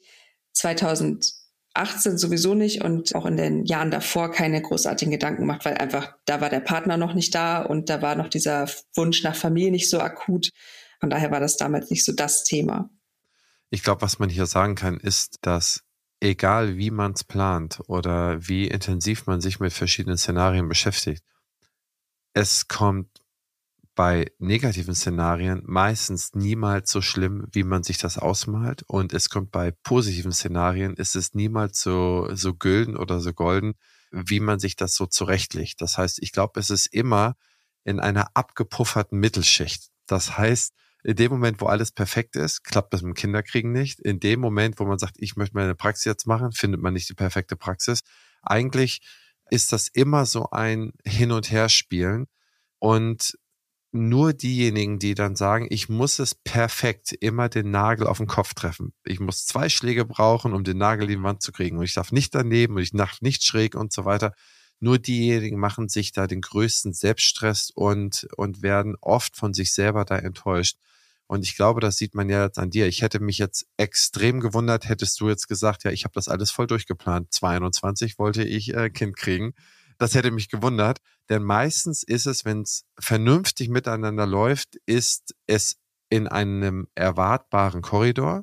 2018 1.74 2.18
sowieso 2.18 2.54
nicht 2.54 2.84
und 2.84 3.16
auch 3.16 3.26
in 3.26 3.38
den 3.38 3.66
Jahren 3.66 3.92
davor 3.92 4.32
keine 4.32 4.62
großartigen 4.62 5.12
Gedanken 5.12 5.42
gemacht, 5.42 5.66
weil 5.66 5.76
einfach 5.76 6.16
da 6.26 6.42
war 6.42 6.50
der 6.50 6.60
Partner 6.60 6.98
noch 6.98 7.14
nicht 7.14 7.34
da 7.34 7.62
und 7.62 7.90
da 7.90 8.02
war 8.02 8.16
noch 8.16 8.28
dieser 8.28 8.70
Wunsch 8.96 9.24
nach 9.24 9.36
Familie 9.36 9.72
nicht 9.72 9.90
so 9.90 10.00
akut. 10.00 10.50
Von 11.00 11.10
daher 11.10 11.32
war 11.32 11.40
das 11.40 11.58
damals 11.58 11.90
nicht 11.90 12.06
so 12.06 12.14
das 12.14 12.44
Thema. 12.44 12.90
Ich 13.70 13.84
glaube, 13.84 14.02
was 14.02 14.20
man 14.20 14.30
hier 14.30 14.46
sagen 14.46 14.76
kann, 14.76 14.98
ist, 14.98 15.38
dass 15.42 15.84
egal 16.20 16.78
wie 16.78 16.92
man 16.92 17.14
es 17.14 17.24
plant 17.24 17.80
oder 17.88 18.48
wie 18.48 18.68
intensiv 18.68 19.26
man 19.26 19.42
sich 19.42 19.60
mit 19.60 19.74
verschiedenen 19.74 20.18
Szenarien 20.18 20.68
beschäftigt, 20.68 21.24
es 22.34 22.68
kommt 22.68 23.11
bei 23.96 24.32
negativen 24.40 24.96
Szenarien 24.96 25.64
meistens 25.66 26.34
niemals 26.34 26.90
so 26.90 27.02
schlimm, 27.02 27.48
wie 27.52 27.64
man 27.64 27.84
sich 27.84 27.98
das 27.98 28.18
ausmalt. 28.18 28.84
Und 28.84 29.14
es 29.14 29.30
kommt 29.30 29.52
bei 29.52 29.72
positiven 29.84 30.32
Szenarien, 30.32 30.96
ist 30.96 31.16
es 31.16 31.34
niemals 31.34 31.82
so, 31.82 32.30
so 32.34 32.54
gülden 32.54 32.96
oder 32.96 33.20
so 33.20 33.34
golden, 33.34 33.74
wie 34.12 34.40
man 34.40 34.60
sich 34.60 34.76
das 34.76 34.96
so 34.96 35.06
zurechtlegt. 35.06 35.82
Das 35.82 35.98
heißt, 35.98 36.20
ich 36.22 36.32
glaube, 36.32 36.60
es 36.60 36.70
ist 36.70 36.88
immer 36.88 37.36
in 37.84 38.00
einer 38.00 38.28
abgepufferten 38.34 39.20
Mittelschicht. 39.20 39.90
Das 40.08 40.38
heißt, 40.38 40.74
in 41.04 41.16
dem 41.16 41.32
Moment, 41.32 41.62
wo 41.62 41.66
alles 41.66 41.92
perfekt 41.92 42.36
ist, 42.36 42.64
klappt 42.64 42.94
das 42.94 43.02
mit 43.02 43.16
dem 43.16 43.16
Kinderkriegen 43.16 43.72
nicht. 43.72 44.00
In 44.00 44.20
dem 44.20 44.40
Moment, 44.40 44.80
wo 44.80 44.86
man 44.86 45.00
sagt, 45.00 45.16
ich 45.18 45.36
möchte 45.36 45.56
meine 45.56 45.76
Praxis 45.76 46.06
jetzt 46.06 46.28
machen, 46.28 46.52
findet 46.52 46.82
man 46.82 46.94
nicht 46.94 47.10
die 47.10 47.16
perfekte 47.16 47.56
Praxis. 47.56 48.02
Eigentlich 48.44 49.02
ist 49.50 49.74
das 49.74 49.88
immer 49.88 50.26
so 50.26 50.50
ein 50.52 50.94
Hin- 51.04 51.32
und 51.32 51.52
Herspielen. 51.52 52.28
Und 52.78 53.38
nur 53.92 54.34
diejenigen, 54.34 55.00
die 55.00 55.16
dann 55.16 55.36
sagen, 55.36 55.68
ich 55.70 55.90
muss 55.90 56.20
es 56.20 56.34
perfekt 56.34 57.12
immer 57.12 57.50
den 57.50 57.72
Nagel 57.72 58.08
auf 58.08 58.18
den 58.18 58.28
Kopf 58.28 58.54
treffen. 58.54 58.94
Ich 59.04 59.20
muss 59.20 59.46
zwei 59.46 59.68
Schläge 59.70 60.06
brauchen, 60.06 60.54
um 60.54 60.64
den 60.64 60.78
Nagel 60.78 61.10
in 61.10 61.18
die 61.20 61.24
Wand 61.24 61.42
zu 61.42 61.52
kriegen. 61.52 61.78
Und 61.78 61.84
ich 61.84 61.94
darf 61.94 62.12
nicht 62.12 62.34
daneben 62.34 62.76
und 62.76 62.82
ich 62.82 62.92
darf 62.92 63.22
nicht 63.22 63.44
schräg 63.44 63.76
und 63.76 63.92
so 63.92 64.06
weiter. 64.06 64.34
Nur 64.80 64.98
diejenigen 64.98 65.60
machen 65.60 65.90
sich 65.90 66.12
da 66.12 66.26
den 66.26 66.42
größten 66.42 66.94
Selbststress 66.94 67.70
und, 67.70 68.28
und 68.38 68.62
werden 68.62 68.96
oft 69.02 69.36
von 69.36 69.54
sich 69.54 69.74
selber 69.74 70.06
da 70.06 70.18
enttäuscht. 70.18 70.78
Und 71.28 71.44
ich 71.46 71.56
glaube, 71.56 71.80
das 71.82 71.98
sieht 71.98 72.16
man 72.16 72.30
ja 72.30 72.46
jetzt 72.46 72.60
an 72.60 72.72
dir. 72.72 72.88
Ich 72.88 73.02
hätte 73.02 73.20
mich 73.20 73.38
jetzt 73.38 73.66
extrem 73.78 74.40
gewundert, 74.40 74.90
hättest 74.90 75.20
du 75.22 75.30
jetzt 75.30 75.48
gesagt, 75.48 75.84
ja, 75.84 75.92
ich 75.92 76.04
habe 76.04 76.14
das 76.14 76.28
alles 76.28 76.52
voll 76.52 76.68
durchgeplant. 76.68 77.32
22 77.32 78.20
wollte 78.20 78.44
ich 78.44 78.74
äh, 78.74 78.90
Kind 78.90 79.16
kriegen. 79.16 79.54
Das 80.02 80.16
hätte 80.16 80.32
mich 80.32 80.50
gewundert, 80.50 80.98
denn 81.30 81.44
meistens 81.44 82.02
ist 82.02 82.26
es, 82.26 82.44
wenn 82.44 82.64
es 82.64 82.86
vernünftig 82.98 83.70
miteinander 83.70 84.26
läuft, 84.26 84.78
ist 84.88 85.36
es 85.46 85.76
in 86.10 86.28
einem 86.28 86.88
erwartbaren 86.96 87.84
Korridor, 87.84 88.42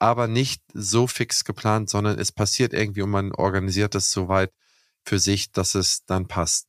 aber 0.00 0.26
nicht 0.26 0.60
so 0.74 1.06
fix 1.06 1.44
geplant, 1.44 1.88
sondern 1.88 2.18
es 2.18 2.32
passiert 2.32 2.72
irgendwie 2.72 3.02
und 3.02 3.10
man 3.10 3.30
organisiert 3.30 3.94
es 3.94 4.10
soweit 4.10 4.52
für 5.04 5.20
sich, 5.20 5.52
dass 5.52 5.76
es 5.76 6.04
dann 6.04 6.26
passt. 6.26 6.66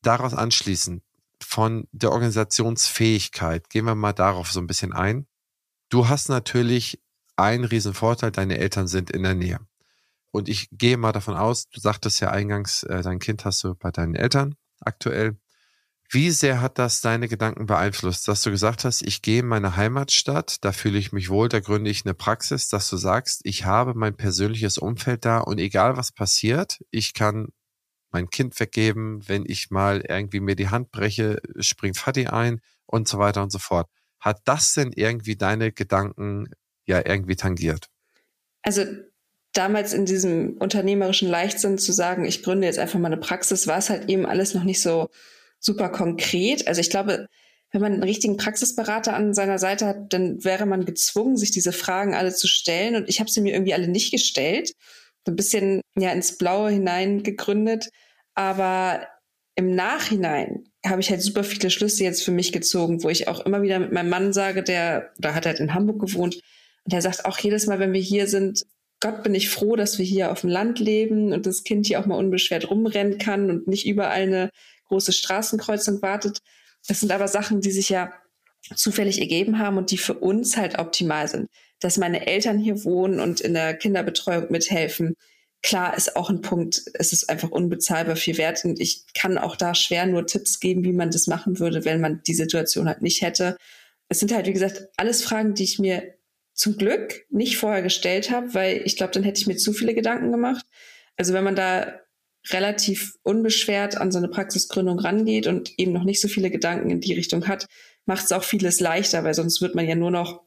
Daraus 0.00 0.34
anschließend 0.34 1.04
von 1.40 1.86
der 1.92 2.10
Organisationsfähigkeit, 2.10 3.70
gehen 3.70 3.84
wir 3.84 3.94
mal 3.94 4.12
darauf 4.12 4.50
so 4.50 4.58
ein 4.58 4.66
bisschen 4.66 4.92
ein. 4.92 5.28
Du 5.88 6.08
hast 6.08 6.28
natürlich 6.28 7.00
einen 7.36 7.62
riesen 7.62 7.94
Vorteil, 7.94 8.32
deine 8.32 8.58
Eltern 8.58 8.88
sind 8.88 9.12
in 9.12 9.22
der 9.22 9.36
Nähe. 9.36 9.60
Und 10.32 10.48
ich 10.48 10.68
gehe 10.72 10.96
mal 10.96 11.12
davon 11.12 11.36
aus, 11.36 11.68
du 11.68 11.78
sagtest 11.78 12.20
ja 12.20 12.30
eingangs, 12.30 12.82
äh, 12.84 13.02
dein 13.02 13.18
Kind 13.18 13.44
hast 13.44 13.62
du 13.62 13.74
bei 13.74 13.90
deinen 13.90 14.14
Eltern 14.14 14.56
aktuell. 14.80 15.36
Wie 16.10 16.30
sehr 16.30 16.60
hat 16.60 16.78
das 16.78 17.00
deine 17.00 17.28
Gedanken 17.28 17.66
beeinflusst, 17.66 18.28
dass 18.28 18.42
du 18.42 18.50
gesagt 18.50 18.84
hast, 18.84 19.02
ich 19.02 19.22
gehe 19.22 19.40
in 19.40 19.46
meine 19.46 19.76
Heimatstadt, 19.76 20.62
da 20.62 20.72
fühle 20.72 20.98
ich 20.98 21.12
mich 21.12 21.30
wohl, 21.30 21.48
da 21.48 21.60
gründe 21.60 21.90
ich 21.90 22.04
eine 22.04 22.14
Praxis, 22.14 22.68
dass 22.68 22.90
du 22.90 22.96
sagst, 22.96 23.40
ich 23.44 23.64
habe 23.64 23.94
mein 23.94 24.14
persönliches 24.16 24.76
Umfeld 24.76 25.24
da 25.24 25.38
und 25.38 25.58
egal 25.58 25.96
was 25.96 26.12
passiert, 26.12 26.80
ich 26.90 27.14
kann 27.14 27.48
mein 28.10 28.28
Kind 28.28 28.58
weggeben, 28.60 29.26
wenn 29.26 29.44
ich 29.46 29.70
mal 29.70 30.02
irgendwie 30.06 30.40
mir 30.40 30.54
die 30.54 30.68
Hand 30.68 30.90
breche, 30.92 31.40
springt 31.60 31.96
Fatih 31.96 32.28
ein 32.28 32.60
und 32.86 33.08
so 33.08 33.18
weiter 33.18 33.42
und 33.42 33.50
so 33.50 33.58
fort. 33.58 33.88
Hat 34.20 34.42
das 34.44 34.74
denn 34.74 34.92
irgendwie 34.92 35.36
deine 35.36 35.72
Gedanken 35.72 36.50
ja 36.84 36.98
irgendwie 37.04 37.36
tangiert? 37.36 37.88
Also 38.62 38.84
damals 39.52 39.92
in 39.92 40.06
diesem 40.06 40.56
unternehmerischen 40.58 41.28
Leichtsinn 41.28 41.78
zu 41.78 41.92
sagen, 41.92 42.24
ich 42.24 42.42
gründe 42.42 42.66
jetzt 42.66 42.78
einfach 42.78 42.98
mal 42.98 43.08
eine 43.08 43.20
Praxis, 43.20 43.66
war 43.66 43.78
es 43.78 43.90
halt 43.90 44.08
eben 44.08 44.26
alles 44.26 44.54
noch 44.54 44.64
nicht 44.64 44.80
so 44.80 45.08
super 45.58 45.90
konkret. 45.90 46.66
Also 46.66 46.80
ich 46.80 46.90
glaube, 46.90 47.26
wenn 47.70 47.80
man 47.80 47.92
einen 47.92 48.02
richtigen 48.02 48.36
Praxisberater 48.36 49.14
an 49.14 49.34
seiner 49.34 49.58
Seite 49.58 49.86
hat, 49.86 50.12
dann 50.12 50.44
wäre 50.44 50.66
man 50.66 50.84
gezwungen, 50.84 51.36
sich 51.36 51.50
diese 51.50 51.72
Fragen 51.72 52.14
alle 52.14 52.34
zu 52.34 52.46
stellen. 52.46 52.96
Und 52.96 53.08
ich 53.08 53.20
habe 53.20 53.30
sie 53.30 53.40
mir 53.40 53.54
irgendwie 53.54 53.74
alle 53.74 53.88
nicht 53.88 54.10
gestellt. 54.10 54.72
Ein 55.26 55.36
bisschen 55.36 55.80
ja 55.96 56.10
ins 56.12 56.36
Blaue 56.36 56.70
hinein 56.70 57.22
gegründet. 57.22 57.88
Aber 58.34 59.06
im 59.54 59.74
Nachhinein 59.74 60.64
habe 60.84 61.00
ich 61.00 61.10
halt 61.10 61.22
super 61.22 61.44
viele 61.44 61.70
Schlüsse 61.70 62.04
jetzt 62.04 62.22
für 62.22 62.32
mich 62.32 62.52
gezogen, 62.52 63.02
wo 63.02 63.08
ich 63.08 63.28
auch 63.28 63.40
immer 63.40 63.62
wieder 63.62 63.78
mit 63.78 63.92
meinem 63.92 64.08
Mann 64.08 64.32
sage, 64.32 64.62
der, 64.62 65.12
da 65.18 65.34
hat 65.34 65.46
halt 65.46 65.60
in 65.60 65.74
Hamburg 65.74 66.00
gewohnt, 66.00 66.40
und 66.84 66.92
der 66.92 67.02
sagt 67.02 67.24
auch 67.24 67.38
jedes 67.38 67.66
Mal, 67.66 67.78
wenn 67.78 67.92
wir 67.92 68.00
hier 68.00 68.26
sind, 68.26 68.64
Gott 69.02 69.24
bin 69.24 69.34
ich 69.34 69.50
froh, 69.50 69.74
dass 69.74 69.98
wir 69.98 70.04
hier 70.04 70.30
auf 70.30 70.42
dem 70.42 70.50
Land 70.50 70.78
leben 70.78 71.32
und 71.32 71.44
das 71.44 71.64
Kind 71.64 71.86
hier 71.86 71.98
auch 71.98 72.06
mal 72.06 72.14
unbeschwert 72.14 72.70
rumrennen 72.70 73.18
kann 73.18 73.50
und 73.50 73.66
nicht 73.66 73.84
überall 73.84 74.22
eine 74.22 74.50
große 74.86 75.12
Straßenkreuzung 75.12 76.00
wartet. 76.02 76.38
Das 76.86 77.00
sind 77.00 77.10
aber 77.10 77.26
Sachen, 77.26 77.60
die 77.60 77.72
sich 77.72 77.88
ja 77.88 78.12
zufällig 78.76 79.20
ergeben 79.20 79.58
haben 79.58 79.76
und 79.76 79.90
die 79.90 79.98
für 79.98 80.14
uns 80.14 80.56
halt 80.56 80.78
optimal 80.78 81.26
sind. 81.26 81.48
Dass 81.80 81.98
meine 81.98 82.28
Eltern 82.28 82.60
hier 82.60 82.84
wohnen 82.84 83.18
und 83.18 83.40
in 83.40 83.54
der 83.54 83.74
Kinderbetreuung 83.74 84.52
mithelfen, 84.52 85.14
klar 85.62 85.96
ist 85.96 86.14
auch 86.14 86.30
ein 86.30 86.40
Punkt, 86.40 86.82
es 86.94 87.12
ist 87.12 87.28
einfach 87.28 87.50
unbezahlbar 87.50 88.14
viel 88.14 88.38
wert 88.38 88.64
und 88.64 88.80
ich 88.80 89.04
kann 89.14 89.36
auch 89.36 89.56
da 89.56 89.74
schwer 89.74 90.06
nur 90.06 90.28
Tipps 90.28 90.60
geben, 90.60 90.84
wie 90.84 90.92
man 90.92 91.10
das 91.10 91.26
machen 91.26 91.58
würde, 91.58 91.84
wenn 91.84 92.00
man 92.00 92.22
die 92.24 92.34
Situation 92.34 92.86
halt 92.86 93.02
nicht 93.02 93.20
hätte. 93.20 93.56
Es 94.08 94.20
sind 94.20 94.32
halt, 94.32 94.46
wie 94.46 94.52
gesagt, 94.52 94.90
alles 94.96 95.24
Fragen, 95.24 95.54
die 95.54 95.64
ich 95.64 95.80
mir 95.80 96.14
zum 96.54 96.76
Glück 96.76 97.24
nicht 97.30 97.56
vorher 97.56 97.82
gestellt 97.82 98.30
habe, 98.30 98.54
weil 98.54 98.82
ich 98.84 98.96
glaube, 98.96 99.12
dann 99.12 99.22
hätte 99.22 99.40
ich 99.40 99.46
mir 99.46 99.56
zu 99.56 99.72
viele 99.72 99.94
Gedanken 99.94 100.30
gemacht. 100.30 100.64
Also 101.16 101.32
wenn 101.32 101.44
man 101.44 101.56
da 101.56 102.00
relativ 102.50 103.14
unbeschwert 103.22 103.96
an 103.96 104.10
so 104.10 104.18
eine 104.18 104.28
Praxisgründung 104.28 104.98
rangeht 104.98 105.46
und 105.46 105.78
eben 105.78 105.92
noch 105.92 106.04
nicht 106.04 106.20
so 106.20 106.28
viele 106.28 106.50
Gedanken 106.50 106.90
in 106.90 107.00
die 107.00 107.14
Richtung 107.14 107.46
hat, 107.46 107.66
macht 108.04 108.24
es 108.24 108.32
auch 108.32 108.42
vieles 108.42 108.80
leichter, 108.80 109.22
weil 109.24 109.34
sonst 109.34 109.60
wird 109.60 109.74
man 109.74 109.86
ja 109.86 109.94
nur 109.94 110.10
noch 110.10 110.42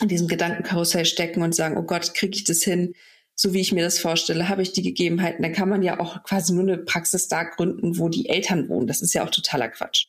in 0.00 0.08
diesem 0.08 0.28
Gedankenkarussell 0.28 1.04
stecken 1.04 1.42
und 1.42 1.54
sagen, 1.54 1.76
oh 1.76 1.82
Gott, 1.82 2.14
kriege 2.14 2.36
ich 2.36 2.44
das 2.44 2.62
hin, 2.62 2.94
so 3.34 3.52
wie 3.52 3.60
ich 3.60 3.72
mir 3.72 3.82
das 3.82 3.98
vorstelle, 3.98 4.48
habe 4.48 4.62
ich 4.62 4.72
die 4.72 4.82
Gegebenheiten. 4.82 5.42
Dann 5.42 5.52
kann 5.52 5.68
man 5.68 5.82
ja 5.82 5.98
auch 5.98 6.22
quasi 6.22 6.52
nur 6.52 6.62
eine 6.62 6.78
Praxis 6.78 7.28
da 7.28 7.42
gründen, 7.44 7.98
wo 7.98 8.08
die 8.08 8.28
Eltern 8.28 8.68
wohnen. 8.68 8.86
Das 8.86 9.02
ist 9.02 9.12
ja 9.12 9.24
auch 9.24 9.30
totaler 9.30 9.68
Quatsch. 9.68 10.06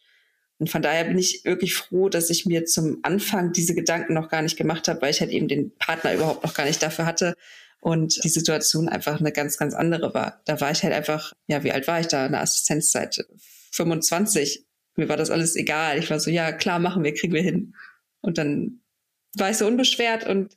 Und 0.62 0.70
von 0.70 0.84
daher 0.84 1.06
bin 1.06 1.18
ich 1.18 1.44
wirklich 1.44 1.74
froh, 1.74 2.08
dass 2.08 2.30
ich 2.30 2.46
mir 2.46 2.66
zum 2.66 3.00
Anfang 3.02 3.52
diese 3.52 3.74
Gedanken 3.74 4.14
noch 4.14 4.30
gar 4.30 4.44
nicht 4.44 4.58
gemacht 4.58 4.88
habe, 4.88 5.02
weil 5.02 5.10
ich 5.10 5.20
halt 5.20 5.32
eben 5.32 5.48
den 5.48 5.76
Partner 5.80 6.14
überhaupt 6.14 6.44
noch 6.44 6.54
gar 6.54 6.66
nicht 6.66 6.84
dafür 6.84 7.08
hatte 7.08 7.36
und 7.80 8.24
die 8.24 8.30
Situation 8.30 8.88
einfach 8.88 9.20
eine 9.20 9.32
ganz, 9.32 9.58
ganz 9.58 9.74
andere 9.74 10.14
war. 10.14 10.44
Da 10.46 10.62
war 10.62 10.70
ich 10.70 10.84
halt 10.84 10.94
einfach, 10.94 11.34
ja, 11.48 11.64
wie 11.64 11.72
alt 11.72 11.88
war 11.88 12.00
ich 12.00 12.06
da? 12.06 12.28
Eine 12.28 12.42
Assistenzzeit 12.42 13.26
25. 13.72 14.68
Mir 14.98 15.10
war 15.10 15.18
das 15.18 15.32
alles 15.32 15.56
egal. 15.56 15.98
Ich 15.98 16.12
war 16.12 16.20
so, 16.20 16.30
ja, 16.30 16.52
klar, 16.52 16.78
machen 16.78 17.04
wir, 17.04 17.16
kriegen 17.16 17.34
wir 17.34 17.42
hin. 17.42 17.74
Und 18.20 18.38
dann 18.38 18.82
war 19.34 19.50
ich 19.50 19.58
so 19.58 19.66
unbeschwert 19.66 20.28
und 20.28 20.56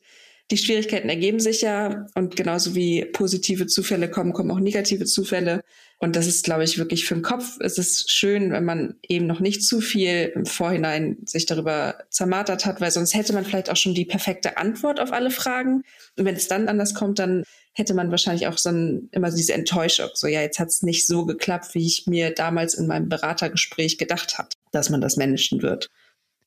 die 0.50 0.58
Schwierigkeiten 0.58 1.08
ergeben 1.08 1.40
sich 1.40 1.62
ja 1.62 2.06
und 2.14 2.36
genauso 2.36 2.74
wie 2.74 3.04
positive 3.06 3.66
Zufälle 3.66 4.10
kommen, 4.10 4.34
kommen 4.34 4.50
auch 4.50 4.60
negative 4.60 5.06
Zufälle. 5.06 5.62
Und 5.98 6.16
das 6.16 6.26
ist, 6.26 6.44
glaube 6.44 6.64
ich, 6.64 6.76
wirklich 6.76 7.06
für 7.06 7.14
den 7.14 7.22
Kopf. 7.22 7.56
Es 7.60 7.78
ist 7.78 8.10
schön, 8.10 8.52
wenn 8.52 8.64
man 8.64 8.96
eben 9.08 9.26
noch 9.26 9.40
nicht 9.40 9.62
zu 9.64 9.80
viel 9.80 10.32
im 10.34 10.44
Vorhinein 10.44 11.16
sich 11.24 11.46
darüber 11.46 11.96
zermartert 12.10 12.66
hat, 12.66 12.82
weil 12.82 12.90
sonst 12.90 13.14
hätte 13.14 13.32
man 13.32 13.46
vielleicht 13.46 13.70
auch 13.70 13.76
schon 13.76 13.94
die 13.94 14.04
perfekte 14.04 14.58
Antwort 14.58 15.00
auf 15.00 15.12
alle 15.12 15.30
Fragen. 15.30 15.82
Und 16.18 16.26
wenn 16.26 16.36
es 16.36 16.46
dann 16.46 16.68
anders 16.68 16.94
kommt, 16.94 17.20
dann 17.20 17.44
hätte 17.72 17.94
man 17.94 18.10
wahrscheinlich 18.10 18.46
auch 18.46 18.58
so 18.58 18.68
ein, 18.68 19.08
immer 19.12 19.30
diese 19.30 19.54
Enttäuschung. 19.54 20.10
So, 20.12 20.26
ja, 20.26 20.42
jetzt 20.42 20.58
hat 20.58 20.68
es 20.68 20.82
nicht 20.82 21.06
so 21.06 21.24
geklappt, 21.24 21.74
wie 21.74 21.86
ich 21.86 22.06
mir 22.06 22.30
damals 22.32 22.74
in 22.74 22.86
meinem 22.86 23.08
Beratergespräch 23.08 23.96
gedacht 23.96 24.36
habe, 24.36 24.50
dass 24.72 24.90
man 24.90 25.00
das 25.00 25.16
managen 25.16 25.62
wird. 25.62 25.88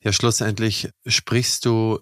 Ja, 0.04 0.14
schlussendlich 0.14 0.89
sprichst 1.08 1.66
du 1.66 2.00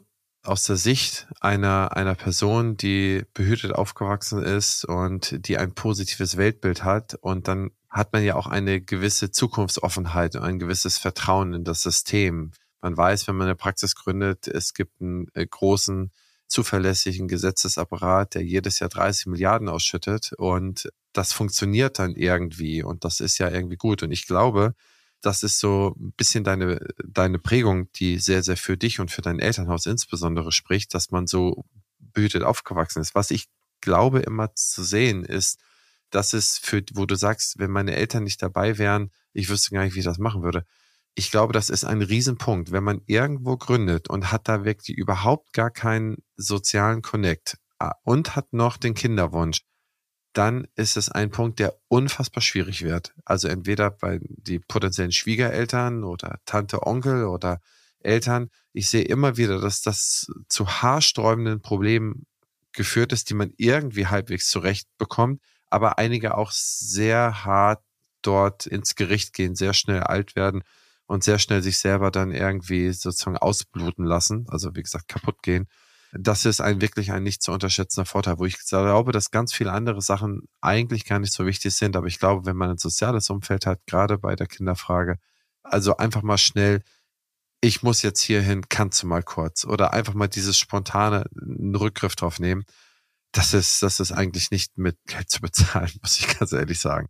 aus 0.48 0.64
der 0.64 0.78
Sicht 0.78 1.28
einer, 1.42 1.96
einer 1.96 2.16
Person, 2.16 2.78
die 2.78 3.24
behütet 3.34 3.74
aufgewachsen 3.74 4.44
ist 4.44 4.86
und 4.86 5.48
die 5.48 5.58
ein 5.58 5.74
positives 5.74 6.38
Weltbild 6.38 6.84
hat. 6.84 7.16
Und 7.16 7.48
dann 7.48 7.72
hat 7.90 8.14
man 8.14 8.24
ja 8.24 8.36
auch 8.36 8.48
eine 8.48 8.82
gewisse 8.82 9.32
Zukunftsoffenheit 9.32 10.36
und 10.36 10.44
ein 10.44 10.60
gewisses 10.60 10.98
Vertrauen 10.98 11.54
in 11.54 11.64
das 11.64 11.82
System. 11.82 12.52
Man 12.82 12.96
weiß, 12.96 13.28
wenn 13.28 13.36
man 13.36 13.48
eine 13.48 13.56
Praxis 13.56 13.96
gründet, 13.96 14.48
es 14.48 14.74
gibt 14.74 15.02
einen 15.02 15.28
äh, 15.34 15.46
großen, 15.46 16.12
zuverlässigen 16.48 17.28
Gesetzesapparat, 17.28 18.36
der 18.36 18.44
jedes 18.44 18.80
Jahr 18.80 18.90
30 18.90 19.28
Milliarden 19.28 19.68
ausschüttet 19.68 20.32
und 20.38 20.90
das 21.12 21.34
funktioniert 21.34 21.98
dann 21.98 22.16
irgendwie 22.16 22.84
und 22.84 23.04
das 23.04 23.20
ist 23.20 23.38
ja 23.40 23.50
irgendwie 23.50 23.78
gut. 23.78 24.04
Und 24.04 24.12
ich 24.12 24.28
glaube, 24.28 24.76
das 25.22 25.44
ist 25.44 25.60
so 25.60 25.96
ein 26.00 26.14
bisschen 26.14 26.44
deine, 26.44 26.80
deine 27.04 27.40
Prägung, 27.40 27.92
die 27.94 28.20
sehr, 28.20 28.44
sehr 28.44 28.58
für 28.58 28.78
dich 28.78 29.00
und 29.00 29.12
für 29.12 29.22
dein 29.22 29.40
Elternhaus 29.40 29.86
insbesondere 29.86 30.52
spricht, 30.52 30.94
dass 30.94 31.12
man 31.12 31.28
so 31.28 31.66
behütet 32.00 32.44
aufgewachsen 32.44 33.02
ist. 33.02 33.16
Was 33.16 33.32
ich 33.32 33.48
glaube 33.82 34.20
immer 34.20 34.54
zu 34.56 34.84
sehen 34.84 35.24
ist, 35.24 35.60
dass 36.10 36.34
es 36.34 36.58
für, 36.58 36.84
wo 36.94 37.06
du 37.06 37.16
sagst, 37.16 37.60
wenn 37.60 37.72
meine 37.72 37.96
Eltern 37.96 38.24
nicht 38.24 38.42
dabei 38.42 38.78
wären, 38.78 39.12
ich 39.34 39.50
wüsste 39.50 39.72
gar 39.74 39.84
nicht, 39.84 39.96
wie 39.96 40.00
ich 40.00 40.06
das 40.06 40.18
machen 40.18 40.44
würde. 40.44 40.66
Ich 41.16 41.32
glaube, 41.32 41.54
das 41.54 41.70
ist 41.70 41.86
ein 41.86 42.02
Riesenpunkt, 42.02 42.72
wenn 42.72 42.84
man 42.84 43.02
irgendwo 43.06 43.58
gründet 43.58 44.10
und 44.10 44.32
hat 44.32 44.48
da 44.48 44.66
wirklich 44.66 44.98
überhaupt 44.98 45.54
gar 45.54 45.72
keinen 45.72 46.18
sozialen 46.36 47.02
Connect 47.02 47.58
ah, 47.80 47.94
und 48.04 48.36
hat 48.36 48.54
noch 48.54 48.78
den 48.78 48.94
Kinderwunsch 48.94 49.62
dann 50.38 50.68
ist 50.76 50.98
es 50.98 51.10
ein 51.10 51.32
Punkt, 51.32 51.60
der 51.60 51.78
unfassbar 51.88 52.42
schwierig 52.42 52.84
wird. 52.84 53.14
Also 53.24 53.48
entweder 53.48 53.90
bei 53.90 54.20
die 54.22 54.60
potenziellen 54.60 55.14
Schwiegereltern 55.14 56.04
oder 56.04 56.40
Tante, 56.46 56.86
Onkel 56.86 57.26
oder 57.26 57.62
Eltern. 58.00 58.50
Ich 58.74 58.90
sehe 58.90 59.04
immer 59.04 59.38
wieder, 59.38 59.60
dass 59.62 59.82
das 59.82 60.28
zu 60.50 60.68
haarsträubenden 60.68 61.62
Problemen 61.62 62.26
geführt 62.74 63.14
ist, 63.14 63.30
die 63.30 63.34
man 63.34 63.54
irgendwie 63.56 64.08
halbwegs 64.08 64.50
zurecht 64.50 64.90
bekommt, 64.98 65.42
aber 65.70 65.98
einige 65.98 66.38
auch 66.38 66.52
sehr 66.52 67.46
hart 67.46 67.82
dort 68.22 68.66
ins 68.66 68.96
Gericht 68.96 69.34
gehen, 69.34 69.56
sehr 69.56 69.74
schnell 69.74 70.02
alt 70.02 70.36
werden 70.36 70.64
und 71.06 71.24
sehr 71.24 71.40
schnell 71.40 71.64
sich 71.64 71.78
selber 71.78 72.12
dann 72.12 72.32
irgendwie 72.32 72.92
sozusagen 72.92 73.38
ausbluten 73.38 74.04
lassen, 74.04 74.48
also 74.50 74.76
wie 74.76 74.84
gesagt 74.84 75.08
kaputt 75.08 75.42
gehen 75.42 75.68
das 76.18 76.46
ist 76.46 76.62
ein 76.62 76.82
wirklich 76.82 77.12
ein 77.12 77.24
nicht 77.24 77.42
zu 77.44 77.52
unterschätzender 77.52 78.06
Vorteil, 78.06 78.40
wo 78.40 78.46
ich 78.46 78.58
glaube, 78.60 79.12
dass 79.12 79.32
ganz 79.32 79.54
viele 79.54 79.72
andere 79.72 80.02
Sachen 80.02 80.48
eigentlich 80.62 81.06
gar 81.06 81.20
nicht 81.20 81.34
so 81.34 81.46
wichtig 81.46 81.76
sind. 81.76 81.96
Aber 81.96 82.08
ich 82.08 82.20
glaube, 82.20 82.46
wenn 82.46 82.56
man 82.56 82.72
ein 82.72 82.78
soziales 82.78 83.30
Umfeld 83.30 83.66
hat, 83.66 83.86
gerade 83.86 84.18
bei 84.18 84.36
der 84.36 84.48
Kinderfrage, 84.48 85.18
also 85.64 85.98
einfach 85.98 86.22
mal 86.22 86.38
schnell, 86.38 86.84
ich 87.62 87.84
muss 87.84 88.02
jetzt 88.02 88.22
hierhin, 88.22 88.70
kannst 88.70 89.04
du 89.04 89.08
mal 89.08 89.24
kurz 89.24 89.66
oder 89.66 89.94
einfach 89.94 90.14
mal 90.14 90.28
dieses 90.28 90.58
spontane 90.58 91.26
einen 91.42 91.76
Rückgriff 91.76 92.16
drauf 92.16 92.40
nehmen. 92.40 92.66
Das 93.32 93.54
ist, 93.54 93.82
das 93.84 94.00
ist 94.00 94.12
eigentlich 94.12 94.52
nicht 94.52 94.78
mit 94.78 94.98
Geld 95.08 95.30
zu 95.30 95.42
bezahlen, 95.42 95.92
muss 96.02 96.20
ich 96.20 96.40
ganz 96.40 96.52
ehrlich 96.52 96.80
sagen. 96.80 97.10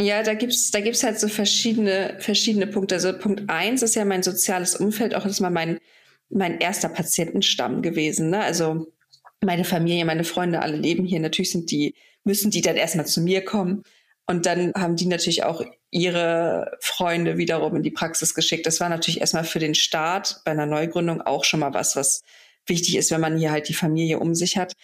Ja, 0.00 0.22
da 0.22 0.34
gibt's 0.34 0.70
da 0.70 0.80
gibt's 0.80 1.02
halt 1.02 1.18
so 1.18 1.26
verschiedene, 1.26 2.18
verschiedene 2.20 2.68
Punkte. 2.68 2.94
Also 2.94 3.18
Punkt 3.18 3.50
eins 3.50 3.82
ist 3.82 3.96
ja 3.96 4.04
mein 4.04 4.22
soziales 4.22 4.76
Umfeld, 4.76 5.14
auch 5.14 5.24
erstmal 5.24 5.50
mein, 5.50 5.80
mein 6.30 6.58
erster 6.58 6.88
Patientenstamm 6.88 7.82
gewesen. 7.82 8.30
Ne? 8.30 8.40
Also 8.40 8.92
meine 9.40 9.64
Familie, 9.64 10.04
meine 10.04 10.24
Freunde, 10.24 10.60
alle 10.60 10.76
leben 10.76 11.04
hier. 11.04 11.20
Natürlich 11.20 11.52
sind 11.52 11.70
die, 11.70 11.94
müssen 12.24 12.50
die 12.50 12.60
dann 12.60 12.76
erstmal 12.76 13.06
zu 13.06 13.20
mir 13.20 13.44
kommen. 13.44 13.82
Und 14.26 14.44
dann 14.44 14.72
haben 14.74 14.96
die 14.96 15.06
natürlich 15.06 15.44
auch 15.44 15.64
ihre 15.90 16.76
Freunde 16.80 17.38
wiederum 17.38 17.76
in 17.76 17.82
die 17.82 17.90
Praxis 17.90 18.34
geschickt. 18.34 18.66
Das 18.66 18.78
war 18.78 18.90
natürlich 18.90 19.20
erstmal 19.20 19.44
für 19.44 19.58
den 19.58 19.74
Start 19.74 20.42
bei 20.44 20.50
einer 20.50 20.66
Neugründung 20.66 21.22
auch 21.22 21.44
schon 21.44 21.60
mal 21.60 21.72
was, 21.72 21.96
was 21.96 22.22
wichtig 22.66 22.96
ist, 22.96 23.10
wenn 23.10 23.22
man 23.22 23.38
hier 23.38 23.50
halt 23.50 23.68
die 23.68 23.74
Familie 23.74 24.18
um 24.18 24.34
sich 24.34 24.58
hat. 24.58 24.74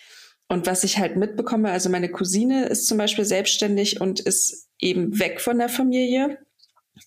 Und 0.48 0.66
was 0.66 0.84
ich 0.84 0.98
halt 0.98 1.16
mitbekomme, 1.16 1.70
also 1.70 1.90
meine 1.90 2.10
Cousine 2.10 2.66
ist 2.66 2.86
zum 2.86 2.96
Beispiel 2.96 3.24
selbstständig 3.24 4.00
und 4.00 4.20
ist 4.20 4.68
eben 4.78 5.18
weg 5.18 5.40
von 5.40 5.58
der 5.58 5.68
Familie. 5.68 6.38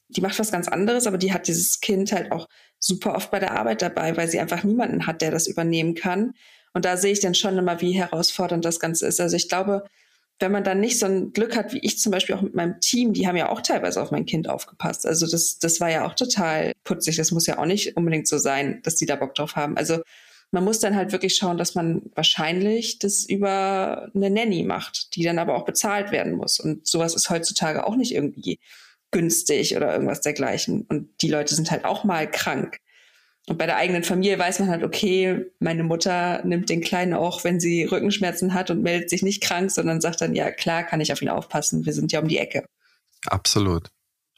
Die 0.09 0.21
macht 0.21 0.37
was 0.37 0.51
ganz 0.51 0.67
anderes, 0.67 1.07
aber 1.07 1.17
die 1.17 1.33
hat 1.33 1.47
dieses 1.47 1.79
Kind 1.79 2.11
halt 2.11 2.31
auch 2.31 2.47
super 2.79 3.15
oft 3.15 3.31
bei 3.31 3.39
der 3.39 3.51
Arbeit 3.51 3.81
dabei, 3.81 4.15
weil 4.17 4.27
sie 4.27 4.39
einfach 4.39 4.63
niemanden 4.63 5.07
hat, 5.07 5.21
der 5.21 5.31
das 5.31 5.47
übernehmen 5.47 5.95
kann. 5.95 6.33
Und 6.73 6.85
da 6.85 6.97
sehe 6.97 7.11
ich 7.11 7.19
dann 7.19 7.35
schon 7.35 7.57
immer, 7.57 7.81
wie 7.81 7.93
herausfordernd 7.93 8.63
das 8.63 8.79
Ganze 8.79 9.07
ist. 9.07 9.19
Also 9.19 9.35
ich 9.35 9.49
glaube, 9.49 9.83
wenn 10.39 10.51
man 10.51 10.63
dann 10.63 10.79
nicht 10.79 10.99
so 10.99 11.07
ein 11.07 11.33
Glück 11.33 11.55
hat, 11.55 11.73
wie 11.73 11.79
ich 11.79 11.99
zum 11.99 12.11
Beispiel 12.11 12.35
auch 12.35 12.41
mit 12.41 12.53
meinem 12.53 12.79
Team, 12.79 13.13
die 13.13 13.27
haben 13.27 13.35
ja 13.35 13.49
auch 13.49 13.61
teilweise 13.61 14.01
auf 14.01 14.11
mein 14.11 14.25
Kind 14.25 14.47
aufgepasst. 14.47 15.05
Also 15.05 15.25
das, 15.25 15.57
das 15.57 15.79
war 15.79 15.89
ja 15.89 16.05
auch 16.05 16.13
total 16.13 16.73
putzig. 16.83 17.15
Das 17.15 17.31
muss 17.31 17.47
ja 17.47 17.57
auch 17.57 17.65
nicht 17.65 17.97
unbedingt 17.97 18.27
so 18.27 18.37
sein, 18.37 18.81
dass 18.83 18.95
die 18.95 19.07
da 19.07 19.15
Bock 19.15 19.33
drauf 19.33 19.55
haben. 19.55 19.77
Also 19.77 20.01
man 20.51 20.63
muss 20.63 20.79
dann 20.79 20.95
halt 20.95 21.11
wirklich 21.11 21.35
schauen, 21.35 21.57
dass 21.57 21.75
man 21.75 22.03
wahrscheinlich 22.15 22.99
das 22.99 23.25
über 23.25 24.09
eine 24.13 24.29
Nanny 24.29 24.63
macht, 24.63 25.15
die 25.15 25.23
dann 25.23 25.39
aber 25.39 25.55
auch 25.55 25.65
bezahlt 25.65 26.11
werden 26.11 26.33
muss. 26.33 26.59
Und 26.59 26.87
sowas 26.87 27.15
ist 27.15 27.29
heutzutage 27.29 27.85
auch 27.85 27.95
nicht 27.95 28.13
irgendwie 28.13 28.59
günstig 29.11 29.75
oder 29.75 29.93
irgendwas 29.93 30.21
dergleichen. 30.21 30.85
Und 30.89 31.09
die 31.21 31.29
Leute 31.29 31.55
sind 31.55 31.71
halt 31.71 31.85
auch 31.85 32.03
mal 32.03 32.29
krank. 32.29 32.79
Und 33.47 33.57
bei 33.57 33.65
der 33.65 33.77
eigenen 33.77 34.03
Familie 34.03 34.37
weiß 34.37 34.59
man 34.59 34.69
halt, 34.69 34.83
okay, 34.83 35.45
meine 35.59 35.83
Mutter 35.83 36.43
nimmt 36.43 36.69
den 36.69 36.81
Kleinen 36.81 37.13
auch, 37.13 37.45
wenn 37.45 37.61
sie 37.61 37.85
Rückenschmerzen 37.85 38.53
hat 38.53 38.69
und 38.69 38.81
meldet 38.81 39.09
sich 39.09 39.23
nicht 39.23 39.41
krank, 39.41 39.71
sondern 39.71 40.01
sagt 40.01 40.19
dann, 40.19 40.35
ja 40.35 40.51
klar, 40.51 40.83
kann 40.83 40.99
ich 40.99 41.13
auf 41.13 41.21
ihn 41.21 41.29
aufpassen, 41.29 41.85
wir 41.85 41.93
sind 41.93 42.11
ja 42.11 42.19
um 42.19 42.27
die 42.27 42.39
Ecke. 42.39 42.65
Absolut. 43.25 43.89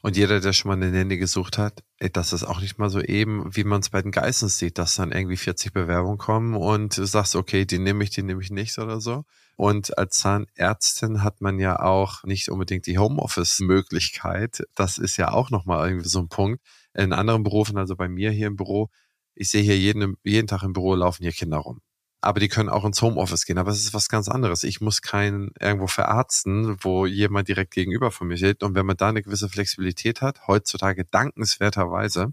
Und 0.02 0.16
jeder, 0.16 0.40
der 0.40 0.54
schon 0.54 0.70
mal 0.70 0.76
eine 0.76 0.90
Nanny 0.90 1.18
gesucht 1.18 1.58
hat, 1.58 1.82
ey, 1.98 2.10
das 2.10 2.32
ist 2.32 2.44
auch 2.44 2.60
nicht 2.60 2.78
mal 2.78 2.88
so 2.88 3.00
eben, 3.00 3.54
wie 3.54 3.64
man 3.64 3.80
es 3.80 3.90
bei 3.90 4.00
den 4.00 4.12
Geissens 4.12 4.56
sieht, 4.56 4.78
dass 4.78 4.94
dann 4.94 5.12
irgendwie 5.12 5.36
40 5.36 5.72
Bewerbungen 5.72 6.16
kommen 6.16 6.54
und 6.54 6.96
du 6.96 7.04
sagst, 7.04 7.36
okay, 7.36 7.66
die 7.66 7.78
nehme 7.78 8.02
ich, 8.02 8.10
die 8.10 8.22
nehme 8.22 8.42
ich 8.42 8.50
nicht 8.50 8.78
oder 8.78 9.00
so. 9.00 9.24
Und 9.56 9.98
als 9.98 10.16
Zahnärztin 10.16 11.22
hat 11.22 11.42
man 11.42 11.58
ja 11.58 11.80
auch 11.80 12.24
nicht 12.24 12.48
unbedingt 12.48 12.86
die 12.86 12.98
Homeoffice-Möglichkeit. 12.98 14.62
Das 14.74 14.96
ist 14.96 15.18
ja 15.18 15.32
auch 15.32 15.50
nochmal 15.50 15.88
irgendwie 15.88 16.08
so 16.08 16.20
ein 16.20 16.28
Punkt. 16.28 16.62
In 16.94 17.12
anderen 17.12 17.42
Berufen, 17.42 17.76
also 17.76 17.94
bei 17.94 18.08
mir 18.08 18.30
hier 18.30 18.46
im 18.46 18.56
Büro, 18.56 18.88
ich 19.34 19.50
sehe 19.50 19.62
hier 19.62 19.78
jeden, 19.78 20.16
jeden 20.24 20.48
Tag 20.48 20.62
im 20.62 20.72
Büro 20.72 20.94
laufen 20.94 21.22
hier 21.24 21.32
Kinder 21.32 21.58
rum 21.58 21.82
aber 22.20 22.40
die 22.40 22.48
können 22.48 22.68
auch 22.68 22.84
ins 22.84 23.00
Homeoffice 23.00 23.46
gehen. 23.46 23.58
Aber 23.58 23.70
es 23.70 23.80
ist 23.80 23.94
was 23.94 24.08
ganz 24.08 24.28
anderes. 24.28 24.62
Ich 24.62 24.80
muss 24.80 25.00
keinen 25.00 25.52
irgendwo 25.58 25.86
verarzten, 25.86 26.76
wo 26.80 27.06
jemand 27.06 27.48
direkt 27.48 27.72
gegenüber 27.72 28.10
von 28.10 28.28
mir 28.28 28.36
steht. 28.36 28.62
Und 28.62 28.74
wenn 28.74 28.86
man 28.86 28.96
da 28.96 29.08
eine 29.08 29.22
gewisse 29.22 29.48
Flexibilität 29.48 30.20
hat, 30.20 30.46
heutzutage 30.46 31.04
dankenswerterweise, 31.04 32.32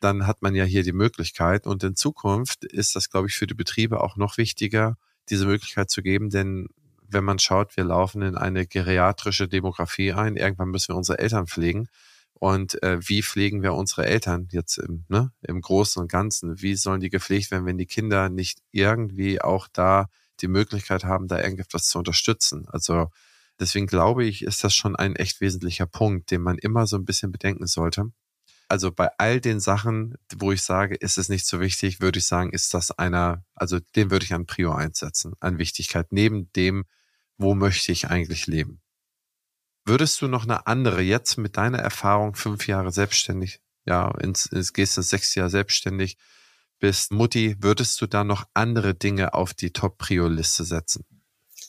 dann 0.00 0.26
hat 0.26 0.42
man 0.42 0.54
ja 0.54 0.64
hier 0.64 0.82
die 0.82 0.92
Möglichkeit. 0.92 1.66
Und 1.66 1.82
in 1.82 1.96
Zukunft 1.96 2.64
ist 2.64 2.94
das, 2.94 3.08
glaube 3.10 3.28
ich, 3.28 3.36
für 3.36 3.46
die 3.46 3.54
Betriebe 3.54 4.02
auch 4.02 4.16
noch 4.16 4.36
wichtiger, 4.36 4.96
diese 5.30 5.46
Möglichkeit 5.46 5.88
zu 5.90 6.02
geben. 6.02 6.28
Denn 6.28 6.68
wenn 7.08 7.24
man 7.24 7.38
schaut, 7.38 7.76
wir 7.76 7.84
laufen 7.84 8.20
in 8.20 8.36
eine 8.36 8.66
geriatrische 8.66 9.48
Demografie 9.48 10.12
ein. 10.12 10.36
Irgendwann 10.36 10.68
müssen 10.68 10.88
wir 10.88 10.96
unsere 10.96 11.18
Eltern 11.18 11.46
pflegen. 11.46 11.88
Und 12.38 12.82
äh, 12.82 12.98
wie 13.00 13.22
pflegen 13.22 13.62
wir 13.62 13.72
unsere 13.72 14.04
Eltern 14.04 14.48
jetzt 14.50 14.76
im, 14.76 15.06
ne, 15.08 15.32
im 15.40 15.62
Großen 15.62 16.02
und 16.02 16.12
Ganzen? 16.12 16.60
Wie 16.60 16.76
sollen 16.76 17.00
die 17.00 17.08
gepflegt 17.08 17.50
werden, 17.50 17.64
wenn 17.64 17.78
die 17.78 17.86
Kinder 17.86 18.28
nicht 18.28 18.60
irgendwie 18.72 19.40
auch 19.40 19.68
da 19.72 20.10
die 20.40 20.48
Möglichkeit 20.48 21.04
haben, 21.04 21.28
da 21.28 21.40
irgendetwas 21.40 21.88
zu 21.88 21.98
unterstützen? 21.98 22.66
Also 22.68 23.10
deswegen 23.58 23.86
glaube 23.86 24.26
ich, 24.26 24.42
ist 24.42 24.62
das 24.64 24.74
schon 24.74 24.96
ein 24.96 25.16
echt 25.16 25.40
wesentlicher 25.40 25.86
Punkt, 25.86 26.30
den 26.30 26.42
man 26.42 26.58
immer 26.58 26.86
so 26.86 26.96
ein 26.96 27.06
bisschen 27.06 27.32
bedenken 27.32 27.66
sollte. 27.66 28.12
Also 28.68 28.92
bei 28.92 29.08
all 29.16 29.40
den 29.40 29.60
Sachen, 29.60 30.16
wo 30.36 30.52
ich 30.52 30.60
sage, 30.60 30.96
ist 30.96 31.16
es 31.16 31.30
nicht 31.30 31.46
so 31.46 31.60
wichtig, 31.60 32.00
würde 32.00 32.18
ich 32.18 32.26
sagen, 32.26 32.50
ist 32.50 32.74
das 32.74 32.90
einer, 32.90 33.44
also 33.54 33.78
den 33.94 34.10
würde 34.10 34.26
ich 34.26 34.34
an 34.34 34.44
Prio 34.44 34.72
einsetzen, 34.72 35.34
an 35.40 35.56
Wichtigkeit, 35.56 36.08
neben 36.10 36.52
dem, 36.52 36.84
wo 37.38 37.54
möchte 37.54 37.92
ich 37.92 38.08
eigentlich 38.08 38.46
leben. 38.46 38.82
Würdest 39.86 40.20
du 40.20 40.26
noch 40.26 40.42
eine 40.42 40.66
andere, 40.66 41.00
jetzt 41.00 41.38
mit 41.38 41.56
deiner 41.56 41.78
Erfahrung, 41.78 42.34
fünf 42.34 42.66
Jahre 42.66 42.90
selbstständig, 42.90 43.60
ja, 43.86 44.10
ins, 44.20 44.46
ins 44.46 44.72
gehst 44.72 44.96
ins 44.96 45.10
sechs 45.10 45.36
Jahre 45.36 45.48
selbstständig, 45.48 46.16
bist 46.80 47.12
Mutti, 47.12 47.54
würdest 47.60 48.00
du 48.00 48.06
da 48.08 48.24
noch 48.24 48.46
andere 48.52 48.94
Dinge 48.94 49.32
auf 49.32 49.54
die 49.54 49.72
Top-Prio-Liste 49.72 50.64
setzen? 50.64 51.04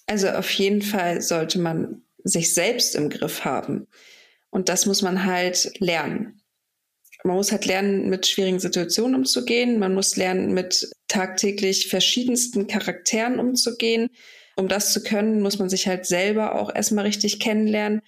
Also 0.07 0.29
auf 0.29 0.49
jeden 0.49 0.81
Fall 0.81 1.21
sollte 1.21 1.59
man 1.59 2.01
sich 2.23 2.55
selbst 2.55 2.95
im 2.95 3.09
Griff 3.09 3.45
haben. 3.45 3.87
Und 4.49 4.67
das 4.67 4.87
muss 4.87 5.03
man 5.03 5.25
halt 5.25 5.79
lernen. 5.79 6.41
Man 7.23 7.35
muss 7.35 7.51
halt 7.51 7.65
lernen, 7.65 8.09
mit 8.09 8.25
schwierigen 8.25 8.59
Situationen 8.59 9.15
umzugehen. 9.15 9.77
Man 9.77 9.93
muss 9.93 10.15
lernen, 10.15 10.53
mit 10.53 10.89
tagtäglich 11.07 11.87
verschiedensten 11.87 12.65
Charakteren 12.65 13.39
umzugehen 13.39 14.09
um 14.57 14.67
das 14.67 14.91
zu 14.91 15.01
können, 15.01 15.41
muss 15.41 15.59
man 15.59 15.69
sich 15.69 15.87
halt 15.87 16.05
selber 16.05 16.59
auch 16.59 16.73
erstmal 16.73 17.05
richtig 17.05 17.39
kennenlernen. 17.39 18.01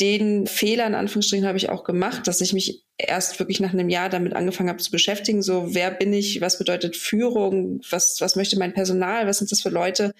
Den 0.00 0.48
Fehler 0.48 0.86
in 0.86 0.96
Anführungsstrichen 0.96 1.46
habe 1.46 1.56
ich 1.56 1.68
auch 1.68 1.84
gemacht, 1.84 2.26
dass 2.26 2.40
ich 2.40 2.52
mich 2.52 2.84
erst 2.98 3.38
wirklich 3.38 3.60
nach 3.60 3.72
einem 3.72 3.88
Jahr 3.88 4.08
damit 4.08 4.34
angefangen 4.34 4.68
habe 4.68 4.82
zu 4.82 4.90
beschäftigen. 4.90 5.42
So, 5.42 5.74
wer 5.74 5.92
bin 5.92 6.12
ich? 6.12 6.40
Was 6.40 6.58
bedeutet 6.58 6.96
Führung? 6.96 7.80
Was, 7.88 8.20
was 8.20 8.34
möchte 8.34 8.58
mein 8.58 8.74
Personal? 8.74 9.28
Was 9.28 9.38
sind 9.38 9.52
das 9.52 9.60
für 9.60 9.68
Leute? 9.70 10.12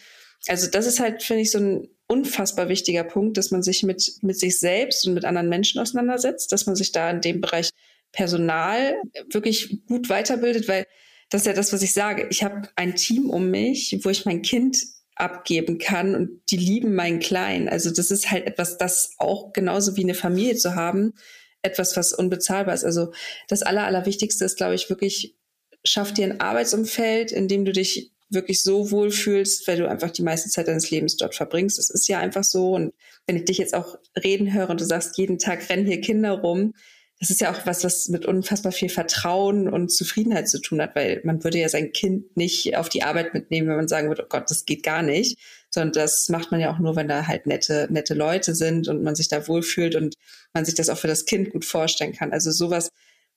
Also, 0.46 0.70
das 0.70 0.86
ist 0.86 1.00
halt, 1.00 1.24
finde 1.24 1.42
ich, 1.42 1.50
so 1.50 1.58
ein 1.58 1.88
unfassbar 2.06 2.68
wichtiger 2.68 3.02
Punkt, 3.02 3.36
dass 3.36 3.50
man 3.50 3.62
sich 3.62 3.82
mit, 3.82 4.18
mit 4.22 4.38
sich 4.38 4.60
selbst 4.60 5.06
und 5.06 5.14
mit 5.14 5.24
anderen 5.24 5.48
Menschen 5.48 5.80
auseinandersetzt, 5.80 6.52
dass 6.52 6.66
man 6.66 6.76
sich 6.76 6.92
da 6.92 7.10
in 7.10 7.20
dem 7.20 7.40
Bereich 7.40 7.70
Personal 8.12 8.94
wirklich 9.32 9.84
gut 9.86 10.08
weiterbildet, 10.08 10.68
weil 10.68 10.86
das 11.30 11.42
ist 11.42 11.46
ja 11.46 11.52
das, 11.52 11.72
was 11.72 11.82
ich 11.82 11.92
sage. 11.92 12.28
Ich 12.30 12.44
habe 12.44 12.68
ein 12.76 12.94
Team 12.94 13.30
um 13.30 13.50
mich, 13.50 13.98
wo 14.02 14.10
ich 14.10 14.24
mein 14.24 14.42
Kind 14.42 14.78
abgeben 15.16 15.78
kann 15.78 16.14
und 16.14 16.40
die 16.50 16.56
lieben 16.56 16.94
meinen 16.94 17.20
Kleinen. 17.20 17.68
Also 17.68 17.90
das 17.90 18.10
ist 18.10 18.30
halt 18.30 18.46
etwas, 18.46 18.78
das 18.78 19.14
auch 19.18 19.52
genauso 19.52 19.96
wie 19.96 20.02
eine 20.02 20.14
Familie 20.14 20.56
zu 20.56 20.74
haben, 20.74 21.14
etwas, 21.62 21.96
was 21.96 22.12
unbezahlbar 22.12 22.74
ist. 22.74 22.84
Also 22.84 23.12
das 23.48 23.62
Aller, 23.62 23.84
Allerwichtigste 23.84 24.44
ist, 24.44 24.56
glaube 24.56 24.74
ich, 24.74 24.90
wirklich, 24.90 25.36
schaff 25.84 26.12
dir 26.12 26.24
ein 26.24 26.40
Arbeitsumfeld, 26.40 27.30
in 27.30 27.48
dem 27.48 27.64
du 27.64 27.72
dich 27.72 28.12
wirklich 28.30 28.62
so 28.62 28.90
wohl 28.90 29.10
fühlst, 29.10 29.68
weil 29.68 29.78
du 29.78 29.88
einfach 29.88 30.10
die 30.10 30.22
meiste 30.22 30.50
Zeit 30.50 30.68
deines 30.68 30.90
Lebens 30.90 31.16
dort 31.16 31.34
verbringst. 31.34 31.78
Das 31.78 31.90
ist 31.90 32.08
ja 32.08 32.18
einfach 32.18 32.44
so. 32.44 32.72
Und 32.74 32.92
wenn 33.26 33.36
ich 33.36 33.44
dich 33.44 33.58
jetzt 33.58 33.74
auch 33.74 33.98
reden 34.22 34.52
höre 34.52 34.70
und 34.70 34.80
du 34.80 34.84
sagst, 34.84 35.16
jeden 35.18 35.38
Tag 35.38 35.68
rennen 35.68 35.86
hier 35.86 36.00
Kinder 36.00 36.32
rum, 36.32 36.74
das 37.20 37.30
ist 37.30 37.40
ja 37.40 37.52
auch 37.52 37.64
was, 37.64 37.84
was 37.84 38.08
mit 38.08 38.26
unfassbar 38.26 38.72
viel 38.72 38.88
Vertrauen 38.88 39.68
und 39.68 39.90
Zufriedenheit 39.90 40.48
zu 40.48 40.60
tun 40.60 40.82
hat, 40.82 40.96
weil 40.96 41.20
man 41.24 41.42
würde 41.44 41.58
ja 41.58 41.68
sein 41.68 41.92
Kind 41.92 42.36
nicht 42.36 42.76
auf 42.76 42.88
die 42.88 43.02
Arbeit 43.02 43.34
mitnehmen, 43.34 43.68
wenn 43.68 43.76
man 43.76 43.88
sagen 43.88 44.08
würde, 44.08 44.24
oh 44.24 44.28
Gott, 44.28 44.50
das 44.50 44.66
geht 44.66 44.82
gar 44.82 45.02
nicht, 45.02 45.38
sondern 45.70 45.92
das 45.92 46.28
macht 46.28 46.50
man 46.50 46.60
ja 46.60 46.72
auch 46.72 46.78
nur, 46.78 46.96
wenn 46.96 47.08
da 47.08 47.26
halt 47.26 47.46
nette, 47.46 47.88
nette 47.90 48.14
Leute 48.14 48.54
sind 48.54 48.88
und 48.88 49.02
man 49.02 49.14
sich 49.14 49.28
da 49.28 49.46
wohlfühlt 49.46 49.94
und 49.94 50.14
man 50.52 50.64
sich 50.64 50.74
das 50.74 50.88
auch 50.88 50.98
für 50.98 51.06
das 51.06 51.24
Kind 51.24 51.50
gut 51.50 51.64
vorstellen 51.64 52.12
kann. 52.12 52.32
Also 52.32 52.50
sowas, 52.50 52.90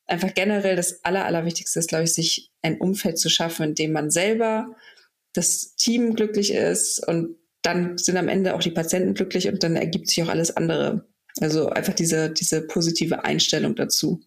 einfach 0.08 0.34
generell 0.34 0.76
das 0.76 1.04
Aller, 1.04 1.26
Allerwichtigste 1.26 1.80
ist, 1.80 1.90
glaube 1.90 2.06
ich, 2.06 2.14
sich 2.14 2.52
ein 2.62 2.80
Umfeld 2.80 3.20
zu 3.20 3.30
schaffen, 3.30 3.70
in 3.70 3.76
dem 3.76 3.92
man 3.92 4.10
selber 4.10 4.76
das 5.34 5.76
Team 5.76 6.16
glücklich 6.16 6.52
ist 6.52 7.06
und 7.08 7.36
dann 7.62 7.98
sind 7.98 8.18
am 8.18 8.30
Ende 8.30 8.56
auch 8.56 8.62
die 8.62 8.72
Patienten 8.72 9.14
glücklich 9.14 9.48
und 9.50 9.62
dann 9.62 9.76
ergibt 9.76 10.10
sich 10.10 10.24
auch 10.24 10.30
alles 10.30 10.56
andere. 10.56 11.06
Also 11.44 11.70
einfach 11.70 11.94
diese, 11.94 12.30
diese 12.30 12.62
positive 12.62 13.24
Einstellung 13.24 13.76
dazu. 13.76 14.22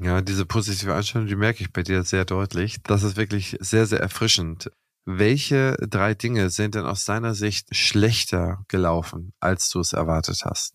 Ja, 0.00 0.20
diese 0.20 0.44
positive 0.44 0.94
Einstellung, 0.94 1.26
die 1.26 1.36
merke 1.36 1.62
ich 1.62 1.72
bei 1.72 1.82
dir 1.82 2.02
sehr 2.02 2.24
deutlich. 2.24 2.76
Das 2.84 3.02
ist 3.02 3.16
wirklich 3.16 3.56
sehr, 3.60 3.86
sehr 3.86 4.00
erfrischend. 4.00 4.70
Welche 5.04 5.76
drei 5.88 6.14
Dinge 6.14 6.50
sind 6.50 6.74
denn 6.74 6.84
aus 6.84 7.04
deiner 7.04 7.34
Sicht 7.34 7.74
schlechter 7.74 8.64
gelaufen, 8.68 9.32
als 9.40 9.70
du 9.70 9.80
es 9.80 9.92
erwartet 9.92 10.40
hast? 10.44 10.74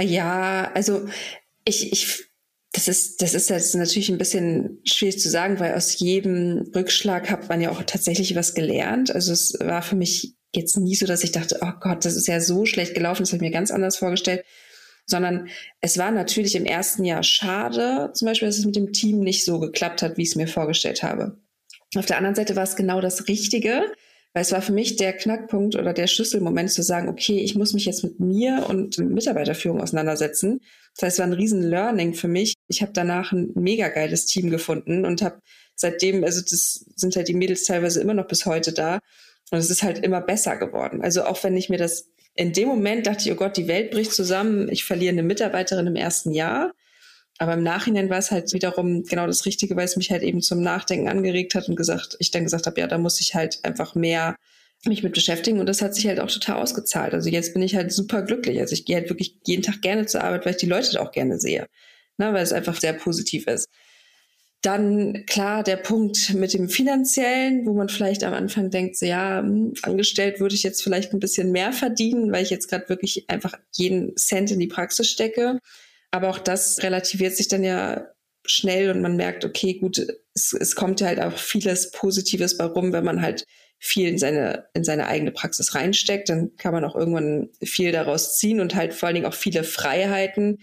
Ja, 0.00 0.70
also 0.74 1.08
ich, 1.64 1.92
ich, 1.92 2.30
das 2.72 2.88
ist, 2.88 3.22
das 3.22 3.34
ist 3.34 3.50
jetzt 3.50 3.74
natürlich 3.74 4.10
ein 4.10 4.18
bisschen 4.18 4.80
schwierig 4.84 5.18
zu 5.18 5.30
sagen, 5.30 5.58
weil 5.58 5.74
aus 5.74 5.98
jedem 5.98 6.70
Rückschlag 6.74 7.30
hat 7.30 7.48
man 7.48 7.60
ja 7.60 7.70
auch 7.70 7.82
tatsächlich 7.82 8.36
was 8.36 8.54
gelernt. 8.54 9.12
Also 9.14 9.32
es 9.32 9.54
war 9.60 9.82
für 9.82 9.96
mich 9.96 10.36
jetzt 10.54 10.76
nie 10.76 10.94
so, 10.94 11.06
dass 11.06 11.24
ich 11.24 11.32
dachte, 11.32 11.58
oh 11.62 11.72
Gott, 11.80 12.04
das 12.04 12.16
ist 12.16 12.28
ja 12.28 12.40
so 12.40 12.66
schlecht 12.66 12.94
gelaufen, 12.94 13.22
das 13.22 13.32
habe 13.32 13.36
ich 13.36 13.50
mir 13.50 13.54
ganz 13.54 13.70
anders 13.70 13.96
vorgestellt 13.96 14.44
sondern 15.10 15.48
es 15.80 15.98
war 15.98 16.10
natürlich 16.10 16.54
im 16.54 16.64
ersten 16.64 17.04
Jahr 17.04 17.22
schade, 17.22 18.10
zum 18.14 18.26
Beispiel, 18.26 18.48
dass 18.48 18.58
es 18.58 18.64
mit 18.64 18.76
dem 18.76 18.92
Team 18.92 19.20
nicht 19.20 19.44
so 19.44 19.58
geklappt 19.58 20.02
hat, 20.02 20.16
wie 20.16 20.22
ich 20.22 20.30
es 20.30 20.36
mir 20.36 20.48
vorgestellt 20.48 21.02
habe. 21.02 21.36
Auf 21.96 22.06
der 22.06 22.16
anderen 22.16 22.36
Seite 22.36 22.56
war 22.56 22.62
es 22.62 22.76
genau 22.76 23.00
das 23.00 23.26
Richtige, 23.26 23.92
weil 24.32 24.42
es 24.42 24.52
war 24.52 24.62
für 24.62 24.72
mich 24.72 24.96
der 24.96 25.12
Knackpunkt 25.12 25.74
oder 25.74 25.92
der 25.92 26.06
Schlüsselmoment 26.06 26.70
zu 26.70 26.82
sagen, 26.82 27.08
okay, 27.08 27.40
ich 27.40 27.56
muss 27.56 27.72
mich 27.72 27.84
jetzt 27.84 28.04
mit 28.04 28.20
mir 28.20 28.66
und 28.68 28.96
Mitarbeiterführung 28.98 29.80
auseinandersetzen. 29.80 30.60
Das 30.94 31.02
heißt, 31.06 31.14
es 31.14 31.18
war 31.18 31.26
ein 31.26 31.32
riesen 31.32 31.62
Learning 31.62 32.14
für 32.14 32.28
mich. 32.28 32.54
Ich 32.68 32.80
habe 32.80 32.92
danach 32.92 33.32
ein 33.32 33.50
mega 33.54 33.88
geiles 33.88 34.26
Team 34.26 34.50
gefunden 34.50 35.04
und 35.04 35.22
habe 35.22 35.40
seitdem, 35.74 36.22
also 36.22 36.42
das 36.42 36.86
sind 36.94 37.16
halt 37.16 37.26
die 37.26 37.34
Mädels 37.34 37.64
teilweise 37.64 38.00
immer 38.00 38.14
noch 38.14 38.28
bis 38.28 38.46
heute 38.46 38.72
da. 38.72 39.00
Und 39.50 39.58
es 39.58 39.70
ist 39.70 39.82
halt 39.82 39.98
immer 39.98 40.20
besser 40.20 40.56
geworden. 40.56 41.02
Also 41.02 41.24
auch 41.24 41.42
wenn 41.42 41.56
ich 41.56 41.68
mir 41.68 41.78
das 41.78 42.08
in 42.40 42.54
dem 42.54 42.68
Moment 42.68 43.06
dachte 43.06 43.22
ich, 43.26 43.32
oh 43.32 43.36
Gott, 43.36 43.58
die 43.58 43.68
Welt 43.68 43.90
bricht 43.90 44.14
zusammen, 44.14 44.70
ich 44.70 44.84
verliere 44.84 45.12
eine 45.12 45.22
Mitarbeiterin 45.22 45.86
im 45.86 45.94
ersten 45.94 46.32
Jahr. 46.32 46.72
Aber 47.36 47.52
im 47.52 47.62
Nachhinein 47.62 48.08
war 48.08 48.16
es 48.16 48.30
halt 48.30 48.54
wiederum 48.54 49.04
genau 49.04 49.26
das 49.26 49.44
Richtige, 49.44 49.76
weil 49.76 49.84
es 49.84 49.98
mich 49.98 50.10
halt 50.10 50.22
eben 50.22 50.40
zum 50.40 50.62
Nachdenken 50.62 51.08
angeregt 51.08 51.54
hat 51.54 51.68
und 51.68 51.76
gesagt, 51.76 52.16
ich 52.18 52.30
dann 52.30 52.44
gesagt 52.44 52.66
habe, 52.66 52.80
ja, 52.80 52.86
da 52.86 52.96
muss 52.96 53.20
ich 53.20 53.34
halt 53.34 53.58
einfach 53.62 53.94
mehr 53.94 54.36
mich 54.86 55.02
mit 55.02 55.12
beschäftigen 55.12 55.60
und 55.60 55.66
das 55.66 55.82
hat 55.82 55.94
sich 55.94 56.06
halt 56.06 56.18
auch 56.18 56.30
total 56.30 56.56
ausgezahlt. 56.56 57.12
Also 57.12 57.28
jetzt 57.28 57.52
bin 57.52 57.60
ich 57.60 57.76
halt 57.76 57.92
super 57.92 58.22
glücklich. 58.22 58.58
Also 58.58 58.72
ich 58.72 58.86
gehe 58.86 58.96
halt 58.96 59.10
wirklich 59.10 59.36
jeden 59.44 59.62
Tag 59.62 59.82
gerne 59.82 60.06
zur 60.06 60.24
Arbeit, 60.24 60.46
weil 60.46 60.52
ich 60.52 60.60
die 60.60 60.66
Leute 60.66 60.98
auch 61.02 61.12
gerne 61.12 61.38
sehe. 61.38 61.66
Ne, 62.16 62.32
weil 62.32 62.42
es 62.42 62.54
einfach 62.54 62.80
sehr 62.80 62.94
positiv 62.94 63.48
ist. 63.48 63.68
Dann 64.62 65.24
klar 65.26 65.62
der 65.62 65.76
Punkt 65.76 66.34
mit 66.34 66.52
dem 66.52 66.68
finanziellen, 66.68 67.64
wo 67.64 67.72
man 67.72 67.88
vielleicht 67.88 68.24
am 68.24 68.34
Anfang 68.34 68.70
denkt, 68.70 68.96
so, 68.96 69.06
ja, 69.06 69.40
hm, 69.40 69.72
angestellt 69.82 70.38
würde 70.38 70.54
ich 70.54 70.62
jetzt 70.62 70.82
vielleicht 70.82 71.12
ein 71.12 71.20
bisschen 71.20 71.50
mehr 71.50 71.72
verdienen, 71.72 72.30
weil 72.30 72.42
ich 72.42 72.50
jetzt 72.50 72.68
gerade 72.68 72.88
wirklich 72.88 73.28
einfach 73.28 73.54
jeden 73.72 74.16
Cent 74.16 74.50
in 74.50 74.58
die 74.58 74.66
Praxis 74.66 75.08
stecke. 75.08 75.60
Aber 76.10 76.28
auch 76.28 76.38
das 76.38 76.82
relativiert 76.82 77.36
sich 77.36 77.48
dann 77.48 77.64
ja 77.64 78.08
schnell 78.44 78.90
und 78.90 79.00
man 79.00 79.16
merkt, 79.16 79.44
okay, 79.44 79.74
gut, 79.74 80.06
es, 80.34 80.52
es 80.52 80.74
kommt 80.74 81.00
ja 81.00 81.08
halt 81.08 81.20
auch 81.20 81.36
vieles 81.36 81.90
Positives 81.90 82.56
bei 82.56 82.64
rum, 82.64 82.92
wenn 82.92 83.04
man 83.04 83.22
halt 83.22 83.46
viel 83.78 84.08
in 84.08 84.18
seine, 84.18 84.66
in 84.74 84.84
seine 84.84 85.06
eigene 85.06 85.32
Praxis 85.32 85.74
reinsteckt, 85.74 86.28
dann 86.28 86.54
kann 86.56 86.72
man 86.72 86.84
auch 86.84 86.94
irgendwann 86.94 87.48
viel 87.62 87.92
daraus 87.92 88.36
ziehen 88.36 88.60
und 88.60 88.74
halt 88.74 88.92
vor 88.92 89.06
allen 89.06 89.14
Dingen 89.14 89.26
auch 89.26 89.34
viele 89.34 89.64
Freiheiten, 89.64 90.58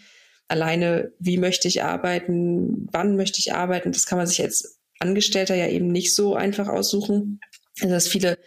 alleine, 0.47 1.11
wie 1.19 1.37
möchte 1.37 1.67
ich 1.67 1.83
arbeiten, 1.83 2.87
wann 2.91 3.15
möchte 3.15 3.39
ich 3.39 3.53
arbeiten, 3.53 3.91
das 3.91 4.05
kann 4.05 4.17
man 4.17 4.27
sich 4.27 4.37
jetzt 4.37 4.77
Angestellter 4.99 5.55
ja 5.55 5.67
eben 5.67 5.91
nicht 5.91 6.15
so 6.15 6.35
einfach 6.35 6.67
aussuchen. 6.67 7.39
Also 7.81 7.93
dass 7.93 8.07
viele, 8.07 8.37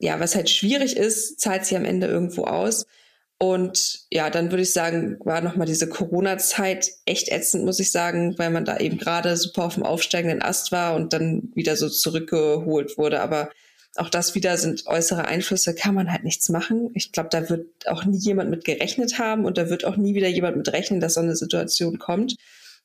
ja, 0.00 0.18
was 0.20 0.34
halt 0.34 0.50
schwierig 0.50 0.96
ist, 0.96 1.40
zahlt 1.40 1.64
sie 1.64 1.76
am 1.76 1.84
Ende 1.84 2.06
irgendwo 2.06 2.44
aus. 2.44 2.86
Und 3.40 4.06
ja, 4.10 4.30
dann 4.30 4.50
würde 4.50 4.62
ich 4.64 4.72
sagen, 4.72 5.16
war 5.20 5.40
nochmal 5.40 5.68
diese 5.68 5.88
Corona-Zeit 5.88 6.90
echt 7.04 7.28
ätzend, 7.28 7.64
muss 7.64 7.78
ich 7.78 7.92
sagen, 7.92 8.36
weil 8.36 8.50
man 8.50 8.64
da 8.64 8.78
eben 8.78 8.98
gerade 8.98 9.36
super 9.36 9.64
auf 9.64 9.74
dem 9.74 9.84
aufsteigenden 9.84 10.42
Ast 10.42 10.72
war 10.72 10.96
und 10.96 11.12
dann 11.12 11.52
wieder 11.54 11.76
so 11.76 11.88
zurückgeholt 11.88 12.98
wurde. 12.98 13.20
Aber 13.20 13.50
auch 13.98 14.10
das 14.10 14.34
wieder 14.34 14.56
sind 14.56 14.86
äußere 14.86 15.26
Einflüsse, 15.26 15.74
kann 15.74 15.94
man 15.94 16.12
halt 16.12 16.24
nichts 16.24 16.48
machen. 16.48 16.90
Ich 16.94 17.12
glaube, 17.12 17.28
da 17.30 17.48
wird 17.48 17.88
auch 17.88 18.04
nie 18.04 18.18
jemand 18.18 18.50
mit 18.50 18.64
gerechnet 18.64 19.18
haben 19.18 19.44
und 19.44 19.58
da 19.58 19.70
wird 19.70 19.84
auch 19.84 19.96
nie 19.96 20.14
wieder 20.14 20.28
jemand 20.28 20.56
mit 20.56 20.72
rechnen, 20.72 21.00
dass 21.00 21.14
so 21.14 21.20
eine 21.20 21.36
Situation 21.36 21.98
kommt. 21.98 22.36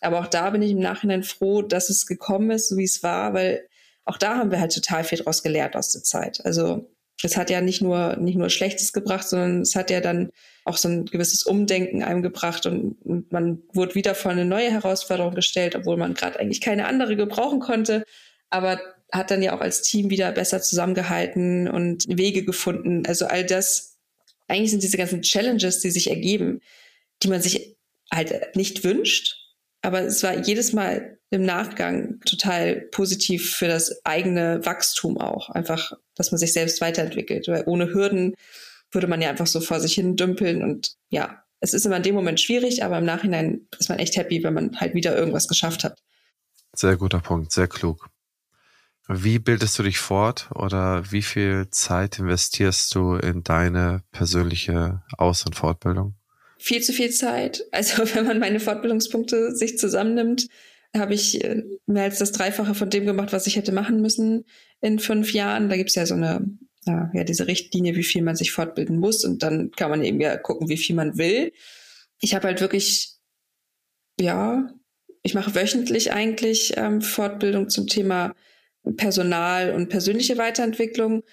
Aber 0.02 0.20
auch 0.20 0.28
da 0.28 0.50
bin 0.50 0.62
ich 0.62 0.72
im 0.72 0.80
Nachhinein 0.80 1.24
froh, 1.24 1.62
dass 1.62 1.90
es 1.90 2.06
gekommen 2.06 2.52
ist, 2.52 2.70
so 2.70 2.78
wie 2.78 2.84
es 2.84 3.04
war, 3.04 3.34
weil 3.34 3.68
auch 4.06 4.18
da 4.18 4.38
haben 4.38 4.52
wir 4.52 4.60
halt 4.60 4.74
total 4.74 5.04
viel 5.04 5.20
draus 5.20 5.44
gelernt 5.44 5.76
aus 5.76 5.92
der 5.94 6.04
Zeit. 6.04 6.46
Also 6.46 6.90
es 7.24 7.38
hat 7.38 7.50
ja 7.50 7.62
nicht 7.62 7.82
nur, 7.82 8.18
nicht 8.18 8.38
nur 8.38 8.50
Schlechtes 8.50 8.92
gebracht, 8.92 9.28
sondern 9.28 9.62
es 9.62 9.76
hat 9.76 9.90
ja 9.90 10.02
dann 10.02 10.30
auch 10.66 10.78
so 10.78 10.90
ein 10.90 11.06
gewisses 11.06 11.44
Umdenken 11.44 12.04
einem 12.04 12.22
gebracht 12.22 12.66
und, 12.66 12.98
und 13.04 13.32
man 13.32 13.62
wurde 13.74 13.96
wieder 13.96 14.16
vor 14.16 14.32
eine 14.32 14.46
neue 14.46 14.72
Herausforderung 14.72 15.36
gestellt, 15.36 15.76
obwohl 15.76 15.98
man 15.98 16.16
gerade 16.16 16.40
eigentlich 16.40 16.62
keine 16.62 16.86
andere 16.86 17.16
gebrauchen 17.16 17.60
konnte. 17.60 18.04
Aber 18.50 18.80
hat 19.12 19.32
dann 19.32 19.44
ja 19.44 19.56
auch 19.56 19.62
als 19.62 19.82
Team 19.82 20.10
wieder 20.10 20.32
besser 20.32 20.62
zusammengehalten 20.62 21.68
und 21.68 22.06
Wege 22.08 22.44
gefunden. 22.44 23.06
Also 23.06 23.26
all 23.26 23.46
das, 23.46 23.98
eigentlich 24.48 24.72
sind 24.72 24.84
diese 24.84 24.98
ganzen 24.98 25.22
Challenges, 25.22 25.80
die 25.80 25.92
sich 25.92 26.10
ergeben, 26.10 26.62
die 27.22 27.28
man 27.28 27.42
sich 27.42 27.76
halt 28.12 28.56
nicht 28.56 28.84
wünscht. 28.84 29.38
Aber 29.82 30.02
es 30.02 30.24
war 30.24 30.38
jedes 30.40 30.74
Mal 30.74 31.20
im 31.30 31.44
Nachgang 31.44 32.20
total 32.22 32.76
positiv 32.92 33.56
für 33.56 33.68
das 33.68 34.06
eigene 34.06 34.66
Wachstum 34.66 35.18
auch. 35.18 35.50
Einfach, 35.50 35.94
dass 36.16 36.32
man 36.32 36.40
sich 36.40 36.54
selbst 36.54 36.80
weiterentwickelt. 36.80 37.48
Weil 37.48 37.64
ohne 37.66 37.94
Hürden 37.94 38.36
würde 38.92 39.08
man 39.08 39.22
ja 39.22 39.30
einfach 39.30 39.48
so 39.48 39.60
vor 39.60 39.80
sich 39.80 39.94
hin 39.94 40.16
dümpeln. 40.16 40.64
Und 40.64 40.96
ja, 41.10 41.44
es 41.60 41.74
ist 41.74 41.86
immer 41.86 41.98
in 41.98 42.04
dem 42.04 42.16
Moment 42.16 42.40
schwierig, 42.40 42.84
aber 42.84 42.98
im 42.98 43.06
Nachhinein 43.06 43.68
ist 43.80 43.90
man 43.90 44.00
echt 44.00 44.16
happy, 44.16 44.44
wenn 44.44 44.54
man 44.54 44.80
halt 44.80 44.94
wieder 44.94 45.18
irgendwas 45.18 45.48
geschafft 45.48 45.84
hat. 45.84 46.02
Sehr 46.76 46.98
guter 46.98 47.20
Punkt, 47.20 47.52
sehr 47.52 47.68
klug. 47.68 48.10
Wie 49.08 49.38
bildest 49.38 49.78
du 49.78 49.84
dich 49.84 49.98
fort 49.98 50.50
oder 50.56 51.12
wie 51.12 51.22
viel 51.22 51.68
Zeit 51.72 52.20
investierst 52.20 52.96
du 52.96 53.16
in 53.16 53.44
deine 53.44 54.02
persönliche 54.12 55.02
Aus- 55.18 55.46
und 55.46 55.56
Fortbildung? 55.56 56.16
Viel 56.58 56.82
zu 56.82 56.94
viel 56.94 57.10
Zeit. 57.12 57.66
Also 57.72 58.04
wenn 58.16 58.26
man 58.26 58.40
meine 58.40 58.62
Fortbildungspunkte 58.62 59.56
sich 59.56 59.78
zusammennimmt, 59.78 60.48
habe 60.96 61.14
ich 61.14 61.44
äh, 61.44 61.64
mehr 61.86 62.04
als 62.04 62.20
das 62.20 62.32
Dreifache 62.32 62.76
von 62.76 62.90
dem 62.90 63.06
gemacht, 63.06 63.34
was 63.34 63.48
ich 63.48 63.58
hätte 63.58 63.74
machen 63.74 64.02
müssen 64.02 64.46
in 64.80 65.00
fünf 65.00 65.34
Jahren. 65.34 65.68
Da 65.68 65.76
gibt 65.76 65.90
es 65.90 65.96
ja 65.96 66.06
so 66.06 66.14
eine, 66.14 66.46
ja, 66.86 67.10
diese 67.24 67.48
Richtlinie, 67.48 67.96
wie 67.96 68.04
viel 68.04 68.22
man 68.22 68.38
sich 68.38 68.52
fortbilden 68.52 69.00
muss. 69.00 69.26
Und 69.26 69.44
dann 69.44 69.72
kann 69.72 69.90
man 69.90 70.04
eben 70.04 70.22
ja 70.22 70.38
gucken, 70.38 70.70
wie 70.70 70.78
viel 70.78 70.96
man 70.96 71.18
will. 71.18 71.52
Ich 72.22 72.36
habe 72.36 72.48
halt 72.48 72.62
wirklich, 72.62 73.16
ja, 74.18 74.70
ich 75.24 75.34
mache 75.34 75.56
wöchentlich 75.56 76.14
eigentlich 76.14 76.74
ähm, 76.78 77.02
Fortbildung 77.02 77.70
zum 77.70 77.88
Thema 77.88 78.34
Personal 78.98 79.72
und 79.74 79.90
persönliche 79.90 80.38
Weiterentwicklung. 80.38 81.24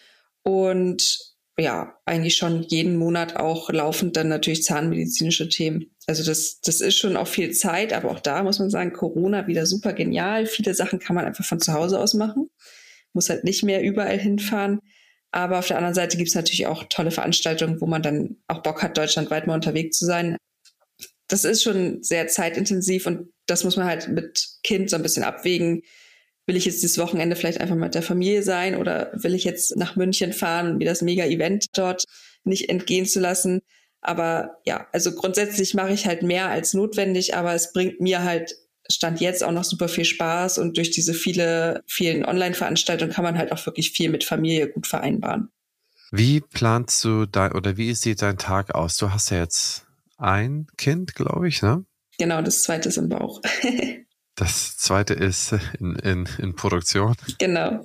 Und 0.43 1.31
ja, 1.59 1.95
eigentlich 2.07 2.37
schon 2.37 2.63
jeden 2.63 2.97
Monat 2.97 3.37
auch 3.37 3.71
laufend 3.71 4.17
dann 4.17 4.29
natürlich 4.29 4.63
zahnmedizinische 4.65 5.49
Themen. 5.49 5.95
Also 6.07 6.25
das, 6.25 6.61
das 6.61 6.81
ist 6.81 6.97
schon 6.97 7.17
auch 7.17 7.29
viel 7.29 7.53
Zeit, 7.53 7.93
aber 7.93 8.11
auch 8.11 8.21
da 8.21 8.43
muss 8.43 8.59
man 8.59 8.71
sagen, 8.71 8.93
Corona 8.93 9.47
wieder 9.47 9.67
super 9.67 9.93
genial. 9.93 10.47
Viele 10.47 10.75
Sachen 10.75 10.99
kann 10.99 11.17
man 11.17 11.27
einfach 11.27 11.45
von 11.45 11.61
zu 11.61 11.73
Hause 11.73 11.99
aus 11.99 12.15
machen. 12.15 12.49
Muss 13.13 13.29
halt 13.29 13.45
nicht 13.45 13.63
mehr 13.63 13.83
überall 13.83 14.19
hinfahren. 14.19 14.81
Aber 15.33 15.59
auf 15.59 15.69
der 15.69 15.77
anderen 15.77 15.95
Seite 15.95 16.17
gibt 16.17 16.29
es 16.29 16.35
natürlich 16.35 16.67
auch 16.67 16.85
tolle 16.89 17.11
Veranstaltungen, 17.11 17.81
wo 17.81 17.87
man 17.87 18.03
dann 18.03 18.37
auch 18.49 18.63
Bock 18.63 18.83
hat, 18.83 18.99
deutschlandweit 18.99 19.47
mal 19.47 19.55
unterwegs 19.55 19.99
zu 19.99 20.07
sein. 20.07 20.37
Das 21.29 21.45
ist 21.45 21.63
schon 21.63 22.03
sehr 22.03 22.27
zeitintensiv 22.27 23.07
und 23.07 23.33
das 23.47 23.63
muss 23.63 23.77
man 23.77 23.87
halt 23.87 24.09
mit 24.09 24.49
Kind 24.65 24.91
so 24.91 24.97
ein 24.97 25.03
bisschen 25.03 25.23
abwägen 25.23 25.83
will 26.51 26.57
ich 26.57 26.65
jetzt 26.65 26.83
dieses 26.83 26.99
Wochenende 26.99 27.37
vielleicht 27.37 27.61
einfach 27.61 27.77
mit 27.77 27.95
der 27.95 28.03
Familie 28.03 28.43
sein 28.43 28.75
oder 28.75 29.13
will 29.15 29.37
ich 29.37 29.45
jetzt 29.45 29.77
nach 29.77 29.95
München 29.95 30.33
fahren 30.33 30.79
mir 30.79 30.85
das 30.85 31.01
Mega-Event 31.01 31.67
dort 31.75 32.07
nicht 32.43 32.69
entgehen 32.69 33.07
zu 33.07 33.21
lassen. 33.21 33.61
Aber 34.01 34.59
ja, 34.67 34.89
also 34.91 35.15
grundsätzlich 35.15 35.75
mache 35.75 35.93
ich 35.93 36.07
halt 36.07 36.25
mehr 36.25 36.49
als 36.49 36.75
notwendig, 36.75 37.37
aber 37.37 37.55
es 37.55 37.73
bringt 37.73 38.01
mir 38.01 38.25
halt 38.25 38.57
Stand 38.91 39.21
jetzt 39.21 39.45
auch 39.45 39.53
noch 39.53 39.63
super 39.63 39.87
viel 39.87 40.05
Spaß 40.05 40.59
und 40.59 40.77
durch 40.77 40.91
diese 40.91 41.15
viele, 41.15 41.85
vielen 41.87 42.25
Online-Veranstaltungen 42.25 43.13
kann 43.13 43.23
man 43.23 43.39
halt 43.39 43.53
auch 43.53 43.65
wirklich 43.65 43.93
viel 43.93 44.11
mit 44.11 44.25
Familie 44.25 44.69
gut 44.69 44.89
vereinbaren. 44.89 45.51
Wie 46.11 46.41
planst 46.41 47.05
du 47.05 47.27
dein 47.27 47.53
oder 47.53 47.77
wie 47.77 47.95
sieht 47.95 48.23
dein 48.23 48.39
Tag 48.39 48.75
aus? 48.75 48.97
Du 48.97 49.13
hast 49.13 49.31
ja 49.31 49.39
jetzt 49.39 49.87
ein 50.17 50.67
Kind, 50.77 51.15
glaube 51.15 51.47
ich, 51.47 51.63
ne? 51.63 51.85
Genau, 52.19 52.43
das 52.43 52.65
zweite 52.65 52.89
ist 52.89 52.97
im 52.97 53.09
Bauch. 53.09 53.41
Das 54.41 54.79
zweite 54.79 55.13
ist 55.13 55.53
in, 55.79 55.97
in, 55.97 56.27
in 56.39 56.55
Produktion. 56.55 57.15
Genau. 57.39 57.85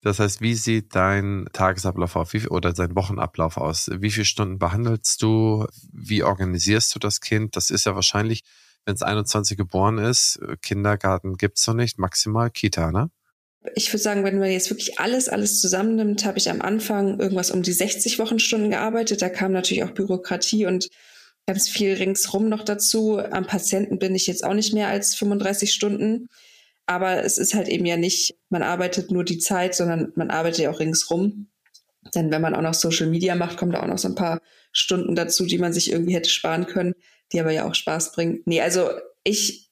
Das 0.00 0.20
heißt, 0.20 0.40
wie 0.40 0.54
sieht 0.54 0.94
dein 0.94 1.48
Tagesablauf 1.52 2.14
auf 2.14 2.32
wie, 2.34 2.46
oder 2.46 2.72
dein 2.72 2.94
Wochenablauf 2.94 3.56
aus? 3.56 3.90
Wie 3.92 4.12
viele 4.12 4.24
Stunden 4.24 4.60
behandelst 4.60 5.20
du? 5.22 5.66
Wie 5.92 6.22
organisierst 6.22 6.94
du 6.94 7.00
das 7.00 7.20
Kind? 7.20 7.56
Das 7.56 7.70
ist 7.70 7.84
ja 7.84 7.96
wahrscheinlich, 7.96 8.44
wenn 8.84 8.94
es 8.94 9.02
21 9.02 9.56
geboren 9.56 9.98
ist, 9.98 10.38
Kindergarten 10.60 11.36
gibt's 11.36 11.66
noch 11.66 11.74
nicht, 11.74 11.98
maximal 11.98 12.48
Kita, 12.48 12.92
ne? 12.92 13.10
Ich 13.74 13.92
würde 13.92 14.02
sagen, 14.02 14.22
wenn 14.22 14.38
man 14.38 14.52
jetzt 14.52 14.70
wirklich 14.70 15.00
alles, 15.00 15.28
alles 15.28 15.60
zusammennimmt, 15.60 16.24
habe 16.24 16.38
ich 16.38 16.48
am 16.48 16.62
Anfang 16.62 17.18
irgendwas 17.18 17.50
um 17.50 17.62
die 17.62 17.72
60 17.72 18.20
Wochenstunden 18.20 18.70
gearbeitet. 18.70 19.20
Da 19.20 19.28
kam 19.28 19.50
natürlich 19.50 19.82
auch 19.82 19.90
Bürokratie 19.90 20.66
und 20.66 20.90
ganz 21.46 21.68
viel 21.68 21.94
ringsrum 21.94 22.48
noch 22.48 22.64
dazu. 22.64 23.18
Am 23.18 23.46
Patienten 23.46 23.98
bin 23.98 24.14
ich 24.14 24.26
jetzt 24.26 24.44
auch 24.44 24.54
nicht 24.54 24.72
mehr 24.72 24.88
als 24.88 25.14
35 25.14 25.72
Stunden. 25.72 26.28
Aber 26.86 27.24
es 27.24 27.38
ist 27.38 27.54
halt 27.54 27.68
eben 27.68 27.86
ja 27.86 27.96
nicht, 27.96 28.36
man 28.48 28.62
arbeitet 28.62 29.10
nur 29.10 29.24
die 29.24 29.38
Zeit, 29.38 29.74
sondern 29.74 30.12
man 30.16 30.30
arbeitet 30.30 30.60
ja 30.60 30.70
auch 30.70 30.80
ringsrum. 30.80 31.48
Denn 32.14 32.30
wenn 32.30 32.42
man 32.42 32.54
auch 32.54 32.62
noch 32.62 32.74
Social 32.74 33.06
Media 33.06 33.34
macht, 33.34 33.56
kommen 33.56 33.72
da 33.72 33.82
auch 33.82 33.86
noch 33.86 33.98
so 33.98 34.08
ein 34.08 34.14
paar 34.14 34.40
Stunden 34.72 35.14
dazu, 35.14 35.46
die 35.46 35.58
man 35.58 35.72
sich 35.72 35.92
irgendwie 35.92 36.14
hätte 36.14 36.30
sparen 36.30 36.66
können, 36.66 36.94
die 37.32 37.40
aber 37.40 37.52
ja 37.52 37.68
auch 37.68 37.74
Spaß 37.74 38.12
bringen. 38.12 38.42
Nee, 38.44 38.60
also 38.60 38.90
ich 39.24 39.70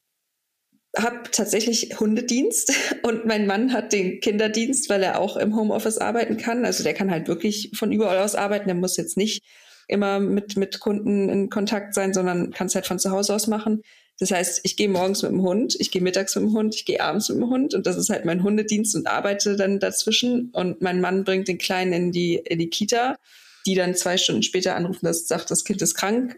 habe 0.96 1.30
tatsächlich 1.30 1.98
Hundedienst 1.98 2.72
und 3.02 3.26
mein 3.26 3.46
Mann 3.46 3.72
hat 3.72 3.92
den 3.92 4.20
Kinderdienst, 4.20 4.88
weil 4.88 5.02
er 5.02 5.18
auch 5.18 5.36
im 5.36 5.56
Homeoffice 5.56 5.98
arbeiten 5.98 6.36
kann. 6.36 6.64
Also 6.64 6.84
der 6.84 6.94
kann 6.94 7.10
halt 7.10 7.28
wirklich 7.28 7.72
von 7.74 7.92
überall 7.92 8.18
aus 8.18 8.34
arbeiten. 8.34 8.66
Der 8.66 8.74
muss 8.76 8.96
jetzt 8.96 9.16
nicht 9.16 9.42
immer 9.90 10.20
mit, 10.20 10.56
mit 10.56 10.80
Kunden 10.80 11.28
in 11.28 11.50
Kontakt 11.50 11.94
sein, 11.94 12.14
sondern 12.14 12.52
kann 12.52 12.68
es 12.68 12.74
halt 12.74 12.86
von 12.86 12.98
zu 12.98 13.10
Hause 13.10 13.34
aus 13.34 13.46
machen. 13.46 13.82
Das 14.18 14.30
heißt, 14.30 14.60
ich 14.64 14.76
gehe 14.76 14.88
morgens 14.88 15.22
mit 15.22 15.32
dem 15.32 15.42
Hund, 15.42 15.76
ich 15.78 15.90
gehe 15.90 16.02
mittags 16.02 16.36
mit 16.36 16.44
dem 16.44 16.52
Hund, 16.52 16.74
ich 16.74 16.84
gehe 16.84 17.00
abends 17.00 17.30
mit 17.30 17.38
dem 17.38 17.48
Hund 17.48 17.74
und 17.74 17.86
das 17.86 17.96
ist 17.96 18.10
halt 18.10 18.26
mein 18.26 18.42
Hundedienst 18.42 18.94
und 18.94 19.06
arbeite 19.06 19.56
dann 19.56 19.80
dazwischen. 19.80 20.50
Und 20.52 20.82
mein 20.82 21.00
Mann 21.00 21.24
bringt 21.24 21.48
den 21.48 21.56
Kleinen 21.56 21.92
in 21.94 22.12
die, 22.12 22.34
in 22.34 22.58
die 22.58 22.68
Kita, 22.68 23.16
die 23.66 23.74
dann 23.74 23.94
zwei 23.94 24.18
Stunden 24.18 24.42
später 24.42 24.76
anrufen, 24.76 25.06
das 25.06 25.26
sagt, 25.26 25.50
das 25.50 25.64
Kind 25.64 25.80
ist 25.80 25.94
krank. 25.94 26.36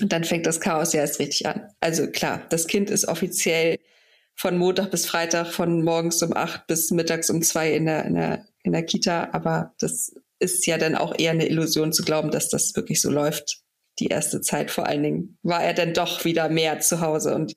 Und 0.00 0.12
dann 0.12 0.24
fängt 0.24 0.46
das 0.46 0.60
Chaos 0.60 0.92
ja 0.92 1.00
erst 1.00 1.18
richtig 1.18 1.46
an. 1.46 1.68
Also 1.80 2.08
klar, 2.08 2.42
das 2.50 2.66
Kind 2.66 2.90
ist 2.90 3.08
offiziell 3.08 3.78
von 4.34 4.58
Montag 4.58 4.90
bis 4.90 5.06
Freitag, 5.06 5.48
von 5.52 5.82
morgens 5.82 6.22
um 6.22 6.34
acht 6.34 6.66
bis 6.66 6.90
mittags 6.90 7.30
um 7.30 7.42
zwei 7.42 7.74
in 7.74 7.86
der, 7.86 8.04
in 8.04 8.14
der, 8.14 8.46
in 8.64 8.72
der 8.72 8.84
Kita, 8.84 9.30
aber 9.32 9.74
das 9.78 10.14
ist 10.42 10.66
ja 10.66 10.76
dann 10.76 10.94
auch 10.94 11.18
eher 11.18 11.30
eine 11.30 11.46
Illusion 11.46 11.92
zu 11.92 12.02
glauben, 12.02 12.30
dass 12.30 12.48
das 12.48 12.74
wirklich 12.74 13.00
so 13.00 13.10
läuft. 13.10 13.60
Die 13.98 14.08
erste 14.08 14.40
Zeit 14.40 14.70
vor 14.70 14.86
allen 14.86 15.02
Dingen 15.02 15.38
war 15.42 15.62
er 15.62 15.74
dann 15.74 15.94
doch 15.94 16.24
wieder 16.24 16.48
mehr 16.48 16.80
zu 16.80 17.00
Hause 17.00 17.34
und 17.34 17.54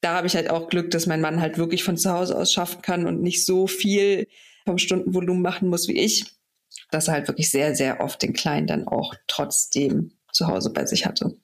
da 0.00 0.14
habe 0.14 0.26
ich 0.26 0.36
halt 0.36 0.50
auch 0.50 0.68
Glück, 0.68 0.90
dass 0.90 1.06
mein 1.06 1.20
Mann 1.20 1.40
halt 1.40 1.58
wirklich 1.58 1.82
von 1.82 1.96
zu 1.96 2.12
Hause 2.12 2.36
aus 2.36 2.52
schaffen 2.52 2.82
kann 2.82 3.06
und 3.06 3.22
nicht 3.22 3.44
so 3.44 3.66
viel 3.66 4.28
vom 4.64 4.78
Stundenvolumen 4.78 5.42
machen 5.42 5.68
muss 5.68 5.88
wie 5.88 5.98
ich, 5.98 6.24
dass 6.90 7.08
er 7.08 7.14
halt 7.14 7.28
wirklich 7.28 7.50
sehr, 7.50 7.74
sehr 7.74 8.00
oft 8.00 8.22
den 8.22 8.32
Kleinen 8.32 8.66
dann 8.66 8.86
auch 8.86 9.14
trotzdem 9.26 10.12
zu 10.32 10.46
Hause 10.46 10.70
bei 10.70 10.84
sich 10.86 11.06
hatte. 11.06 11.36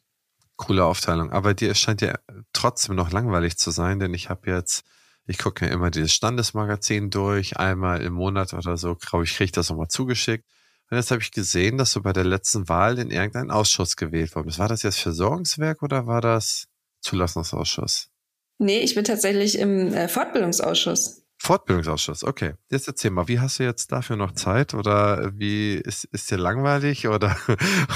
Coole 0.57 0.85
Aufteilung. 0.85 1.33
Aber 1.33 1.55
dir 1.55 1.75
scheint 1.75 2.03
ja 2.03 2.14
trotzdem 2.53 2.95
noch 2.95 3.11
langweilig 3.11 3.57
zu 3.57 3.70
sein, 3.70 3.99
denn 3.99 4.14
ich 4.14 4.29
habe 4.29 4.51
jetzt 4.51 4.85
ich 5.27 5.39
gucke 5.39 5.64
mir 5.64 5.70
immer 5.70 5.91
dieses 5.91 6.12
Standesmagazin 6.12 7.11
durch, 7.11 7.57
einmal 7.57 8.03
im 8.03 8.14
Monat 8.14 8.55
oder 8.55 8.77
so, 8.77 8.97
glaube 8.97 9.25
ich, 9.25 9.35
kriege 9.35 9.45
ich 9.47 9.53
das 9.53 9.70
nochmal 9.70 9.89
zugeschickt. 9.89 10.45
Und 10.93 10.99
jetzt 10.99 11.11
habe 11.11 11.22
ich 11.22 11.30
gesehen, 11.30 11.78
dass 11.78 11.95
du 11.95 12.03
bei 12.03 12.12
der 12.12 12.24
letzten 12.24 12.68
Wahl 12.68 12.99
in 12.99 13.11
irgendeinen 13.11 13.51
Ausschuss 13.51 13.97
gewählt 13.97 14.34
worden 14.34 14.49
bist. 14.49 14.59
War 14.59 14.68
das 14.68 14.82
jetzt 14.82 14.99
Versorgungswerk 14.99 15.82
oder 15.82 16.07
war 16.07 16.20
das 16.20 16.66
Zulassungsausschuss? 17.01 18.11
Nee, 18.59 18.80
ich 18.80 18.95
bin 18.95 19.03
tatsächlich 19.03 19.59
im 19.59 19.95
äh, 19.95 20.07
Fortbildungsausschuss. 20.07 21.22
Fortbildungsausschuss, 21.38 22.24
okay. 22.24 22.57
Jetzt 22.70 22.88
erzähl 22.88 23.11
mal, 23.11 23.26
wie 23.26 23.40
hast 23.40 23.59
du 23.59 23.62
jetzt 23.62 23.90
dafür 23.90 24.16
noch 24.16 24.32
Zeit 24.32 24.74
oder 24.74 25.32
wie 25.34 25.76
ist, 25.76 26.05
ist 26.12 26.30
dir 26.30 26.36
langweilig 26.36 27.09
oder, 27.09 27.38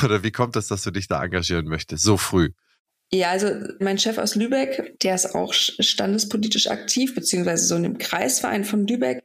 oder 0.03 0.22
wie 0.22 0.32
kommt 0.32 0.57
es, 0.57 0.68
dass 0.68 0.82
du 0.82 0.90
dich 0.90 1.07
da 1.07 1.22
engagieren 1.22 1.66
möchtest, 1.66 2.03
so 2.03 2.16
früh? 2.16 2.53
Ja, 3.12 3.28
also 3.28 3.51
mein 3.78 3.99
Chef 3.99 4.16
aus 4.16 4.36
Lübeck, 4.36 4.99
der 5.03 5.16
ist 5.16 5.34
auch 5.34 5.53
standespolitisch 5.53 6.68
aktiv, 6.68 7.14
beziehungsweise 7.14 7.66
so 7.66 7.76
in 7.76 7.82
dem 7.82 7.99
Kreisverein 7.99 8.64
von 8.64 8.86
Lübeck. 8.86 9.22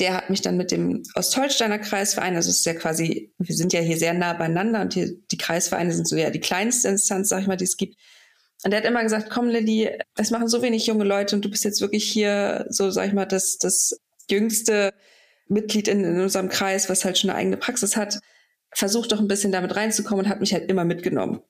Der 0.00 0.14
hat 0.14 0.28
mich 0.28 0.42
dann 0.42 0.56
mit 0.56 0.72
dem 0.72 1.02
Ostholsteiner 1.14 1.78
Kreisverein, 1.78 2.34
also 2.34 2.50
es 2.50 2.58
ist 2.58 2.66
ja 2.66 2.74
quasi, 2.74 3.32
wir 3.38 3.54
sind 3.54 3.72
ja 3.72 3.80
hier 3.80 3.96
sehr 3.96 4.12
nah 4.12 4.32
beieinander 4.32 4.80
und 4.80 4.94
hier 4.94 5.14
die 5.30 5.38
Kreisvereine 5.38 5.92
sind 5.92 6.08
so 6.08 6.16
ja 6.16 6.30
die 6.30 6.40
kleinste 6.40 6.88
Instanz, 6.88 7.28
sag 7.28 7.42
ich 7.42 7.46
mal, 7.46 7.56
die 7.56 7.64
es 7.64 7.76
gibt. 7.76 7.96
Und 8.64 8.70
der 8.70 8.80
hat 8.80 8.86
immer 8.86 9.02
gesagt, 9.02 9.30
komm 9.30 9.48
Lilly, 9.48 9.90
es 10.16 10.30
machen 10.30 10.48
so 10.48 10.62
wenig 10.62 10.86
junge 10.86 11.04
Leute 11.04 11.36
und 11.36 11.44
du 11.44 11.50
bist 11.50 11.64
jetzt 11.64 11.80
wirklich 11.80 12.10
hier 12.10 12.66
so, 12.70 12.90
sag 12.90 13.06
ich 13.06 13.12
mal, 13.12 13.26
das, 13.26 13.58
das 13.58 14.00
jüngste 14.28 14.94
Mitglied 15.46 15.86
in, 15.86 16.02
in 16.02 16.20
unserem 16.20 16.48
Kreis, 16.48 16.88
was 16.88 17.04
halt 17.04 17.18
schon 17.18 17.30
eine 17.30 17.38
eigene 17.38 17.56
Praxis 17.56 17.96
hat. 17.96 18.18
Versuch 18.72 19.06
doch 19.06 19.20
ein 19.20 19.28
bisschen 19.28 19.52
damit 19.52 19.76
reinzukommen 19.76 20.24
und 20.24 20.30
hat 20.30 20.40
mich 20.40 20.52
halt 20.52 20.70
immer 20.70 20.84
mitgenommen 20.84 21.40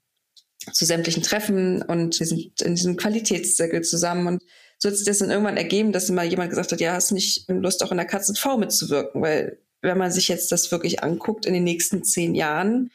zu 0.72 0.84
sämtlichen 0.84 1.22
Treffen 1.22 1.82
und 1.82 2.18
wir 2.18 2.26
sind 2.26 2.60
in 2.62 2.74
diesem 2.74 2.96
Qualitätszirkel 2.96 3.82
zusammen 3.82 4.26
und 4.26 4.42
so 4.78 4.88
hat 4.88 4.96
sich 4.96 5.06
das 5.06 5.18
dann 5.18 5.30
irgendwann 5.30 5.56
ergeben, 5.56 5.92
dass 5.92 6.08
immer 6.08 6.24
jemand 6.24 6.50
gesagt 6.50 6.72
hat, 6.72 6.80
ja, 6.80 6.92
hast 6.92 7.12
nicht 7.12 7.48
Lust 7.48 7.82
auch 7.82 7.90
in 7.90 7.96
der 7.96 8.06
KZV 8.06 8.56
mitzuwirken, 8.58 9.22
weil 9.22 9.58
wenn 9.80 9.98
man 9.98 10.10
sich 10.10 10.28
jetzt 10.28 10.50
das 10.52 10.70
wirklich 10.72 11.02
anguckt, 11.02 11.46
in 11.46 11.54
den 11.54 11.64
nächsten 11.64 12.04
zehn 12.04 12.34
Jahren 12.34 12.90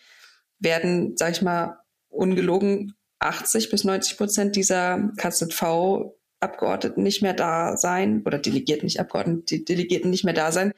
werden, 0.59 1.15
sag 1.17 1.31
ich 1.31 1.41
mal, 1.41 1.79
ungelogen 2.09 2.93
80 3.19 3.69
bis 3.69 3.83
90 3.83 4.17
Prozent 4.17 4.55
dieser 4.55 5.11
KZV 5.17 6.13
Abgeordneten 6.41 7.03
nicht 7.03 7.21
mehr 7.21 7.33
da 7.33 7.75
sein 7.75 8.23
oder 8.25 8.37
Delegierten, 8.37 8.85
nicht 8.85 8.99
Abgeordneten, 8.99 9.45
die 9.45 9.65
Delegierten 9.65 10.09
nicht 10.09 10.23
mehr 10.23 10.33
da 10.33 10.51
sein, 10.51 10.71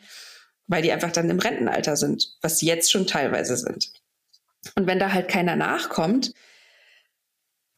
weil 0.68 0.82
die 0.82 0.92
einfach 0.92 1.12
dann 1.12 1.30
im 1.30 1.40
Rentenalter 1.40 1.96
sind, 1.96 2.36
was 2.42 2.58
sie 2.58 2.66
jetzt 2.66 2.92
schon 2.92 3.06
teilweise 3.06 3.56
sind. 3.56 3.92
Und 4.76 4.88
wenn 4.88 5.00
da 5.00 5.12
halt 5.14 5.28
keiner 5.28 5.56
nachkommt, 5.56 6.34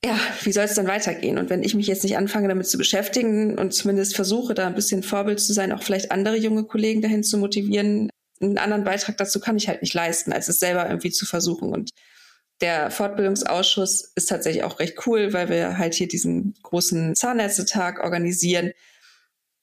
ja, 0.05 0.19
wie 0.41 0.51
soll 0.51 0.65
es 0.65 0.73
dann 0.73 0.87
weitergehen? 0.87 1.37
Und 1.37 1.49
wenn 1.49 1.63
ich 1.63 1.75
mich 1.75 1.87
jetzt 1.87 2.03
nicht 2.03 2.17
anfange, 2.17 2.49
damit 2.49 2.67
zu 2.67 2.77
beschäftigen 2.77 3.57
und 3.57 3.73
zumindest 3.73 4.15
versuche, 4.15 4.53
da 4.53 4.67
ein 4.67 4.75
bisschen 4.75 5.01
Vorbild 5.01 5.39
zu 5.39 5.53
sein, 5.53 5.71
auch 5.71 5.81
vielleicht 5.81 6.11
andere 6.11 6.35
junge 6.35 6.65
Kollegen 6.65 7.01
dahin 7.01 7.23
zu 7.23 7.37
motivieren, 7.37 8.09
einen 8.41 8.57
anderen 8.57 8.83
Beitrag 8.83 9.17
dazu 9.17 9.39
kann 9.39 9.55
ich 9.55 9.69
halt 9.69 9.81
nicht 9.81 9.93
leisten, 9.93 10.33
als 10.33 10.49
es 10.49 10.59
selber 10.59 10.87
irgendwie 10.87 11.11
zu 11.11 11.25
versuchen. 11.25 11.69
Und 11.69 11.91
der 12.59 12.91
Fortbildungsausschuss 12.91 14.11
ist 14.15 14.29
tatsächlich 14.29 14.63
auch 14.63 14.79
recht 14.79 15.07
cool, 15.07 15.31
weil 15.31 15.47
wir 15.47 15.77
halt 15.77 15.93
hier 15.93 16.09
diesen 16.09 16.55
großen 16.63 17.15
Zahnärztetag 17.15 18.03
organisieren. 18.03 18.73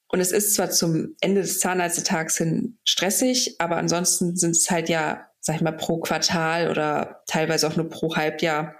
Und 0.09 0.20
es 0.20 0.32
ist 0.32 0.55
zwar 0.55 0.70
zum 0.70 1.16
Ende 1.20 1.43
des 1.43 1.61
Zahnärztetags 1.61 2.38
hin 2.38 2.78
stressig, 2.84 3.57
aber 3.59 3.76
ansonsten 3.76 4.36
sind 4.36 4.57
es 4.57 4.70
halt 4.70 4.88
ja, 4.88 5.28
sag 5.41 5.57
ich 5.57 5.62
mal, 5.62 5.72
pro 5.72 6.01
Quartal 6.01 6.70
oder 6.70 7.22
teilweise 7.26 7.68
auch 7.68 7.76
nur 7.76 7.91
pro 7.91 8.16
Halbjahr 8.16 8.80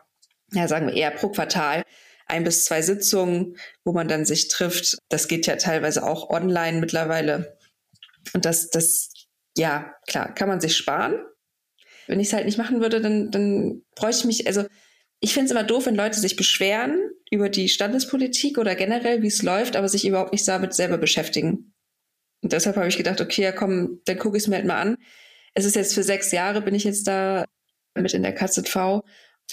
ja, 0.53 0.69
sagen 0.69 0.87
wir 0.87 0.95
eher 0.95 1.11
pro 1.11 1.29
Quartal 1.29 1.85
ein 2.31 2.45
bis 2.45 2.65
zwei 2.65 2.81
Sitzungen, 2.81 3.57
wo 3.85 3.93
man 3.93 4.09
dann 4.09 4.25
sich 4.25 4.49
trifft. 4.49 4.99
Das 5.09 5.29
geht 5.29 5.47
ja 5.47 5.57
teilweise 5.57 6.07
auch 6.07 6.31
online 6.31 6.81
mittlerweile. 6.81 7.59
Und 8.33 8.45
das, 8.45 8.71
das, 8.71 9.13
ja, 9.57 9.95
klar, 10.07 10.33
kann 10.35 10.49
man 10.49 10.61
sich 10.61 10.77
sparen. 10.77 11.15
Wenn 12.07 12.21
ich 12.21 12.29
es 12.29 12.33
halt 12.33 12.47
nicht 12.47 12.59
machen 12.59 12.81
würde, 12.81 13.01
dann, 13.01 13.31
dann 13.31 13.83
bräuchte 13.95 14.21
ich 14.21 14.25
mich, 14.27 14.47
also 14.47 14.65
ich 15.21 15.35
finde 15.35 15.47
es 15.47 15.51
immer 15.51 15.65
doof, 15.65 15.87
wenn 15.87 15.95
Leute 15.95 16.19
sich 16.19 16.37
beschweren 16.37 16.99
über 17.31 17.49
die 17.49 17.69
Standespolitik 17.69 18.59
oder 18.59 18.75
generell, 18.75 19.23
wie 19.23 19.29
es 19.29 19.43
läuft, 19.43 19.77
aber 19.77 19.89
sich 19.89 20.07
überhaupt 20.07 20.33
nicht 20.33 20.47
damit 20.49 20.75
selber 20.75 20.99
beschäftigen. 20.99 21.75
Und 22.43 22.53
deshalb 22.53 22.77
habe 22.77 22.89
ich 22.89 22.97
gedacht, 22.97 23.21
okay, 23.21 23.43
ja 23.43 23.53
komm, 23.53 24.01
dann 24.07 24.19
gucke 24.19 24.37
ich 24.37 24.45
es 24.45 24.49
mir 24.49 24.57
halt 24.57 24.67
mal 24.67 24.81
an. 24.81 24.97
Es 25.55 25.65
ist 25.65 25.77
jetzt 25.77 25.95
für 25.95 26.03
sechs 26.03 26.33
Jahre, 26.33 26.63
bin 26.63 26.75
ich 26.75 26.85
jetzt 26.85 27.07
da 27.07 27.45
mit 27.95 28.15
in 28.15 28.23
der 28.23 28.35
KZV 28.35 29.03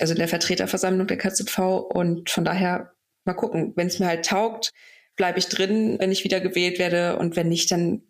also 0.01 0.13
in 0.13 0.19
der 0.19 0.27
Vertreterversammlung 0.27 1.07
der 1.07 1.17
KZV. 1.17 1.57
Und 1.89 2.29
von 2.29 2.45
daher 2.45 2.93
mal 3.25 3.33
gucken, 3.33 3.73
wenn 3.75 3.87
es 3.87 3.99
mir 3.99 4.07
halt 4.07 4.25
taugt, 4.25 4.73
bleibe 5.15 5.39
ich 5.39 5.47
drin, 5.47 5.97
wenn 5.99 6.11
ich 6.11 6.23
wieder 6.23 6.39
gewählt 6.39 6.79
werde. 6.79 7.17
Und 7.17 7.35
wenn 7.35 7.49
nicht, 7.49 7.71
dann 7.71 8.01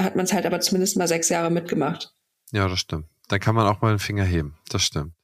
hat 0.00 0.16
man 0.16 0.24
es 0.24 0.32
halt 0.32 0.46
aber 0.46 0.60
zumindest 0.60 0.96
mal 0.96 1.08
sechs 1.08 1.28
Jahre 1.28 1.50
mitgemacht. 1.50 2.14
Ja, 2.52 2.68
das 2.68 2.80
stimmt. 2.80 3.06
Dann 3.28 3.40
kann 3.40 3.54
man 3.54 3.66
auch 3.66 3.80
mal 3.80 3.90
den 3.90 3.98
Finger 3.98 4.24
heben. 4.24 4.56
Das 4.68 4.82
stimmt. 4.82 5.14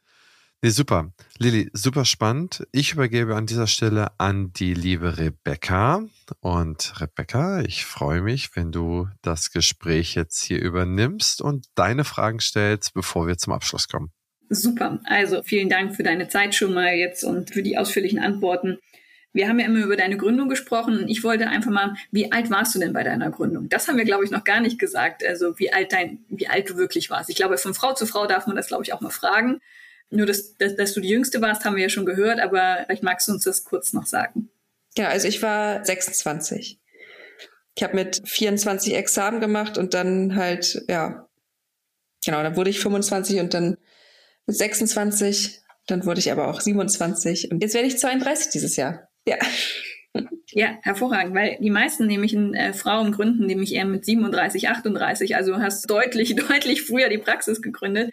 Nee, 0.61 0.71
super. 0.71 1.12
Lilly, 1.39 1.71
super 1.73 2.05
spannend. 2.05 2.66
Ich 2.73 2.93
übergebe 2.93 3.37
an 3.37 3.47
dieser 3.47 3.69
Stelle 3.69 4.19
an 4.19 4.53
die 4.53 4.75
liebe 4.75 5.16
Rebecca. 5.16 6.03
Und 6.41 7.01
Rebecca, 7.01 7.61
ich 7.61 7.85
freue 7.85 8.23
mich, 8.23 8.57
wenn 8.57 8.73
du 8.73 9.09
das 9.23 9.53
Gespräch 9.53 10.16
jetzt 10.16 10.43
hier 10.43 10.61
übernimmst 10.61 11.41
und 11.43 11.66
deine 11.77 12.03
Fragen 12.03 12.41
stellst, 12.41 12.93
bevor 12.93 13.29
wir 13.29 13.39
zum 13.39 13.53
Abschluss 13.53 13.87
kommen. 13.87 14.11
Super. 14.51 15.01
Also 15.05 15.43
vielen 15.43 15.69
Dank 15.69 15.95
für 15.95 16.03
deine 16.03 16.29
Zeit 16.29 16.55
schon 16.55 16.73
mal 16.73 16.95
jetzt 16.95 17.25
und 17.25 17.51
für 17.51 17.63
die 17.63 17.77
ausführlichen 17.77 18.19
Antworten. 18.19 18.79
Wir 19.33 19.49
haben 19.49 19.61
ja 19.61 19.67
immer 19.67 19.85
über 19.85 19.97
deine 19.97 20.17
Gründung 20.17 20.49
gesprochen 20.49 20.99
und 20.99 21.09
ich 21.09 21.23
wollte 21.23 21.49
einfach 21.49 21.71
mal, 21.71 21.95
wie 22.11 22.33
alt 22.33 22.51
warst 22.51 22.75
du 22.75 22.79
denn 22.79 22.95
bei 22.95 23.05
deiner 23.05 23.31
Gründung? 23.31 23.69
Das 23.69 23.87
haben 23.87 23.99
wir, 23.99 24.05
glaube 24.05 24.25
ich, 24.25 24.31
noch 24.31 24.45
gar 24.45 24.61
nicht 24.61 24.79
gesagt. 24.79 25.25
Also 25.25 25.59
wie 25.59 25.73
alt 25.73 25.93
dein, 25.93 26.25
wie 26.29 26.49
alt 26.49 26.71
du 26.71 26.77
wirklich 26.77 27.11
warst. 27.11 27.29
Ich 27.29 27.37
glaube, 27.37 27.59
von 27.59 27.75
Frau 27.75 27.93
zu 27.93 28.07
Frau 28.07 28.27
darf 28.27 28.47
man 28.47 28.57
das, 28.57 28.69
glaube 28.69 28.85
ich, 28.85 28.93
auch 28.93 29.01
mal 29.01 29.11
fragen. 29.11 29.61
Nur, 30.11 30.27
dass, 30.27 30.57
dass, 30.57 30.75
dass 30.77 30.95
du 30.95 31.01
die 31.01 31.11
Jüngste 31.11 31.43
warst, 31.43 31.65
haben 31.65 31.77
wir 31.77 31.83
ja 31.83 31.91
schon 31.91 32.07
gehört, 32.07 32.41
aber 32.41 32.85
vielleicht 32.87 33.03
magst 33.03 33.29
du 33.29 33.33
uns 33.33 33.45
das 33.45 33.65
kurz 33.65 33.93
noch 33.93 34.07
sagen. 34.07 34.49
Ja, 34.97 35.09
also 35.09 35.29
ich 35.29 35.43
war 35.43 35.85
26. 35.85 36.79
Ich 37.77 37.83
habe 37.83 37.95
mit 37.95 38.23
24 38.25 38.95
Examen 38.95 39.41
gemacht 39.41 39.77
und 39.77 39.93
dann 39.95 40.35
halt, 40.35 40.83
ja, 40.89 41.29
genau, 42.25 42.43
dann 42.43 42.57
wurde 42.57 42.71
ich 42.71 42.81
25 42.81 43.41
und 43.41 43.55
dann 43.55 43.77
26, 44.53 45.61
dann 45.87 46.05
wurde 46.05 46.21
ich 46.21 46.33
aber 46.33 46.49
auch 46.49 46.61
27 46.61 47.51
und 47.51 47.63
jetzt 47.63 47.75
werde 47.75 47.89
ich 47.89 47.99
32 47.99 48.51
dieses 48.51 48.77
Jahr. 48.77 49.09
Ja. 49.27 49.37
Ja, 50.51 50.79
hervorragend, 50.83 51.35
weil 51.35 51.59
die 51.61 51.71
meisten 51.71 52.07
nämlich 52.07 52.35
äh, 52.35 52.73
Frauen 52.73 53.13
gründen 53.13 53.47
nämlich 53.47 53.75
eher 53.75 53.85
mit 53.85 54.05
37, 54.05 54.69
38. 54.69 55.37
Also 55.37 55.53
du 55.53 55.59
hast 55.61 55.89
deutlich, 55.89 56.35
deutlich 56.49 56.83
früher 56.83 57.09
die 57.09 57.19
Praxis 57.19 57.61
gegründet. 57.61 58.11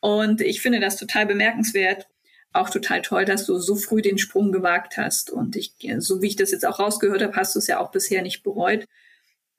Und 0.00 0.40
ich 0.40 0.60
finde 0.60 0.80
das 0.80 0.96
total 0.96 1.26
bemerkenswert. 1.26 2.08
Auch 2.52 2.70
total 2.70 3.02
toll, 3.02 3.24
dass 3.24 3.46
du 3.46 3.58
so 3.58 3.76
früh 3.76 4.02
den 4.02 4.18
Sprung 4.18 4.52
gewagt 4.52 4.96
hast. 4.96 5.30
Und 5.30 5.54
ich, 5.54 5.74
so 5.98 6.20
wie 6.20 6.28
ich 6.28 6.36
das 6.36 6.50
jetzt 6.50 6.66
auch 6.66 6.80
rausgehört 6.80 7.22
habe, 7.22 7.36
hast 7.36 7.54
du 7.54 7.58
es 7.60 7.68
ja 7.68 7.78
auch 7.78 7.92
bisher 7.92 8.22
nicht 8.22 8.42
bereut. 8.42 8.84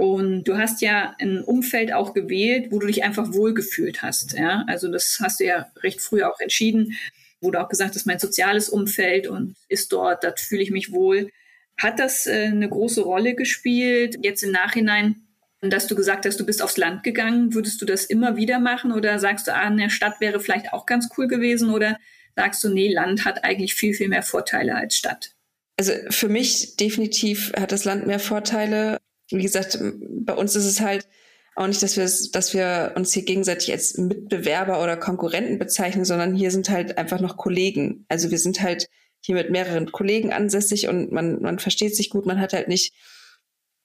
Und 0.02 0.45
du 0.45 0.58
hast 0.58 0.82
ja 0.82 1.14
ein 1.20 1.43
Umfeld 1.43 1.91
auch 1.91 2.14
gewählt, 2.14 2.72
wo 2.72 2.80
du 2.80 2.88
dich 2.88 3.04
einfach 3.04 3.34
wohlgefühlt 3.34 4.02
hast. 4.02 4.32
Ja? 4.32 4.64
Also 4.66 4.89
das 4.89 5.20
hast 5.22 5.41
du 5.41 5.43
ja 5.43 5.70
recht 5.84 6.00
früh 6.00 6.24
auch 6.24 6.39
entschieden, 6.39 6.97
wo 7.41 7.52
du 7.52 7.60
auch 7.60 7.68
gesagt 7.68 7.95
hast, 7.95 8.06
mein 8.06 8.18
soziales 8.18 8.70
Umfeld 8.70 9.28
und 9.28 9.58
ist 9.68 9.91
dort, 9.91 10.24
da 10.24 10.34
fühle 10.38 10.62
ich 10.62 10.72
mich 10.72 10.93
wohl. 10.93 11.30
Hat 11.78 12.00
das 12.00 12.28
äh, 12.28 12.45
eine 12.45 12.70
große 12.70 13.02
Rolle 13.02 13.36
gespielt? 13.36 14.18
Jetzt 14.22 14.41
im 14.41 14.52
Nachhinein, 14.52 15.18
dass 15.60 15.88
du 15.88 15.97
gesagt 15.97 16.26
hast, 16.26 16.39
du 16.39 16.45
bist 16.45 16.62
aufs 16.62 16.78
Land 16.78 17.04
gegangen, 17.04 17.54
würdest 17.54 17.82
du 17.82 17.86
das 17.86 18.06
immer 18.06 18.38
wieder 18.38 18.60
machen 18.60 18.93
oder 18.93 19.20
sagst 19.20 19.47
du, 19.47 19.54
ah, 19.54 19.68
eine 19.68 19.89
Stadt 19.89 20.22
wäre 20.22 20.39
vielleicht 20.39 20.72
auch 20.72 20.86
ganz 20.86 21.10
cool 21.18 21.28
gewesen 21.28 21.72
oder 21.72 21.97
sagst 22.38 22.64
du, 22.64 22.70
nee, 22.70 22.89
Land 22.89 23.26
hat 23.26 23.43
eigentlich 23.43 23.76
viel, 23.76 23.93
viel 23.93 24.08
mehr 24.08 24.24
Vorteile 24.24 24.76
als 24.76 24.95
Stadt? 24.95 25.32
Also 25.76 25.91
für 26.10 26.30
mich 26.30 26.78
definitiv 26.78 27.52
hat 27.60 27.74
das 27.74 27.84
Land 27.84 28.08
mehr 28.08 28.20
Vorteile 28.20 29.00
wie 29.32 29.44
gesagt, 29.44 29.80
bei 29.82 30.34
uns 30.34 30.56
ist 30.56 30.66
es 30.66 30.82
halt 30.82 31.08
auch 31.56 31.68
nicht, 31.68 31.84
dass 31.84 31.98
wir, 31.98 32.10
dass 32.32 32.54
wir 32.54 32.94
uns 32.96 33.14
hier 33.14 33.24
gegenseitig 33.24 33.72
als 33.72 33.98
Mitbewerber 33.98 34.82
oder 34.82 34.98
Konkurrenten 34.98 35.60
bezeichnen, 35.60 36.06
sondern 36.06 36.34
hier 36.34 36.52
sind 36.52 36.70
halt 36.70 36.98
einfach 36.98 37.20
noch 37.20 37.38
Kollegen. 37.38 38.06
Also 38.08 38.32
wir 38.32 38.40
sind 38.40 38.62
halt 38.62 38.88
hier 39.22 39.36
mit 39.36 39.50
mehreren 39.50 39.92
Kollegen 39.92 40.32
ansässig 40.32 40.88
und 40.88 41.12
man, 41.12 41.42
man 41.42 41.60
versteht 41.60 41.96
sich 41.96 42.10
gut, 42.10 42.26
man 42.26 42.40
hat 42.40 42.54
halt 42.54 42.70
nicht 42.70 42.94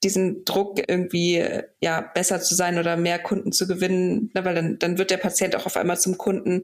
diesen 0.04 0.44
Druck 0.44 0.78
irgendwie 0.86 1.44
ja 1.80 2.00
besser 2.00 2.40
zu 2.40 2.54
sein 2.54 2.78
oder 2.78 2.96
mehr 2.96 3.18
Kunden 3.18 3.52
zu 3.52 3.66
gewinnen, 3.66 4.30
ne, 4.34 4.44
weil 4.44 4.54
dann, 4.54 4.78
dann 4.78 4.98
wird 4.98 5.10
der 5.10 5.16
Patient 5.16 5.56
auch 5.56 5.66
auf 5.66 5.76
einmal 5.76 5.98
zum 5.98 6.18
Kunden. 6.18 6.62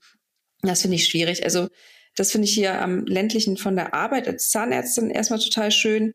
Das 0.62 0.82
finde 0.82 0.96
ich 0.96 1.06
schwierig. 1.06 1.42
Also 1.42 1.68
das 2.14 2.30
finde 2.30 2.46
ich 2.46 2.54
hier 2.54 2.80
am 2.80 3.06
ländlichen 3.06 3.56
von 3.56 3.76
der 3.76 3.94
Arbeit 3.94 4.28
als 4.28 4.50
Zahnärztin 4.50 5.10
erstmal 5.10 5.40
total 5.40 5.70
schön 5.70 6.12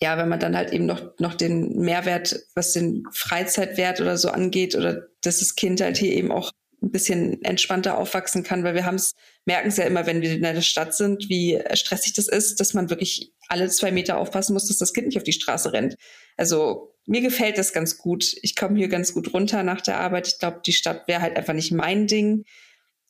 ja, 0.00 0.18
wenn 0.18 0.28
man 0.28 0.40
dann 0.40 0.56
halt 0.56 0.72
eben 0.72 0.86
noch, 0.86 1.18
noch 1.18 1.34
den 1.34 1.76
Mehrwert, 1.78 2.38
was 2.54 2.72
den 2.72 3.04
Freizeitwert 3.12 4.00
oder 4.00 4.18
so 4.18 4.28
angeht, 4.28 4.74
oder 4.74 5.06
dass 5.22 5.38
das 5.38 5.54
Kind 5.54 5.80
halt 5.80 5.96
hier 5.96 6.12
eben 6.12 6.32
auch 6.32 6.52
ein 6.82 6.90
bisschen 6.90 7.42
entspannter 7.42 7.96
aufwachsen 7.96 8.42
kann, 8.42 8.62
weil 8.62 8.74
wir 8.74 8.84
haben 8.84 8.96
es, 8.96 9.14
merken 9.46 9.68
es 9.68 9.78
ja 9.78 9.84
immer, 9.84 10.06
wenn 10.06 10.20
wir 10.20 10.32
in 10.32 10.42
der 10.42 10.60
Stadt 10.60 10.94
sind, 10.94 11.28
wie 11.28 11.60
stressig 11.72 12.12
das 12.12 12.28
ist, 12.28 12.60
dass 12.60 12.74
man 12.74 12.90
wirklich 12.90 13.32
alle 13.48 13.68
zwei 13.68 13.90
Meter 13.90 14.18
aufpassen 14.18 14.52
muss, 14.52 14.68
dass 14.68 14.78
das 14.78 14.92
Kind 14.92 15.08
nicht 15.08 15.16
auf 15.16 15.22
die 15.22 15.32
Straße 15.32 15.72
rennt. 15.72 15.96
Also 16.36 16.92
mir 17.06 17.22
gefällt 17.22 17.56
das 17.56 17.72
ganz 17.72 17.98
gut. 17.98 18.36
Ich 18.42 18.56
komme 18.56 18.76
hier 18.76 18.88
ganz 18.88 19.14
gut 19.14 19.32
runter 19.32 19.62
nach 19.62 19.80
der 19.80 19.98
Arbeit. 19.98 20.28
Ich 20.28 20.38
glaube, 20.38 20.60
die 20.66 20.72
Stadt 20.72 21.08
wäre 21.08 21.22
halt 21.22 21.36
einfach 21.36 21.54
nicht 21.54 21.72
mein 21.72 22.06
Ding. 22.06 22.44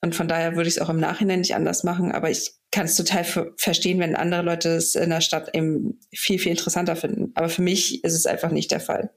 Und 0.02 0.14
von 0.14 0.28
daher 0.28 0.54
würde 0.54 0.68
ich 0.68 0.76
es 0.76 0.82
auch 0.82 0.90
im 0.90 1.00
Nachhinein 1.00 1.40
nicht 1.40 1.54
anders 1.54 1.82
machen. 1.82 2.12
Aber 2.12 2.30
ich 2.30 2.52
kann 2.72 2.86
es 2.86 2.96
total 2.96 3.24
verstehen, 3.56 4.00
wenn 4.00 4.16
andere 4.16 4.42
Leute 4.42 4.70
es 4.70 4.94
in 4.94 5.10
der 5.10 5.20
Stadt 5.20 5.54
eben 5.54 5.98
viel, 6.12 6.38
viel 6.38 6.50
interessanter 6.50 6.96
finden. 6.96 7.32
Aber 7.34 7.48
für 7.48 7.62
mich 7.62 8.04
ist 8.04 8.14
es 8.14 8.26
einfach 8.26 8.50
nicht 8.50 8.70
der 8.70 8.80
Fall. 8.80 9.10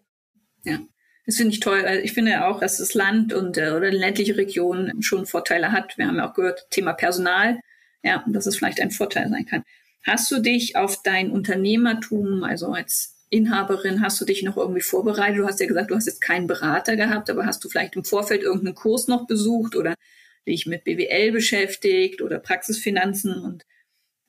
Ja. 0.64 0.80
Das 1.26 1.36
finde 1.36 1.54
ich 1.54 1.60
toll. 1.60 1.86
Ich 2.04 2.14
finde 2.14 2.46
auch, 2.46 2.60
dass 2.60 2.78
das 2.78 2.96
Land 2.96 3.34
und 3.34 3.58
äh, 3.58 3.70
oder 3.70 3.92
ländliche 3.92 4.36
Region 4.36 4.94
schon 5.02 5.28
Vorteile 5.28 5.72
hat. 5.72 5.96
Wir 5.98 6.08
haben 6.08 6.18
ja 6.18 6.28
auch 6.28 6.34
gehört, 6.34 6.72
Thema 6.72 6.94
Personal, 6.94 7.60
ja, 8.02 8.24
dass 8.28 8.48
es 8.48 8.58
vielleicht 8.58 8.82
ein 8.82 8.90
Vorteil 8.90 9.30
sein 9.30 9.46
kann. 9.46 9.64
Hast 10.04 10.32
du 10.32 10.40
dich 10.40 10.76
auf 10.76 11.04
dein 11.04 11.30
Unternehmertum, 11.30 12.44
also 12.44 12.72
als 12.72 13.16
Inhaberin, 13.30 14.02
hast 14.02 14.20
du 14.20 14.26
dich 14.26 14.42
noch 14.42 14.58
irgendwie 14.58 14.82
vorbereitet? 14.82 15.38
Du 15.38 15.46
hast 15.46 15.60
ja 15.60 15.68
gesagt, 15.68 15.92
du 15.92 15.96
hast 15.96 16.08
jetzt 16.08 16.22
keinen 16.22 16.48
Berater 16.48 16.96
gehabt, 16.96 17.30
aber 17.30 17.46
hast 17.46 17.64
du 17.64 17.70
vielleicht 17.70 17.96
im 17.96 18.04
Vorfeld 18.04 18.42
irgendeinen 18.42 18.74
Kurs 18.74 19.08
noch 19.08 19.28
besucht 19.28 19.76
oder 19.76 19.94
dich 20.50 20.66
mit 20.66 20.84
BWL 20.84 21.32
beschäftigt 21.32 22.22
oder 22.22 22.40
Praxisfinanzen 22.40 23.34
und 23.42 23.66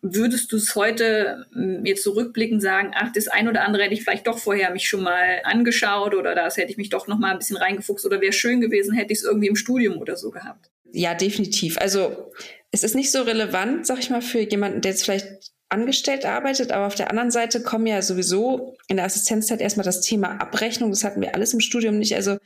würdest 0.02 0.50
du 0.52 0.56
es 0.56 0.74
heute 0.74 1.46
hm, 1.52 1.84
jetzt 1.84 2.02
zurückblicken 2.02 2.60
sagen, 2.60 2.92
ach, 2.94 3.12
das 3.12 3.28
ein 3.28 3.48
oder 3.48 3.64
andere 3.64 3.84
hätte 3.84 3.94
ich 3.94 4.02
vielleicht 4.02 4.26
doch 4.26 4.38
vorher 4.38 4.70
mich 4.70 4.88
schon 4.88 5.02
mal 5.02 5.40
angeschaut 5.44 6.14
oder 6.14 6.34
das 6.34 6.56
hätte 6.56 6.70
ich 6.70 6.76
mich 6.76 6.88
doch 6.88 7.06
noch 7.06 7.18
mal 7.18 7.32
ein 7.32 7.38
bisschen 7.38 7.56
reingefuchst 7.56 8.06
oder 8.06 8.20
wäre 8.20 8.32
schön 8.32 8.60
gewesen, 8.60 8.94
hätte 8.94 9.12
ich 9.12 9.18
es 9.18 9.24
irgendwie 9.24 9.48
im 9.48 9.56
Studium 9.56 9.98
oder 9.98 10.16
so 10.16 10.30
gehabt? 10.30 10.70
Ja, 10.92 11.14
definitiv. 11.14 11.78
Also 11.78 12.32
es 12.70 12.82
ist 12.82 12.94
nicht 12.94 13.12
so 13.12 13.22
relevant, 13.22 13.86
sag 13.86 13.98
ich 13.98 14.10
mal, 14.10 14.22
für 14.22 14.40
jemanden, 14.40 14.80
der 14.80 14.92
jetzt 14.92 15.04
vielleicht 15.04 15.52
angestellt 15.68 16.24
arbeitet, 16.24 16.72
aber 16.72 16.86
auf 16.86 16.96
der 16.96 17.10
anderen 17.10 17.30
Seite 17.30 17.62
kommen 17.62 17.86
ja 17.86 18.02
sowieso 18.02 18.76
in 18.88 18.96
der 18.96 19.04
Assistenzzeit 19.04 19.60
erstmal 19.60 19.84
das 19.84 20.00
Thema 20.00 20.40
Abrechnung. 20.40 20.90
Das 20.90 21.04
hatten 21.04 21.20
wir 21.20 21.34
alles 21.34 21.54
im 21.54 21.60
Studium 21.60 21.98
nicht. 21.98 22.16
Also 22.16 22.38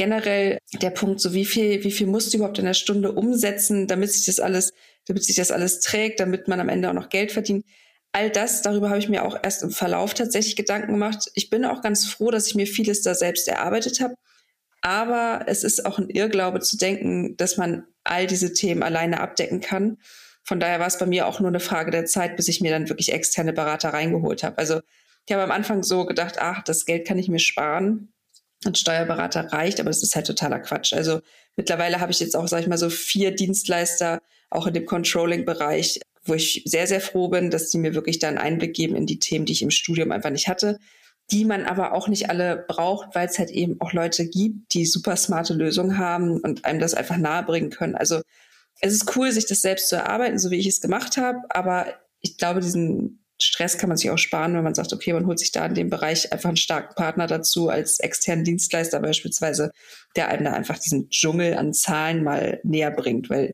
generell 0.00 0.60
der 0.80 0.88
Punkt, 0.88 1.20
so 1.20 1.34
wie 1.34 1.44
viel, 1.44 1.84
wie 1.84 1.90
viel 1.90 2.06
musst 2.06 2.32
du 2.32 2.38
überhaupt 2.38 2.58
in 2.58 2.64
der 2.64 2.72
Stunde 2.72 3.12
umsetzen, 3.12 3.86
damit 3.86 4.10
sich 4.10 4.24
das 4.24 4.40
alles, 4.40 4.72
damit 5.06 5.24
sich 5.24 5.36
das 5.36 5.50
alles 5.50 5.80
trägt, 5.80 6.20
damit 6.20 6.48
man 6.48 6.58
am 6.58 6.70
Ende 6.70 6.88
auch 6.88 6.94
noch 6.94 7.10
Geld 7.10 7.32
verdient. 7.32 7.66
All 8.12 8.30
das, 8.30 8.62
darüber 8.62 8.88
habe 8.88 8.98
ich 8.98 9.10
mir 9.10 9.26
auch 9.26 9.36
erst 9.42 9.62
im 9.62 9.70
Verlauf 9.70 10.14
tatsächlich 10.14 10.56
Gedanken 10.56 10.92
gemacht. 10.92 11.30
Ich 11.34 11.50
bin 11.50 11.66
auch 11.66 11.82
ganz 11.82 12.06
froh, 12.06 12.30
dass 12.30 12.46
ich 12.46 12.54
mir 12.54 12.66
vieles 12.66 13.02
da 13.02 13.14
selbst 13.14 13.46
erarbeitet 13.46 14.00
habe. 14.00 14.14
Aber 14.80 15.42
es 15.48 15.64
ist 15.64 15.84
auch 15.84 15.98
ein 15.98 16.08
Irrglaube 16.08 16.60
zu 16.60 16.78
denken, 16.78 17.36
dass 17.36 17.58
man 17.58 17.84
all 18.02 18.26
diese 18.26 18.54
Themen 18.54 18.82
alleine 18.82 19.20
abdecken 19.20 19.60
kann. 19.60 19.98
Von 20.44 20.60
daher 20.60 20.80
war 20.80 20.86
es 20.86 20.96
bei 20.96 21.04
mir 21.04 21.26
auch 21.26 21.40
nur 21.40 21.50
eine 21.50 21.60
Frage 21.60 21.90
der 21.90 22.06
Zeit, 22.06 22.36
bis 22.36 22.48
ich 22.48 22.62
mir 22.62 22.70
dann 22.70 22.88
wirklich 22.88 23.12
externe 23.12 23.52
Berater 23.52 23.90
reingeholt 23.90 24.44
habe. 24.44 24.56
Also 24.56 24.80
ich 25.26 25.34
habe 25.34 25.42
am 25.42 25.50
Anfang 25.50 25.82
so 25.82 26.06
gedacht, 26.06 26.36
ach, 26.38 26.62
das 26.64 26.86
Geld 26.86 27.06
kann 27.06 27.18
ich 27.18 27.28
mir 27.28 27.38
sparen. 27.38 28.14
Ein 28.64 28.74
Steuerberater 28.74 29.52
reicht, 29.52 29.80
aber 29.80 29.90
das 29.90 30.02
ist 30.02 30.14
halt 30.14 30.26
totaler 30.26 30.60
Quatsch. 30.60 30.92
Also 30.92 31.20
mittlerweile 31.56 32.00
habe 32.00 32.12
ich 32.12 32.20
jetzt 32.20 32.36
auch, 32.36 32.46
sag 32.46 32.60
ich 32.60 32.66
mal, 32.66 32.76
so 32.78 32.90
vier 32.90 33.34
Dienstleister, 33.34 34.20
auch 34.50 34.66
in 34.66 34.74
dem 34.74 34.84
Controlling-Bereich, 34.84 36.00
wo 36.24 36.34
ich 36.34 36.62
sehr, 36.66 36.86
sehr 36.86 37.00
froh 37.00 37.28
bin, 37.28 37.50
dass 37.50 37.70
die 37.70 37.78
mir 37.78 37.94
wirklich 37.94 38.18
dann 38.18 38.36
Einblick 38.36 38.74
geben 38.74 38.96
in 38.96 39.06
die 39.06 39.18
Themen, 39.18 39.46
die 39.46 39.52
ich 39.52 39.62
im 39.62 39.70
Studium 39.70 40.12
einfach 40.12 40.30
nicht 40.30 40.48
hatte, 40.48 40.78
die 41.30 41.44
man 41.44 41.64
aber 41.64 41.94
auch 41.94 42.08
nicht 42.08 42.28
alle 42.28 42.64
braucht, 42.68 43.14
weil 43.14 43.28
es 43.28 43.38
halt 43.38 43.50
eben 43.50 43.80
auch 43.80 43.92
Leute 43.92 44.26
gibt, 44.28 44.74
die 44.74 44.84
super 44.84 45.16
smarte 45.16 45.54
Lösungen 45.54 45.96
haben 45.96 46.40
und 46.40 46.64
einem 46.64 46.80
das 46.80 46.94
einfach 46.94 47.16
nahebringen 47.16 47.70
können. 47.70 47.94
Also 47.94 48.20
es 48.80 48.92
ist 48.92 49.16
cool, 49.16 49.30
sich 49.30 49.46
das 49.46 49.62
selbst 49.62 49.88
zu 49.88 49.96
erarbeiten, 49.96 50.38
so 50.38 50.50
wie 50.50 50.58
ich 50.58 50.66
es 50.66 50.80
gemacht 50.80 51.16
habe, 51.16 51.38
aber 51.50 51.86
ich 52.20 52.36
glaube, 52.36 52.60
diesen 52.60 53.19
Stress 53.42 53.78
kann 53.78 53.88
man 53.88 53.96
sich 53.96 54.10
auch 54.10 54.18
sparen, 54.18 54.54
wenn 54.54 54.64
man 54.64 54.74
sagt, 54.74 54.92
okay, 54.92 55.12
man 55.12 55.26
holt 55.26 55.38
sich 55.38 55.52
da 55.52 55.66
in 55.66 55.74
dem 55.74 55.90
Bereich 55.90 56.32
einfach 56.32 56.48
einen 56.48 56.56
starken 56.56 56.94
Partner 56.94 57.26
dazu 57.26 57.68
als 57.68 58.00
externen 58.00 58.44
Dienstleister 58.44 59.00
beispielsweise, 59.00 59.72
der 60.16 60.28
einem 60.28 60.44
da 60.44 60.52
einfach 60.52 60.78
diesen 60.78 61.10
Dschungel 61.10 61.54
an 61.54 61.72
Zahlen 61.72 62.22
mal 62.22 62.60
näher 62.62 62.90
bringt, 62.90 63.30
weil 63.30 63.52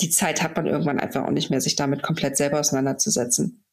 die 0.00 0.10
Zeit 0.10 0.42
hat 0.42 0.56
man 0.56 0.66
irgendwann 0.66 1.00
einfach 1.00 1.24
auch 1.24 1.30
nicht 1.30 1.50
mehr, 1.50 1.60
sich 1.60 1.76
damit 1.76 2.02
komplett 2.02 2.36
selber 2.36 2.60
auseinanderzusetzen. 2.60 3.64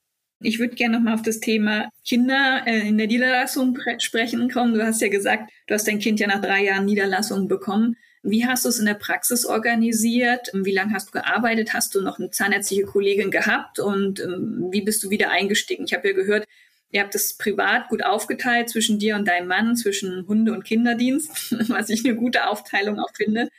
Ich 0.42 0.60
würde 0.60 0.76
gerne 0.76 0.98
nochmal 0.98 1.16
auf 1.16 1.22
das 1.22 1.40
Thema 1.40 1.90
Kinder 2.06 2.64
äh, 2.66 2.88
in 2.88 2.98
der 2.98 3.08
Niederlassung 3.08 3.78
sprechen 3.98 4.50
kommen. 4.50 4.74
Du 4.74 4.86
hast 4.86 5.02
ja 5.02 5.10
gesagt, 5.10 5.52
du 5.68 5.74
hast 5.74 5.88
dein 5.88 6.00
Kind 6.00 6.20
ja 6.20 6.28
nach 6.28 6.42
drei 6.42 6.64
Jahren 6.64 6.86
Niederlassung 6.86 7.48
bekommen. 7.48 7.98
Wie 8.22 8.46
hast 8.46 8.66
du 8.66 8.70
es 8.70 8.80
in 8.80 8.86
der 8.86 8.96
Praxis 8.96 9.46
organisiert? 9.46 10.50
Wie 10.54 10.74
lange 10.74 10.94
hast 10.94 11.08
du 11.08 11.12
gearbeitet? 11.12 11.74
Hast 11.74 11.96
du 11.96 12.02
noch 12.02 12.20
eine 12.20 12.32
zahnärztliche 12.32 12.84
Kollegin 12.84 13.32
gehabt? 13.32 13.80
Und 13.80 14.20
ähm, 14.20 14.68
wie 14.72 14.82
bist 14.82 15.04
du 15.04 15.10
wieder 15.10 15.32
eingestiegen? 15.32 15.86
Ich 15.86 15.94
habe 15.94 16.10
ja 16.10 16.14
gehört, 16.14 16.46
ihr 16.92 17.02
habt 17.02 17.16
es 17.16 17.38
privat 17.38 17.88
gut 17.90 18.04
aufgeteilt 18.04 18.70
zwischen 18.70 19.00
dir 19.00 19.16
und 19.16 19.28
deinem 19.28 19.48
Mann, 19.48 19.76
zwischen 19.76 20.28
Hunde- 20.28 20.52
und 20.52 20.66
Kinderdienst, 20.66 21.56
was 21.70 21.90
ich 21.90 22.06
eine 22.06 22.16
gute 22.16 22.48
Aufteilung 22.48 23.00
auch 23.00 23.16
finde. 23.16 23.50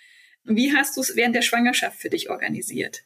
Wie 0.44 0.74
hast 0.74 0.96
du 0.96 1.00
es 1.00 1.16
während 1.16 1.34
der 1.34 1.42
Schwangerschaft 1.42 1.98
für 1.98 2.10
dich 2.10 2.28
organisiert? 2.30 3.02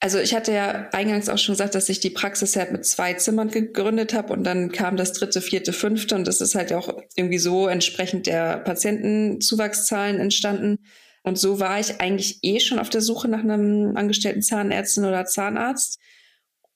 Also 0.00 0.18
ich 0.18 0.34
hatte 0.34 0.52
ja 0.52 0.88
eingangs 0.92 1.28
auch 1.28 1.38
schon 1.38 1.54
gesagt, 1.54 1.74
dass 1.74 1.88
ich 1.88 2.00
die 2.00 2.10
Praxis 2.10 2.54
halt 2.54 2.70
mit 2.70 2.84
zwei 2.84 3.14
Zimmern 3.14 3.50
gegründet 3.50 4.12
habe 4.12 4.32
und 4.34 4.44
dann 4.44 4.70
kam 4.70 4.96
das 4.96 5.14
dritte, 5.14 5.40
vierte, 5.40 5.72
fünfte 5.72 6.14
und 6.14 6.26
das 6.26 6.40
ist 6.40 6.54
halt 6.54 6.72
auch 6.72 7.02
irgendwie 7.16 7.38
so 7.38 7.66
entsprechend 7.66 8.26
der 8.26 8.58
Patientenzuwachszahlen 8.58 10.20
entstanden. 10.20 10.78
Und 11.22 11.38
so 11.38 11.58
war 11.60 11.80
ich 11.80 12.00
eigentlich 12.00 12.38
eh 12.42 12.60
schon 12.60 12.78
auf 12.78 12.90
der 12.90 13.00
Suche 13.00 13.26
nach 13.28 13.40
einem 13.40 13.96
angestellten 13.96 14.42
Zahnärztin 14.42 15.04
oder 15.06 15.24
Zahnarzt. 15.24 15.98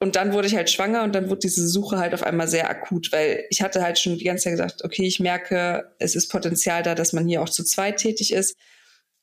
Und 0.00 0.16
dann 0.16 0.32
wurde 0.32 0.48
ich 0.48 0.56
halt 0.56 0.70
schwanger 0.70 1.02
und 1.04 1.14
dann 1.14 1.28
wurde 1.28 1.40
diese 1.40 1.68
Suche 1.68 1.98
halt 1.98 2.14
auf 2.14 2.22
einmal 2.22 2.48
sehr 2.48 2.70
akut, 2.70 3.12
weil 3.12 3.44
ich 3.50 3.60
hatte 3.60 3.82
halt 3.82 3.98
schon 3.98 4.16
die 4.16 4.24
ganze 4.24 4.44
Zeit 4.44 4.54
gesagt, 4.54 4.82
okay, 4.82 5.06
ich 5.06 5.20
merke, 5.20 5.94
es 5.98 6.16
ist 6.16 6.28
Potenzial 6.28 6.82
da, 6.82 6.94
dass 6.94 7.12
man 7.12 7.28
hier 7.28 7.42
auch 7.42 7.50
zu 7.50 7.64
zweit 7.64 7.98
tätig 7.98 8.32
ist. 8.32 8.56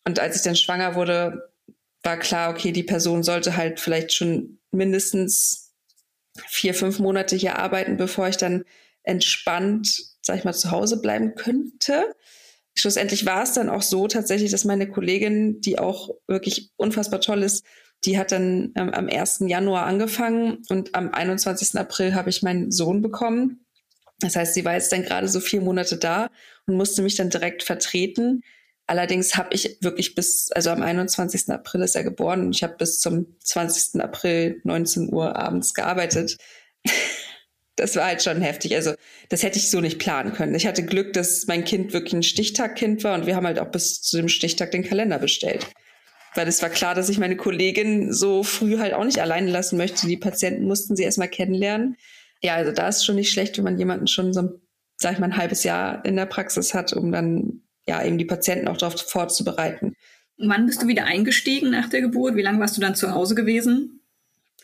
Und 0.06 0.20
als 0.20 0.38
ich 0.38 0.44
dann 0.44 0.56
schwanger 0.56 0.94
wurde, 0.94 1.50
war 2.08 2.18
klar, 2.18 2.50
okay, 2.50 2.72
die 2.72 2.84
Person 2.84 3.22
sollte 3.22 3.58
halt 3.58 3.82
vielleicht 3.82 4.14
schon 4.14 4.60
mindestens 4.72 5.74
vier, 6.48 6.74
fünf 6.74 7.00
Monate 7.00 7.36
hier 7.36 7.60
arbeiten, 7.60 7.98
bevor 7.98 8.30
ich 8.30 8.38
dann 8.38 8.64
entspannt, 9.04 10.16
sag 10.22 10.38
ich 10.38 10.46
mal, 10.46 10.54
zu 10.54 10.72
Hause 10.72 11.02
bleiben 11.02 11.36
könnte. 11.36 12.16
Schlussendlich 12.76 13.26
war 13.26 13.44
es 13.44 13.52
dann 13.52 13.70
auch 13.70 13.82
so 13.82 14.08
tatsächlich, 14.08 14.52
dass 14.52 14.64
meine 14.64 14.90
Kollegin, 14.90 15.60
die 15.60 15.80
auch 15.80 16.12
wirklich 16.28 16.72
unfassbar 16.78 17.20
toll 17.20 17.44
ist, 17.44 17.66
die 18.06 18.18
hat 18.18 18.32
dann 18.32 18.72
ähm, 18.76 18.94
am 18.94 19.10
1. 19.10 19.44
Januar 19.48 19.86
angefangen 19.86 20.60
und 20.70 20.96
am 20.96 21.10
21. 21.10 21.78
April 21.78 22.16
habe 22.16 22.30
ich 22.30 22.42
meinen 22.42 22.72
Sohn 22.72 23.02
bekommen. 23.02 23.66
Das 24.20 24.38
heißt, 24.38 24.54
sie 24.54 24.64
war 24.64 24.76
jetzt 24.76 24.94
dann 24.94 25.04
gerade 25.04 25.28
so 25.28 25.42
vier 25.42 25.60
Monate 25.60 25.98
da 25.98 26.30
und 26.68 26.78
musste 26.78 27.02
mich 27.02 27.16
dann 27.16 27.30
direkt 27.30 27.64
vertreten. 27.64 28.44
Allerdings 28.88 29.36
habe 29.36 29.54
ich 29.54 29.78
wirklich 29.82 30.16
bis, 30.16 30.50
also 30.54 30.70
am 30.70 30.82
21. 30.82 31.50
April 31.50 31.82
ist 31.82 31.96
er 31.96 32.06
geboren 32.06 32.46
und 32.46 32.56
ich 32.56 32.64
habe 32.64 32.76
bis 32.78 33.02
zum 33.02 33.36
20. 33.44 34.02
April 34.02 34.62
19 34.64 35.14
Uhr 35.14 35.36
abends 35.36 35.74
gearbeitet. 35.74 36.38
das 37.76 37.98
war 37.98 38.06
halt 38.06 38.24
schon 38.24 38.42
heftig. 38.42 38.74
Also 38.76 38.94
das 39.28 39.44
hätte 39.44 39.60
ich 39.60 39.70
so 39.70 39.82
nicht 39.82 40.00
planen 40.00 40.34
können. 40.34 40.56
Ich 40.56 40.66
hatte 40.66 40.86
Glück, 40.86 41.12
dass 41.12 41.48
mein 41.48 41.66
Kind 41.66 41.92
wirklich 41.92 42.14
ein 42.14 42.24
Stichtagkind 42.24 43.04
war 43.04 43.16
und 43.16 43.26
wir 43.26 43.36
haben 43.36 43.46
halt 43.46 43.60
auch 43.60 43.70
bis 43.72 44.02
zu 44.02 44.16
dem 44.16 44.30
Stichtag 44.30 44.72
den 44.72 44.84
Kalender 44.84 45.20
bestellt. 45.20 45.68
Weil 46.34 46.48
es 46.48 46.62
war 46.62 46.70
klar, 46.70 46.96
dass 46.96 47.10
ich 47.10 47.20
meine 47.20 47.36
Kollegin 47.36 48.14
so 48.14 48.44
früh 48.44 48.78
halt 48.78 48.94
auch 48.94 49.04
nicht 49.04 49.20
alleine 49.20 49.52
lassen 49.52 49.76
möchte. 49.76 50.08
Die 50.08 50.18
Patienten 50.18 50.66
mussten 50.66 50.96
sie 50.96 51.04
erstmal 51.04 51.30
kennenlernen. 51.30 51.98
Ja, 52.42 52.56
also 52.56 52.72
da 52.72 52.88
ist 52.88 53.06
schon 53.06 53.16
nicht 53.16 53.32
schlecht, 53.32 53.58
wenn 53.58 53.66
man 53.66 53.78
jemanden 53.78 54.08
schon 54.08 54.32
so, 54.32 54.62
sag 54.96 55.14
ich 55.14 55.20
mal, 55.20 55.26
ein 55.26 55.38
halbes 55.38 55.64
Jahr 55.64 56.06
in 56.06 56.16
der 56.16 56.26
Praxis 56.26 56.74
hat, 56.74 56.94
um 56.94 57.12
dann 57.12 57.64
ja, 57.88 58.04
eben 58.04 58.18
die 58.18 58.26
Patienten 58.26 58.68
auch 58.68 58.78
darauf 58.78 59.00
vorzubereiten. 59.02 59.94
Wann 60.38 60.66
bist 60.68 60.84
du 60.84 60.88
wieder 60.88 61.06
eingestiegen 61.06 61.72
nach 61.72 61.90
der 61.90 62.02
Geburt? 62.02 62.36
Wie 62.36 62.42
lange 62.42 62.60
warst 62.60 62.78
du 62.78 62.82
dann 62.82 62.96
zu 62.96 63.12
Hause 63.12 63.34
gewesen? 63.34 64.02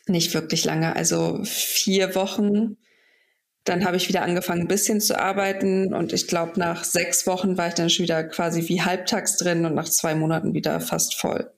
Nicht 0.07 0.33
wirklich 0.33 0.65
lange, 0.65 0.95
also 0.95 1.39
vier 1.43 2.13
Wochen. 2.15 2.77
Dann 3.63 3.85
habe 3.85 3.95
ich 3.95 4.09
wieder 4.09 4.23
angefangen, 4.23 4.61
ein 4.61 4.67
bisschen 4.67 4.99
zu 4.99 5.17
arbeiten 5.17 5.93
und 5.93 6.11
ich 6.11 6.27
glaube, 6.27 6.59
nach 6.59 6.83
sechs 6.83 7.25
Wochen 7.25 7.57
war 7.57 7.69
ich 7.69 7.73
dann 7.73 7.89
schon 7.89 8.03
wieder 8.03 8.25
quasi 8.25 8.67
wie 8.67 8.81
halbtags 8.81 9.37
drin 9.37 9.65
und 9.65 9.73
nach 9.73 9.87
zwei 9.87 10.15
Monaten 10.15 10.53
wieder 10.53 10.81
fast 10.81 11.15
voll. 11.15 11.49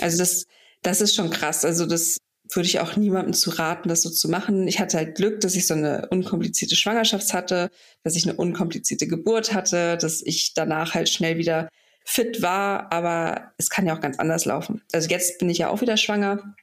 Also 0.00 0.18
das, 0.18 0.46
das 0.82 1.00
ist 1.00 1.14
schon 1.14 1.30
krass. 1.30 1.64
Also 1.64 1.86
das 1.86 2.18
würde 2.50 2.68
ich 2.68 2.80
auch 2.80 2.96
niemandem 2.96 3.32
zu 3.32 3.50
raten, 3.50 3.88
das 3.88 4.02
so 4.02 4.10
zu 4.10 4.28
machen. 4.28 4.68
Ich 4.68 4.78
hatte 4.78 4.96
halt 4.96 5.16
Glück, 5.16 5.40
dass 5.40 5.54
ich 5.54 5.66
so 5.66 5.74
eine 5.74 6.08
unkomplizierte 6.08 6.76
Schwangerschaft 6.76 7.32
hatte, 7.32 7.70
dass 8.02 8.16
ich 8.16 8.24
eine 8.24 8.36
unkomplizierte 8.36 9.06
Geburt 9.06 9.52
hatte, 9.52 9.96
dass 9.96 10.22
ich 10.22 10.54
danach 10.54 10.94
halt 10.94 11.08
schnell 11.08 11.38
wieder 11.38 11.68
fit 12.04 12.40
war, 12.40 12.92
aber 12.92 13.52
es 13.58 13.68
kann 13.68 13.86
ja 13.86 13.96
auch 13.96 14.00
ganz 14.00 14.18
anders 14.18 14.44
laufen. 14.44 14.82
Also 14.92 15.08
jetzt 15.08 15.38
bin 15.38 15.50
ich 15.50 15.58
ja 15.58 15.70
auch 15.70 15.80
wieder 15.80 15.96
schwanger, 15.96 16.54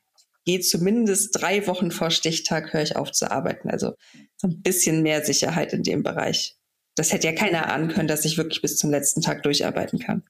gehe 0.46 0.62
zumindest 0.62 1.40
drei 1.40 1.68
Wochen 1.68 1.92
vor 1.92 2.12
Stichtag, 2.12 2.74
höre 2.74 2.82
ich 2.82 2.96
auf 2.96 3.12
zu 3.12 3.30
arbeiten. 3.30 3.70
Also 3.70 3.94
so 4.38 4.48
ein 4.48 4.62
bisschen 4.62 5.04
mehr 5.04 5.24
Sicherheit 5.26 5.74
in 5.74 5.84
dem 5.84 6.02
Bereich. 6.02 6.56
Das 6.96 7.12
hätte 7.12 7.28
ja 7.28 7.34
keiner 7.34 7.72
ahnen 7.72 7.90
können, 7.90 8.08
dass 8.08 8.26
ich 8.26 8.38
wirklich 8.38 8.62
bis 8.62 8.78
zum 8.78 8.92
letzten 8.92 9.22
Tag 9.22 9.44
durcharbeiten 9.44 10.00
kann. 10.00 10.24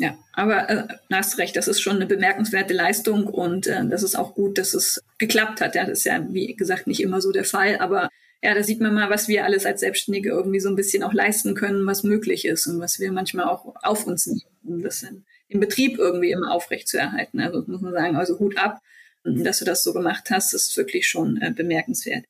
Ja, 0.00 0.16
aber 0.32 0.70
äh, 0.70 0.86
hast 1.12 1.38
recht, 1.38 1.56
das 1.56 1.66
ist 1.66 1.80
schon 1.80 1.96
eine 1.96 2.06
bemerkenswerte 2.06 2.72
Leistung 2.72 3.26
und 3.26 3.66
äh, 3.66 3.84
das 3.88 4.04
ist 4.04 4.14
auch 4.14 4.34
gut, 4.34 4.56
dass 4.56 4.72
es 4.72 5.02
geklappt 5.18 5.60
hat. 5.60 5.74
Ja, 5.74 5.84
das 5.84 5.98
ist 5.98 6.04
ja, 6.04 6.24
wie 6.30 6.54
gesagt, 6.54 6.86
nicht 6.86 7.02
immer 7.02 7.20
so 7.20 7.32
der 7.32 7.44
Fall, 7.44 7.78
aber 7.78 8.08
ja, 8.40 8.54
da 8.54 8.62
sieht 8.62 8.80
man 8.80 8.94
mal, 8.94 9.10
was 9.10 9.26
wir 9.26 9.44
alles 9.44 9.66
als 9.66 9.80
Selbstständige 9.80 10.28
irgendwie 10.28 10.60
so 10.60 10.68
ein 10.68 10.76
bisschen 10.76 11.02
auch 11.02 11.12
leisten 11.12 11.56
können, 11.56 11.84
was 11.84 12.04
möglich 12.04 12.44
ist 12.44 12.68
und 12.68 12.78
was 12.78 13.00
wir 13.00 13.10
manchmal 13.10 13.46
auch 13.46 13.74
auf 13.82 14.06
uns 14.06 14.26
nehmen, 14.26 14.42
um 14.62 14.82
das 14.82 15.02
in, 15.02 15.24
im 15.48 15.58
Betrieb 15.58 15.98
irgendwie 15.98 16.30
immer 16.30 16.52
aufrecht 16.52 16.86
zu 16.86 16.96
erhalten. 16.96 17.40
Also 17.40 17.64
muss 17.66 17.80
man 17.80 17.92
sagen, 17.92 18.14
also 18.14 18.38
Hut 18.38 18.56
ab, 18.56 18.80
dass 19.24 19.58
du 19.58 19.64
das 19.64 19.82
so 19.82 19.92
gemacht 19.92 20.30
hast, 20.30 20.54
das 20.54 20.68
ist 20.68 20.76
wirklich 20.76 21.08
schon 21.08 21.42
äh, 21.42 21.50
bemerkenswert. 21.50 22.24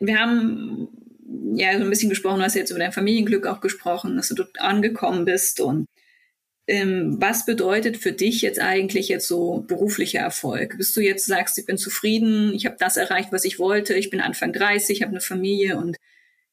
Wir 0.00 0.18
haben 0.18 0.88
ja 1.54 1.78
so 1.78 1.84
ein 1.84 1.90
bisschen 1.90 2.10
gesprochen, 2.10 2.38
du 2.38 2.44
hast 2.44 2.56
jetzt 2.56 2.70
über 2.70 2.80
dein 2.80 2.92
Familienglück 2.92 3.46
auch 3.46 3.60
gesprochen, 3.60 4.16
dass 4.16 4.28
du 4.28 4.34
dort 4.34 4.60
angekommen 4.60 5.24
bist 5.24 5.60
und 5.60 5.86
ähm, 6.68 7.16
was 7.18 7.46
bedeutet 7.46 7.96
für 7.96 8.12
dich 8.12 8.42
jetzt 8.42 8.60
eigentlich 8.60 9.08
jetzt 9.08 9.26
so 9.26 9.64
beruflicher 9.66 10.20
Erfolg? 10.20 10.76
Bist 10.76 10.94
du 10.96 11.00
jetzt 11.00 11.26
sagst, 11.26 11.58
ich 11.58 11.64
bin 11.64 11.78
zufrieden, 11.78 12.52
ich 12.54 12.66
habe 12.66 12.76
das 12.78 12.98
erreicht, 12.98 13.32
was 13.32 13.44
ich 13.44 13.58
wollte, 13.58 13.94
ich 13.94 14.10
bin 14.10 14.20
Anfang 14.20 14.52
30, 14.52 15.02
habe 15.02 15.12
eine 15.12 15.22
Familie 15.22 15.78
und 15.78 15.96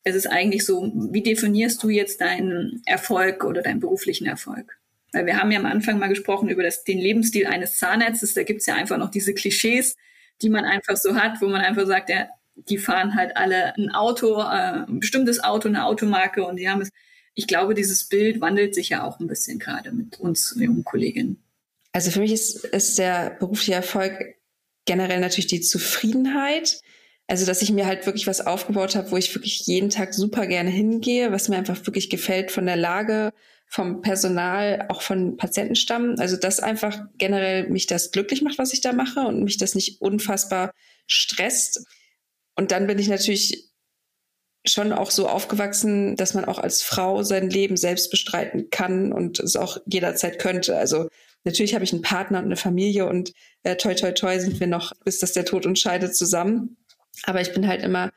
es 0.04 0.16
ist 0.16 0.28
eigentlich 0.28 0.66
so, 0.66 0.92
wie 1.12 1.22
definierst 1.22 1.84
du 1.84 1.90
jetzt 1.90 2.22
deinen 2.22 2.82
Erfolg 2.86 3.44
oder 3.44 3.62
deinen 3.62 3.82
beruflichen 3.82 4.26
Erfolg? 4.26 4.78
Weil 5.12 5.26
wir 5.26 5.38
haben 5.38 5.52
ja 5.52 5.60
am 5.60 5.66
Anfang 5.66 6.00
mal 6.00 6.08
gesprochen 6.08 6.48
über 6.48 6.64
das, 6.64 6.84
den 6.84 7.00
Lebensstil 7.00 7.48
eines 7.48 7.78
Zahnarztes. 7.78 8.34
Da 8.34 8.44
gibt's 8.44 8.68
ja 8.68 8.76
einfach 8.76 8.98
noch 8.98 9.12
diese 9.12 9.34
Klischees, 9.34 9.98
die 10.42 10.50
man 10.50 10.64
einfach 10.64 10.96
so 10.96 11.16
hat, 11.16 11.42
wo 11.42 11.48
man 11.48 11.62
einfach 11.62 11.88
sagt, 11.88 12.10
ja, 12.10 12.28
die 12.56 12.78
fahren 12.78 13.16
halt 13.16 13.36
alle 13.36 13.76
ein 13.76 13.90
Auto, 13.90 14.40
äh, 14.40 14.86
ein 14.88 15.00
bestimmtes 15.00 15.44
Auto, 15.44 15.68
eine 15.68 15.86
Automarke 15.86 16.46
und 16.46 16.58
die 16.58 16.70
haben 16.70 16.82
es 16.82 16.92
ich 17.36 17.48
glaube, 17.48 17.74
dieses 17.76 18.06
Bild 18.06 18.42
wandelt 18.42 18.74
sich 18.74 18.90
ja 18.90 19.04
auch 19.04 19.20
ein 19.20 19.28
bisschen 19.28 19.60
gerade 19.60 19.92
mit 19.92 20.20
uns 20.20 20.56
jungen 20.58 20.86
Kolleginnen. 20.86 21.44
Also 21.92 22.12
für 22.12 22.20
mich 22.20 22.32
ist, 22.32 22.66
ist 22.66 22.98
der 22.98 23.32
berufliche 23.40 23.74
Erfolg 23.74 24.36
generell 24.86 25.20
natürlich 25.20 25.48
die 25.48 25.62
Zufriedenheit. 25.62 26.82
Also, 27.28 27.46
dass 27.46 27.62
ich 27.62 27.72
mir 27.72 27.86
halt 27.88 28.06
wirklich 28.06 28.28
was 28.28 28.46
aufgebaut 28.46 28.96
habe, 28.96 29.12
wo 29.12 29.18
ich 29.18 29.34
wirklich 29.34 29.66
jeden 29.66 29.90
Tag 29.90 30.14
super 30.14 30.46
gerne 30.46 30.70
hingehe, 30.70 31.32
was 31.32 31.50
mir 31.50 31.58
einfach 31.58 31.86
wirklich 31.86 32.10
gefällt 32.10 32.52
von 32.52 32.66
der 32.66 32.76
Lage, 32.76 33.34
vom 33.68 34.02
Personal, 34.02 34.86
auch 34.90 35.02
von 35.02 35.36
Patientenstamm. 35.38 36.16
Also, 36.20 36.38
dass 36.38 36.60
einfach 36.60 37.00
generell 37.18 37.68
mich 37.70 37.88
das 37.88 38.12
glücklich 38.12 38.44
macht, 38.44 38.60
was 38.60 38.74
ich 38.74 38.82
da 38.82 38.94
mache 38.94 39.22
und 39.22 39.44
mich 39.44 39.58
das 39.58 39.74
nicht 39.74 40.02
unfassbar 40.02 40.72
stresst. 41.08 41.84
Und 42.56 42.72
dann 42.72 42.86
bin 42.88 43.00
ich 43.00 43.08
natürlich 43.08 43.72
schon 44.68 44.94
auch 44.94 45.12
so 45.12 45.28
aufgewachsen, 45.28 46.16
dass 46.16 46.34
man 46.34 46.46
auch 46.46 46.60
als 46.60 46.82
Frau 46.82 47.24
sein 47.24 47.50
Leben 47.50 47.78
selbst 47.78 48.12
bestreiten 48.12 48.70
kann 48.70 49.12
und 49.12 49.40
es 49.40 49.56
auch 49.56 49.78
jederzeit 49.86 50.40
könnte. 50.40 50.78
Also 50.78 51.10
natürlich 51.44 51.74
habe 51.74 51.84
ich 51.84 51.94
einen 51.94 52.02
Partner 52.02 52.40
und 52.40 52.46
eine 52.46 52.56
Familie 52.56 53.08
und 53.08 53.34
äh, 53.64 53.76
toi 53.76 53.94
toi 53.94 54.12
toi 54.12 54.40
sind 54.40 54.60
wir 54.60 54.68
noch, 54.68 54.94
bis 55.04 55.20
dass 55.20 55.34
der 55.34 55.46
Tod 55.46 55.66
uns 55.66 55.80
scheidet, 55.80 56.16
zusammen. 56.16 56.78
Aber 57.24 57.42
ich 57.42 57.54
bin 57.54 57.68
halt 57.68 57.84
immer 57.84 58.12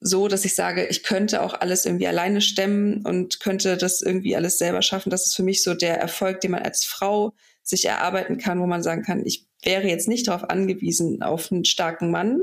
so, 0.00 0.28
dass 0.28 0.44
ich 0.44 0.54
sage, 0.54 0.86
ich 0.86 1.02
könnte 1.02 1.42
auch 1.42 1.54
alles 1.54 1.84
irgendwie 1.84 2.06
alleine 2.06 2.40
stemmen 2.40 3.04
und 3.04 3.40
könnte 3.40 3.76
das 3.76 4.02
irgendwie 4.02 4.36
alles 4.36 4.58
selber 4.58 4.82
schaffen. 4.82 5.10
Das 5.10 5.26
ist 5.26 5.34
für 5.34 5.42
mich 5.42 5.62
so 5.62 5.74
der 5.74 5.98
Erfolg, 5.98 6.40
den 6.40 6.52
man 6.52 6.62
als 6.62 6.84
Frau 6.84 7.32
sich 7.62 7.86
erarbeiten 7.86 8.38
kann, 8.38 8.60
wo 8.60 8.66
man 8.66 8.82
sagen 8.82 9.02
kann, 9.02 9.24
ich 9.24 9.46
wäre 9.62 9.88
jetzt 9.88 10.06
nicht 10.06 10.28
darauf 10.28 10.48
angewiesen 10.48 11.22
auf 11.22 11.50
einen 11.50 11.64
starken 11.64 12.10
Mann, 12.10 12.42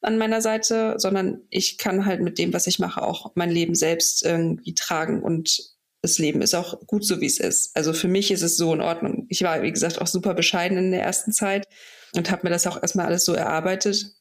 an 0.00 0.18
meiner 0.18 0.40
Seite, 0.40 0.94
sondern 0.98 1.42
ich 1.50 1.78
kann 1.78 2.06
halt 2.06 2.20
mit 2.20 2.38
dem, 2.38 2.52
was 2.52 2.66
ich 2.66 2.78
mache, 2.78 3.02
auch 3.02 3.32
mein 3.34 3.50
Leben 3.50 3.74
selbst 3.74 4.24
irgendwie 4.24 4.74
tragen 4.74 5.22
und 5.22 5.76
das 6.00 6.18
Leben 6.18 6.42
ist 6.42 6.54
auch 6.54 6.78
gut 6.86 7.04
so, 7.04 7.20
wie 7.20 7.26
es 7.26 7.40
ist. 7.40 7.76
Also 7.76 7.92
für 7.92 8.08
mich 8.08 8.30
ist 8.30 8.42
es 8.42 8.56
so 8.56 8.72
in 8.72 8.80
Ordnung. 8.80 9.26
Ich 9.28 9.42
war, 9.42 9.62
wie 9.62 9.72
gesagt, 9.72 10.00
auch 10.00 10.06
super 10.06 10.34
bescheiden 10.34 10.78
in 10.78 10.92
der 10.92 11.02
ersten 11.02 11.32
Zeit 11.32 11.66
und 12.14 12.30
habe 12.30 12.42
mir 12.44 12.50
das 12.50 12.66
auch 12.66 12.80
erstmal 12.80 13.06
alles 13.06 13.24
so 13.24 13.34
erarbeitet. 13.34 14.14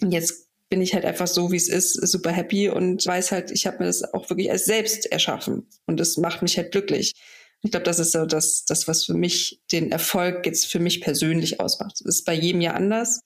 Und 0.00 0.12
jetzt 0.12 0.48
bin 0.68 0.80
ich 0.80 0.94
halt 0.94 1.04
einfach 1.04 1.26
so, 1.26 1.50
wie 1.50 1.56
es 1.56 1.68
ist, 1.68 1.94
super 2.06 2.30
happy 2.30 2.68
und 2.68 3.04
weiß 3.04 3.32
halt, 3.32 3.50
ich 3.50 3.66
habe 3.66 3.78
mir 3.80 3.86
das 3.86 4.14
auch 4.14 4.30
wirklich 4.30 4.50
als 4.50 4.64
selbst 4.64 5.06
erschaffen. 5.06 5.66
Und 5.86 5.98
das 5.98 6.16
macht 6.16 6.42
mich 6.42 6.56
halt 6.56 6.72
glücklich. 6.72 7.12
Ich 7.62 7.70
glaube, 7.70 7.84
das 7.84 7.98
ist 7.98 8.12
so 8.12 8.26
das, 8.26 8.64
das, 8.64 8.86
was 8.86 9.04
für 9.04 9.14
mich 9.14 9.60
den 9.72 9.90
Erfolg 9.90 10.46
jetzt 10.46 10.66
für 10.66 10.80
mich 10.80 11.00
persönlich 11.00 11.60
ausmacht. 11.60 12.00
Das 12.00 12.16
ist 12.16 12.24
bei 12.24 12.34
jedem 12.34 12.60
ja 12.60 12.72
anders. 12.72 13.20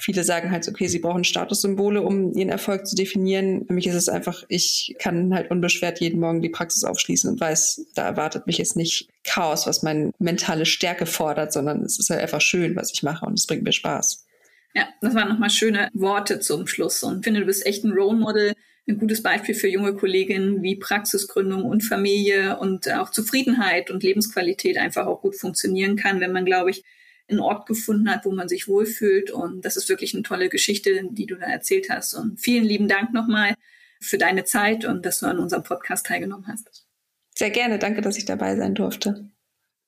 Viele 0.00 0.24
sagen 0.24 0.50
halt, 0.50 0.68
okay, 0.68 0.86
sie 0.86 1.00
brauchen 1.00 1.24
Statussymbole, 1.24 2.02
um 2.02 2.32
ihren 2.34 2.48
Erfolg 2.48 2.86
zu 2.86 2.94
definieren. 2.94 3.66
Für 3.66 3.72
mich 3.72 3.86
ist 3.86 3.94
es 3.94 4.08
einfach, 4.08 4.44
ich 4.48 4.94
kann 4.98 5.34
halt 5.34 5.50
unbeschwert 5.50 6.00
jeden 6.00 6.20
Morgen 6.20 6.40
die 6.40 6.48
Praxis 6.48 6.84
aufschließen 6.84 7.30
und 7.30 7.40
weiß, 7.40 7.86
da 7.94 8.04
erwartet 8.04 8.46
mich 8.46 8.58
jetzt 8.58 8.76
nicht 8.76 9.08
Chaos, 9.24 9.66
was 9.66 9.82
meine 9.82 10.12
mentale 10.18 10.66
Stärke 10.66 11.06
fordert, 11.06 11.52
sondern 11.52 11.82
es 11.82 11.98
ist 11.98 12.10
halt 12.10 12.20
einfach 12.20 12.40
schön, 12.40 12.76
was 12.76 12.92
ich 12.92 13.02
mache 13.02 13.26
und 13.26 13.34
es 13.34 13.46
bringt 13.46 13.64
mir 13.64 13.72
Spaß. 13.72 14.26
Ja, 14.74 14.88
das 15.00 15.14
waren 15.14 15.28
nochmal 15.28 15.50
schöne 15.50 15.88
Worte 15.94 16.40
zum 16.40 16.66
Schluss 16.66 17.02
und 17.02 17.18
ich 17.18 17.24
finde, 17.24 17.40
du 17.40 17.46
bist 17.46 17.66
echt 17.66 17.84
ein 17.84 17.92
Role 17.92 18.18
Model, 18.18 18.54
ein 18.88 18.98
gutes 18.98 19.22
Beispiel 19.22 19.54
für 19.54 19.68
junge 19.68 19.94
Kolleginnen, 19.94 20.62
wie 20.62 20.76
Praxisgründung 20.76 21.64
und 21.64 21.82
Familie 21.82 22.58
und 22.58 22.90
auch 22.90 23.10
Zufriedenheit 23.10 23.90
und 23.90 24.02
Lebensqualität 24.02 24.78
einfach 24.78 25.06
auch 25.06 25.20
gut 25.20 25.36
funktionieren 25.36 25.96
kann, 25.96 26.20
wenn 26.20 26.32
man, 26.32 26.44
glaube 26.44 26.70
ich, 26.70 26.84
einen 27.28 27.40
Ort 27.40 27.66
gefunden 27.66 28.10
hat, 28.10 28.24
wo 28.24 28.32
man 28.32 28.48
sich 28.48 28.68
wohlfühlt. 28.68 29.30
Und 29.30 29.64
das 29.64 29.76
ist 29.76 29.88
wirklich 29.88 30.14
eine 30.14 30.22
tolle 30.22 30.48
Geschichte, 30.48 31.02
die 31.10 31.26
du 31.26 31.36
da 31.36 31.46
erzählt 31.46 31.88
hast. 31.90 32.14
Und 32.14 32.40
vielen 32.40 32.64
lieben 32.64 32.88
Dank 32.88 33.12
nochmal 33.12 33.54
für 34.00 34.18
deine 34.18 34.44
Zeit 34.44 34.84
und 34.84 35.04
dass 35.04 35.20
du 35.20 35.26
an 35.26 35.38
unserem 35.38 35.62
Podcast 35.62 36.06
teilgenommen 36.06 36.46
hast. 36.46 36.86
Sehr 37.36 37.50
gerne. 37.50 37.78
Danke, 37.78 38.00
dass 38.00 38.16
ich 38.16 38.24
dabei 38.24 38.56
sein 38.56 38.74
durfte. 38.74 39.30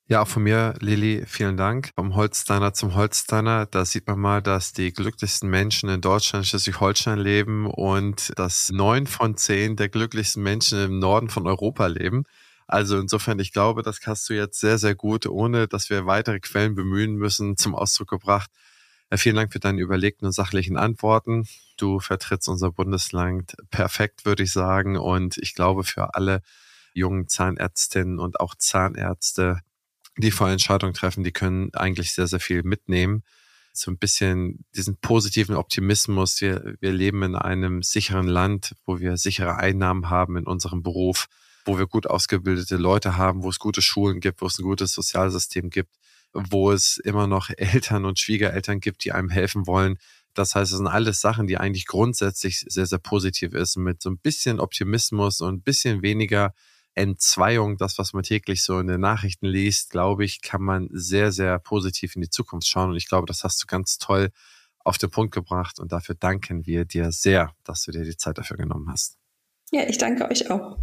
Ja, 0.07 0.23
auch 0.23 0.27
von 0.27 0.43
mir, 0.43 0.73
Lilly, 0.81 1.23
vielen 1.25 1.55
Dank. 1.55 1.91
Vom 1.95 2.15
Holsteiner 2.15 2.73
zum 2.73 2.95
Holsteiner, 2.95 3.65
da 3.65 3.85
sieht 3.85 4.07
man 4.07 4.19
mal, 4.19 4.41
dass 4.41 4.73
die 4.73 4.91
glücklichsten 4.91 5.49
Menschen 5.49 5.87
in 5.87 6.01
Deutschland, 6.01 6.45
Schleswig-Holstein 6.45 7.17
leben 7.17 7.65
und 7.65 8.33
dass 8.37 8.71
neun 8.71 9.07
von 9.07 9.37
zehn 9.37 9.77
der 9.77 9.87
glücklichsten 9.87 10.43
Menschen 10.43 10.83
im 10.83 10.99
Norden 10.99 11.29
von 11.29 11.47
Europa 11.47 11.87
leben. 11.87 12.25
Also 12.67 12.99
insofern, 12.99 13.39
ich 13.39 13.51
glaube, 13.51 13.83
das 13.83 13.99
hast 14.05 14.29
du 14.29 14.33
jetzt 14.33 14.59
sehr, 14.59 14.77
sehr 14.77 14.95
gut, 14.95 15.25
ohne 15.25 15.67
dass 15.67 15.89
wir 15.89 16.05
weitere 16.05 16.39
Quellen 16.39 16.75
bemühen 16.75 17.15
müssen, 17.15 17.57
zum 17.57 17.75
Ausdruck 17.75 18.09
gebracht. 18.09 18.49
Äh, 19.11 19.17
vielen 19.17 19.35
Dank 19.35 19.51
für 19.53 19.59
deine 19.59 19.81
überlegten 19.81 20.25
und 20.25 20.31
sachlichen 20.31 20.77
Antworten. 20.77 21.47
Du 21.77 21.99
vertrittst 21.99 22.47
unser 22.47 22.71
Bundesland 22.71 23.55
perfekt, 23.69 24.25
würde 24.25 24.43
ich 24.43 24.51
sagen. 24.51 24.97
Und 24.97 25.37
ich 25.37 25.53
glaube, 25.53 25.83
für 25.83 26.15
alle 26.15 26.41
jungen 26.93 27.27
Zahnärztinnen 27.27 28.19
und 28.19 28.39
auch 28.39 28.55
Zahnärzte, 28.55 29.59
die 30.17 30.31
vor 30.31 30.49
Entscheidungen 30.49 30.93
treffen, 30.93 31.23
die 31.23 31.31
können 31.31 31.73
eigentlich 31.73 32.13
sehr, 32.13 32.27
sehr 32.27 32.39
viel 32.39 32.63
mitnehmen. 32.63 33.23
So 33.73 33.91
ein 33.91 33.97
bisschen 33.97 34.65
diesen 34.75 34.97
positiven 34.97 35.55
Optimismus. 35.55 36.41
Wir, 36.41 36.75
wir 36.79 36.91
leben 36.91 37.23
in 37.23 37.35
einem 37.35 37.83
sicheren 37.83 38.27
Land, 38.27 38.75
wo 38.85 38.99
wir 38.99 39.17
sichere 39.17 39.55
Einnahmen 39.57 40.09
haben 40.09 40.37
in 40.37 40.45
unserem 40.45 40.83
Beruf 40.83 41.27
wo 41.65 41.77
wir 41.77 41.87
gut 41.87 42.07
ausgebildete 42.07 42.77
Leute 42.77 43.17
haben, 43.17 43.43
wo 43.43 43.49
es 43.49 43.59
gute 43.59 43.81
Schulen 43.81 44.19
gibt, 44.19 44.41
wo 44.41 44.47
es 44.47 44.59
ein 44.59 44.63
gutes 44.63 44.93
Sozialsystem 44.93 45.69
gibt, 45.69 45.95
wo 46.33 46.71
es 46.71 46.97
immer 46.97 47.27
noch 47.27 47.49
Eltern 47.57 48.05
und 48.05 48.19
Schwiegereltern 48.19 48.79
gibt, 48.79 49.03
die 49.03 49.11
einem 49.11 49.29
helfen 49.29 49.67
wollen. 49.67 49.97
Das 50.33 50.55
heißt, 50.55 50.71
es 50.71 50.77
sind 50.77 50.87
alles 50.87 51.19
Sachen, 51.19 51.47
die 51.47 51.57
eigentlich 51.57 51.85
grundsätzlich 51.85 52.65
sehr, 52.67 52.85
sehr 52.85 52.99
positiv 52.99 53.53
ist. 53.53 53.77
mit 53.77 54.01
so 54.01 54.09
ein 54.09 54.17
bisschen 54.17 54.59
Optimismus 54.59 55.41
und 55.41 55.55
ein 55.55 55.61
bisschen 55.61 56.01
weniger 56.01 56.53
Entzweiung, 56.93 57.77
das, 57.77 57.97
was 57.97 58.13
man 58.13 58.23
täglich 58.23 58.63
so 58.63 58.79
in 58.79 58.87
den 58.87 59.01
Nachrichten 59.01 59.45
liest, 59.45 59.91
glaube 59.91 60.25
ich, 60.25 60.41
kann 60.41 60.61
man 60.61 60.89
sehr, 60.91 61.31
sehr 61.31 61.57
positiv 61.59 62.15
in 62.15 62.21
die 62.21 62.29
Zukunft 62.29 62.67
schauen. 62.67 62.91
Und 62.91 62.97
ich 62.97 63.07
glaube, 63.07 63.27
das 63.27 63.43
hast 63.43 63.61
du 63.63 63.67
ganz 63.67 63.97
toll 63.97 64.29
auf 64.79 64.97
den 64.97 65.09
Punkt 65.09 65.33
gebracht. 65.33 65.79
Und 65.79 65.91
dafür 65.91 66.15
danken 66.15 66.65
wir 66.65 66.85
dir 66.85 67.11
sehr, 67.11 67.53
dass 67.63 67.83
du 67.83 67.91
dir 67.91 68.03
die 68.03 68.17
Zeit 68.17 68.37
dafür 68.37 68.57
genommen 68.57 68.89
hast. 68.89 69.17
Ja, 69.71 69.87
ich 69.87 69.97
danke 69.97 70.29
euch 70.29 70.49
auch. 70.51 70.77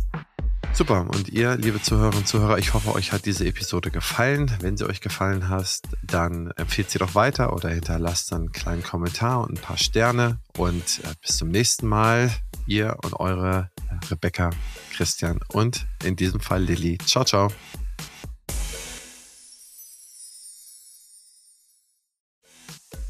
Super. 0.72 1.06
Und 1.08 1.28
ihr, 1.28 1.56
liebe 1.56 1.82
Zuhörerinnen 1.82 2.18
und 2.18 2.28
Zuhörer, 2.28 2.58
ich 2.58 2.72
hoffe, 2.72 2.94
euch 2.94 3.10
hat 3.12 3.26
diese 3.26 3.44
Episode 3.46 3.90
gefallen. 3.90 4.56
Wenn 4.60 4.76
sie 4.76 4.88
euch 4.88 5.00
gefallen 5.00 5.48
hat, 5.48 5.80
dann 6.04 6.52
empfehlt 6.52 6.90
sie 6.90 6.98
doch 6.98 7.14
weiter 7.14 7.52
oder 7.52 7.68
hinterlasst 7.68 8.32
einen 8.32 8.52
kleinen 8.52 8.82
Kommentar 8.82 9.40
und 9.40 9.58
ein 9.58 9.60
paar 9.60 9.76
Sterne. 9.76 10.38
Und 10.56 11.00
äh, 11.04 11.14
bis 11.20 11.36
zum 11.36 11.48
nächsten 11.48 11.88
Mal, 11.88 12.30
ihr 12.66 12.96
und 13.02 13.14
eure 13.14 13.70
Rebecca, 14.10 14.50
Christian 14.94 15.40
und 15.48 15.86
in 16.04 16.16
diesem 16.16 16.40
Fall 16.40 16.62
Lilly. 16.62 16.98
Ciao, 16.98 17.24
ciao. 17.24 17.50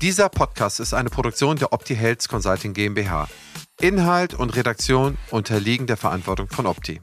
Dieser 0.00 0.28
Podcast 0.28 0.78
ist 0.78 0.94
eine 0.94 1.10
Produktion 1.10 1.56
der 1.56 1.72
Opti 1.72 1.96
Health 1.96 2.28
Consulting 2.28 2.72
GmbH. 2.72 3.28
Inhalt 3.80 4.32
und 4.32 4.54
Redaktion 4.56 5.18
unterliegen 5.30 5.86
der 5.86 5.96
Verantwortung 5.96 6.48
von 6.48 6.66
Opti. 6.66 7.00